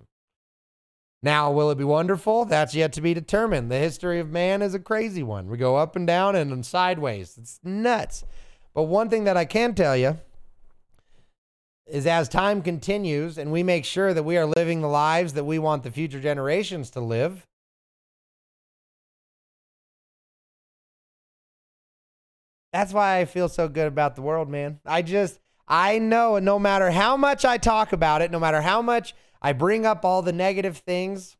Now, 1.23 1.51
will 1.51 1.69
it 1.71 1.77
be 1.77 1.83
wonderful? 1.83 2.45
That's 2.45 2.75
yet 2.75 2.93
to 2.93 3.01
be 3.01 3.13
determined. 3.13 3.71
The 3.71 3.77
history 3.77 4.19
of 4.19 4.29
man 4.29 4.61
is 4.61 4.73
a 4.73 4.79
crazy 4.79 5.23
one. 5.23 5.49
We 5.49 5.57
go 5.57 5.77
up 5.77 5.95
and 5.95 6.05
down 6.05 6.35
and 6.35 6.65
sideways. 6.65 7.37
It's 7.37 7.59
nuts. 7.63 8.25
But 8.73 8.83
one 8.83 9.09
thing 9.09 9.25
that 9.25 9.37
I 9.37 9.45
can 9.45 9.75
tell 9.75 9.95
you 9.95 10.17
is 11.85 12.07
as 12.07 12.27
time 12.27 12.61
continues 12.61 13.37
and 13.37 13.51
we 13.51 13.63
make 13.63 13.85
sure 13.85 14.13
that 14.13 14.23
we 14.23 14.37
are 14.37 14.45
living 14.45 14.81
the 14.81 14.87
lives 14.87 15.33
that 15.33 15.43
we 15.43 15.59
want 15.59 15.83
the 15.83 15.91
future 15.91 16.19
generations 16.19 16.89
to 16.91 17.01
live, 17.01 17.45
that's 22.73 22.93
why 22.93 23.19
I 23.19 23.25
feel 23.25 23.49
so 23.49 23.67
good 23.67 23.87
about 23.87 24.15
the 24.15 24.21
world, 24.21 24.49
man. 24.49 24.79
I 24.85 25.01
just, 25.01 25.39
I 25.67 25.99
know 25.99 26.39
no 26.39 26.57
matter 26.59 26.91
how 26.91 27.17
much 27.17 27.45
I 27.45 27.57
talk 27.57 27.93
about 27.93 28.21
it, 28.21 28.31
no 28.31 28.39
matter 28.39 28.61
how 28.61 28.81
much 28.81 29.13
I 29.41 29.53
bring 29.53 29.85
up 29.85 30.05
all 30.05 30.21
the 30.21 30.33
negative 30.33 30.77
things, 30.77 31.37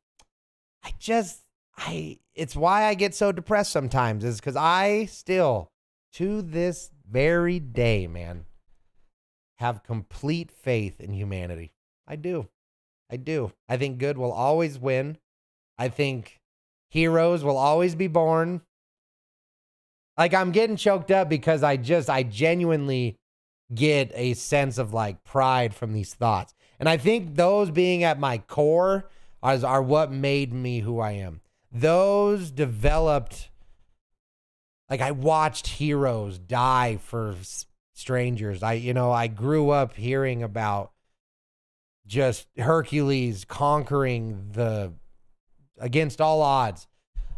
I 0.84 0.94
just, 1.00 1.42
I, 1.78 2.20
it's 2.36 2.56
why 2.56 2.86
I 2.86 2.94
get 2.94 3.14
so 3.14 3.32
depressed 3.32 3.72
sometimes, 3.72 4.24
is 4.24 4.40
because 4.40 4.56
I 4.56 5.06
still, 5.06 5.72
to 6.14 6.42
this 6.42 6.92
very 7.10 7.60
day, 7.60 8.08
man, 8.08 8.46
have 9.60 9.84
complete 9.84 10.52
faith 10.52 11.00
in 11.00 11.14
humanity. 11.14 11.74
I 12.08 12.16
do. 12.16 12.48
I 13.10 13.18
do. 13.18 13.52
I 13.70 13.78
think 13.78 14.00
good 14.00 14.18
will 14.18 14.32
always 14.32 14.80
win. 14.80 15.18
I 15.78 15.90
think 15.90 16.40
heroes 16.90 17.44
will 17.44 17.58
always 17.58 17.96
be 17.96 18.08
born. 18.08 18.62
Like 20.22 20.36
I'm 20.36 20.52
getting 20.52 20.76
choked 20.76 21.10
up 21.10 21.30
because 21.30 21.64
I 21.64 21.78
just 21.78 22.08
I 22.08 22.22
genuinely 22.22 23.18
get 23.74 24.12
a 24.14 24.36
sense 24.36 24.78
of 24.78 24.94
like 24.94 25.24
pride 25.24 25.74
from 25.74 25.94
these 25.94 26.14
thoughts. 26.14 26.54
And 26.80 26.88
I 26.88 26.98
think 26.98 27.34
those 27.34 27.72
being 27.72 28.04
at 28.04 28.20
my 28.20 28.38
core 28.38 29.10
are, 29.42 29.66
are 29.66 29.82
what 29.82 30.12
made 30.12 30.54
me 30.54 30.82
who 30.82 31.00
I 31.00 31.14
am. 31.14 31.42
Those 31.72 32.52
developed 32.52 33.50
like 34.92 35.02
I 35.02 35.10
watched 35.10 35.66
heroes 35.66 36.38
die 36.38 36.98
for 36.98 37.34
strangers. 37.96 38.62
I 38.62 38.74
you 38.74 38.94
know, 38.94 39.12
I 39.12 39.26
grew 39.26 39.72
up 39.72 39.96
hearing 39.96 40.44
about 40.44 40.92
just 42.06 42.46
Hercules 42.60 43.44
conquering 43.44 44.52
the 44.52 44.94
against 45.80 46.22
all 46.22 46.44
odds. 46.44 46.86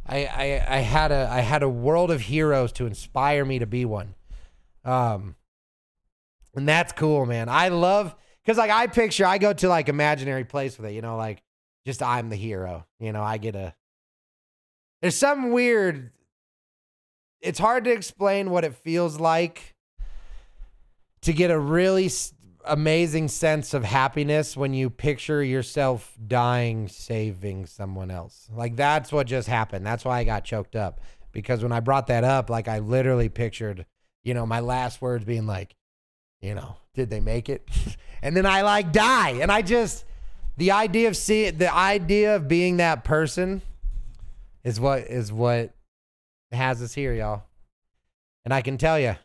I, 0.05 0.25
I 0.25 0.77
I 0.77 0.79
had 0.79 1.11
a 1.11 1.29
I 1.31 1.39
had 1.39 1.63
a 1.63 1.69
world 1.69 2.11
of 2.11 2.21
heroes 2.21 2.71
to 2.73 2.85
inspire 2.85 3.45
me 3.45 3.59
to 3.59 3.65
be 3.65 3.85
one. 3.85 4.15
Um 4.83 5.35
and 6.55 6.67
that's 6.67 6.91
cool, 6.93 7.25
man. 7.25 7.49
I 7.49 7.69
love 7.69 8.15
cuz 8.45 8.57
like 8.57 8.71
I 8.71 8.87
picture 8.87 9.25
I 9.25 9.37
go 9.37 9.53
to 9.53 9.67
like 9.69 9.89
imaginary 9.89 10.43
place 10.43 10.77
with 10.77 10.89
it, 10.89 10.93
you 10.93 11.01
know, 11.01 11.15
like 11.15 11.41
just 11.85 12.03
I'm 12.03 12.29
the 12.29 12.35
hero. 12.35 12.85
You 12.99 13.11
know, 13.11 13.23
I 13.23 13.37
get 13.37 13.55
a 13.55 13.73
There's 15.01 15.15
something 15.15 15.51
weird. 15.51 16.11
It's 17.41 17.59
hard 17.59 17.83
to 17.85 17.91
explain 17.91 18.49
what 18.49 18.63
it 18.63 18.75
feels 18.75 19.19
like 19.19 19.75
to 21.21 21.33
get 21.33 21.51
a 21.51 21.59
really 21.59 22.09
amazing 22.65 23.27
sense 23.27 23.73
of 23.73 23.83
happiness 23.83 24.55
when 24.55 24.73
you 24.73 24.89
picture 24.89 25.43
yourself 25.43 26.15
dying 26.27 26.87
saving 26.87 27.65
someone 27.65 28.11
else. 28.11 28.49
Like 28.53 28.75
that's 28.75 29.11
what 29.11 29.27
just 29.27 29.47
happened. 29.47 29.85
That's 29.85 30.05
why 30.05 30.19
I 30.19 30.23
got 30.23 30.43
choked 30.43 30.75
up 30.75 31.01
because 31.31 31.63
when 31.63 31.71
I 31.71 31.79
brought 31.79 32.07
that 32.07 32.23
up, 32.23 32.49
like 32.49 32.67
I 32.67 32.79
literally 32.79 33.29
pictured, 33.29 33.85
you 34.23 34.33
know, 34.33 34.45
my 34.45 34.59
last 34.59 35.01
words 35.01 35.25
being 35.25 35.47
like, 35.47 35.75
you 36.41 36.55
know, 36.55 36.77
did 36.93 37.09
they 37.09 37.19
make 37.19 37.49
it? 37.49 37.67
and 38.21 38.35
then 38.37 38.45
I 38.45 38.61
like 38.61 38.91
die. 38.91 39.31
And 39.41 39.51
I 39.51 39.61
just 39.61 40.05
the 40.57 40.71
idea 40.71 41.07
of 41.07 41.17
see 41.17 41.49
the 41.49 41.73
idea 41.73 42.35
of 42.35 42.47
being 42.47 42.77
that 42.77 43.03
person 43.03 43.61
is 44.63 44.79
what 44.79 45.01
is 45.01 45.31
what 45.31 45.73
has 46.51 46.81
us 46.81 46.93
here, 46.93 47.13
y'all. 47.13 47.43
And 48.45 48.53
I 48.53 48.61
can 48.61 48.77
tell 48.77 48.99
you, 48.99 49.15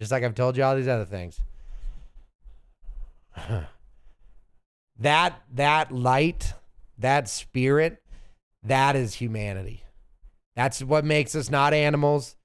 just 0.00 0.12
like 0.12 0.22
I've 0.22 0.34
told 0.34 0.56
you 0.56 0.62
all 0.62 0.76
these 0.76 0.88
other 0.88 1.04
things, 1.04 1.40
that 4.98 5.42
that 5.52 5.92
light, 5.92 6.54
that 6.98 7.28
spirit, 7.28 8.02
that 8.62 8.96
is 8.96 9.14
humanity. 9.14 9.84
That's 10.54 10.82
what 10.82 11.04
makes 11.04 11.34
us 11.34 11.50
not 11.50 11.72
animals. 11.72 12.36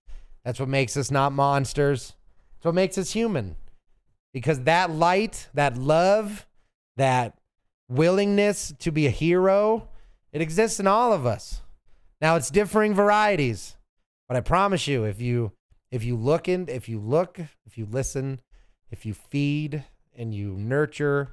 That's 0.46 0.60
what 0.60 0.70
makes 0.70 0.96
us 0.96 1.12
not 1.12 1.34
monsters. 1.34 2.16
That's 2.56 2.66
what 2.66 2.76
makes 2.76 2.98
us 2.98 3.12
human. 3.12 3.58
Because 4.34 4.62
that 4.62 4.92
light, 4.92 5.50
that 5.54 5.78
love, 5.78 6.48
that 6.96 7.38
willingness 7.90 8.74
to 8.80 8.92
be 8.92 9.08
a 9.08 9.12
hero, 9.12 9.90
it 10.32 10.42
exists 10.42 10.80
in 10.80 10.88
all 10.88 11.14
of 11.14 11.26
us. 11.26 11.62
Now 12.22 12.36
it's 12.36 12.50
differing 12.50 12.94
varieties, 12.94 13.76
but 14.28 14.38
I 14.38 14.42
promise 14.42 14.88
you, 14.88 15.04
if 15.04 15.22
you 15.22 15.52
if 15.92 16.04
you 16.04 16.16
look 16.16 16.50
in, 16.50 16.68
if 16.68 16.90
you 16.90 17.00
look, 17.00 17.40
if 17.66 17.78
you 17.78 17.86
listen, 17.86 18.42
if 18.92 19.06
you 19.06 19.14
feed 19.14 19.84
and 20.18 20.34
you 20.34 20.54
nurture 20.58 21.30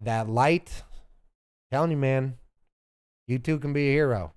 that 0.00 0.28
light, 0.28 0.84
I'm 1.72 1.76
telling 1.76 1.90
you, 1.90 1.96
man, 1.96 2.36
you 3.26 3.38
too 3.38 3.58
can 3.58 3.72
be 3.72 3.88
a 3.88 3.92
hero. 3.92 4.32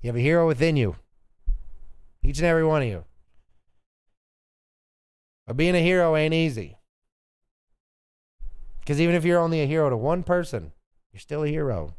You 0.00 0.08
have 0.08 0.16
a 0.16 0.20
hero 0.20 0.46
within 0.46 0.76
you. 0.76 0.96
Each 2.22 2.38
and 2.38 2.46
every 2.46 2.64
one 2.64 2.82
of 2.82 2.88
you. 2.88 3.04
But 5.46 5.56
being 5.56 5.74
a 5.74 5.80
hero 5.80 6.16
ain't 6.16 6.32
easy. 6.32 6.78
Because 8.80 9.00
even 9.00 9.14
if 9.14 9.24
you're 9.24 9.40
only 9.40 9.60
a 9.60 9.66
hero 9.66 9.90
to 9.90 9.96
one 9.96 10.22
person, 10.22 10.72
you're 11.12 11.20
still 11.20 11.42
a 11.42 11.48
hero. 11.48 11.94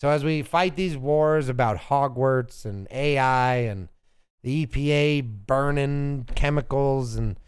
So 0.00 0.08
as 0.08 0.24
we 0.24 0.42
fight 0.42 0.76
these 0.76 0.96
wars 0.96 1.48
about 1.48 1.76
Hogwarts 1.76 2.64
and 2.64 2.88
AI 2.90 3.56
and 3.56 3.88
the 4.42 4.66
EPA 4.66 5.46
burning 5.46 6.26
chemicals, 6.34 7.16
and 7.16 7.38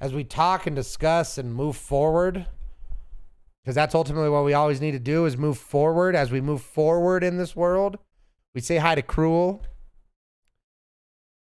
as 0.00 0.12
we 0.12 0.24
talk 0.24 0.66
and 0.66 0.74
discuss 0.74 1.38
and 1.38 1.54
move 1.54 1.76
forward, 1.76 2.46
because 3.62 3.74
that's 3.74 3.94
ultimately 3.94 4.30
what 4.30 4.44
we 4.44 4.54
always 4.54 4.80
need 4.80 4.92
to 4.92 4.98
do 4.98 5.26
is 5.26 5.36
move 5.36 5.58
forward. 5.58 6.16
As 6.16 6.30
we 6.30 6.40
move 6.40 6.62
forward 6.62 7.22
in 7.22 7.36
this 7.36 7.54
world, 7.54 7.98
we 8.54 8.60
say 8.60 8.76
hi 8.76 8.94
to 8.94 9.02
Cruel, 9.02 9.62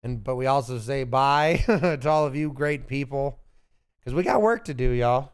and 0.02 0.22
but 0.22 0.36
we 0.36 0.46
also 0.46 0.78
say 0.78 1.04
bye 1.04 1.62
to 1.66 2.08
all 2.08 2.26
of 2.26 2.36
you 2.36 2.52
great 2.52 2.86
people, 2.86 3.38
because 3.98 4.14
we 4.14 4.22
got 4.22 4.42
work 4.42 4.64
to 4.64 4.74
do, 4.74 4.90
y'all. 4.90 5.32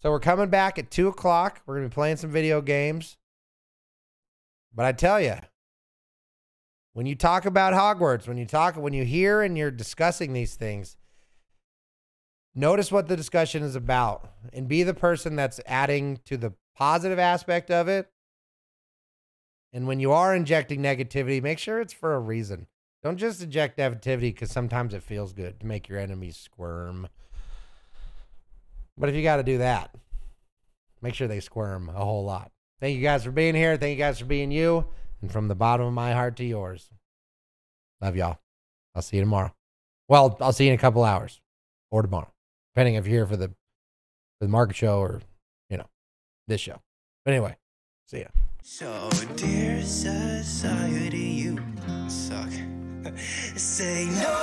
So 0.00 0.10
we're 0.10 0.20
coming 0.20 0.48
back 0.48 0.80
at 0.80 0.90
two 0.90 1.06
o'clock. 1.06 1.62
We're 1.64 1.76
gonna 1.76 1.88
be 1.88 1.94
playing 1.94 2.16
some 2.16 2.30
video 2.30 2.60
games. 2.60 3.18
But 4.74 4.86
I 4.86 4.92
tell 4.92 5.20
you, 5.20 5.36
when 6.92 7.06
you 7.06 7.14
talk 7.14 7.46
about 7.46 7.72
Hogwarts, 7.72 8.28
when 8.28 8.36
you 8.36 8.46
talk, 8.46 8.76
when 8.76 8.92
you 8.92 9.04
hear 9.04 9.42
and 9.42 9.56
you're 9.56 9.70
discussing 9.70 10.32
these 10.32 10.54
things, 10.54 10.96
notice 12.54 12.92
what 12.92 13.08
the 13.08 13.16
discussion 13.16 13.62
is 13.62 13.74
about 13.74 14.30
and 14.52 14.68
be 14.68 14.82
the 14.82 14.94
person 14.94 15.36
that's 15.36 15.60
adding 15.66 16.20
to 16.26 16.36
the 16.36 16.52
positive 16.76 17.18
aspect 17.18 17.70
of 17.70 17.88
it. 17.88 18.10
And 19.72 19.86
when 19.86 20.00
you 20.00 20.12
are 20.12 20.34
injecting 20.34 20.82
negativity, 20.82 21.42
make 21.42 21.58
sure 21.58 21.80
it's 21.80 21.94
for 21.94 22.14
a 22.14 22.20
reason. 22.20 22.66
Don't 23.02 23.16
just 23.16 23.42
inject 23.42 23.78
negativity 23.78 24.32
because 24.32 24.50
sometimes 24.50 24.92
it 24.92 25.02
feels 25.02 25.32
good 25.32 25.58
to 25.60 25.66
make 25.66 25.88
your 25.88 25.98
enemies 25.98 26.36
squirm. 26.36 27.08
But 28.98 29.08
if 29.08 29.14
you 29.14 29.22
got 29.22 29.36
to 29.36 29.42
do 29.42 29.58
that, 29.58 29.94
make 31.00 31.14
sure 31.14 31.26
they 31.26 31.40
squirm 31.40 31.88
a 31.88 32.04
whole 32.04 32.24
lot. 32.24 32.52
Thank 32.80 32.96
you 32.96 33.02
guys 33.02 33.24
for 33.24 33.30
being 33.30 33.54
here. 33.54 33.78
Thank 33.78 33.96
you 33.96 34.04
guys 34.04 34.18
for 34.18 34.26
being 34.26 34.50
you. 34.50 34.86
And 35.22 35.30
from 35.30 35.48
the 35.48 35.54
bottom 35.54 35.86
of 35.86 35.92
my 35.92 36.12
heart 36.12 36.36
to 36.36 36.44
yours, 36.44 36.90
love 38.00 38.16
y'all. 38.16 38.38
I'll 38.94 39.02
see 39.02 39.16
you 39.16 39.22
tomorrow. 39.22 39.54
Well, 40.08 40.36
I'll 40.40 40.52
see 40.52 40.64
you 40.64 40.72
in 40.72 40.74
a 40.74 40.80
couple 40.80 41.04
hours 41.04 41.40
or 41.90 42.02
tomorrow, 42.02 42.32
depending 42.74 42.96
if 42.96 43.06
you're 43.06 43.20
here 43.20 43.26
for 43.26 43.36
the 43.36 43.48
for 43.48 44.46
the 44.46 44.48
market 44.48 44.76
show 44.76 44.98
or 44.98 45.22
you 45.70 45.76
know 45.78 45.86
this 46.48 46.60
show. 46.60 46.82
But 47.24 47.34
anyway, 47.34 47.56
see 48.06 48.18
ya. 48.18 48.26
So, 48.64 49.08
dear 49.36 49.80
society, 49.82 51.18
you 51.18 51.58
suck. 52.08 52.50
Say 53.16 54.06
no, 54.06 54.41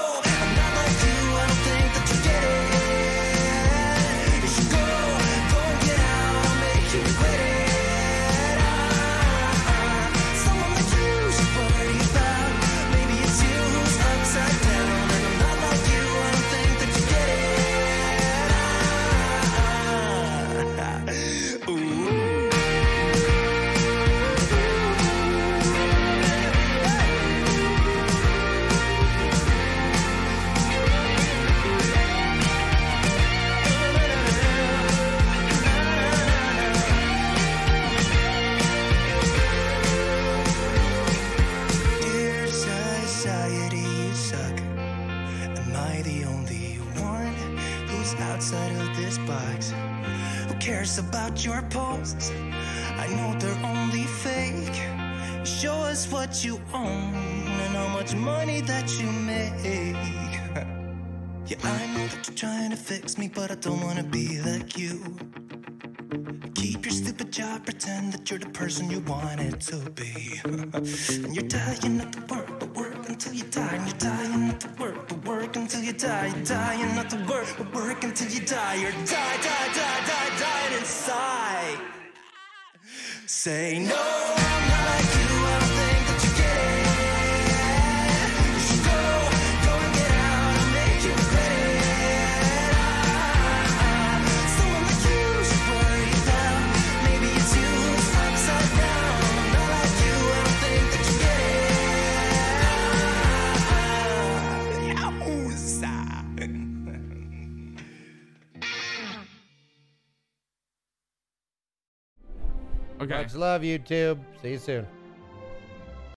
love, 113.35 113.61
YouTube. 113.61 114.19
See 114.41 114.51
you 114.51 114.57
soon. 114.57 114.98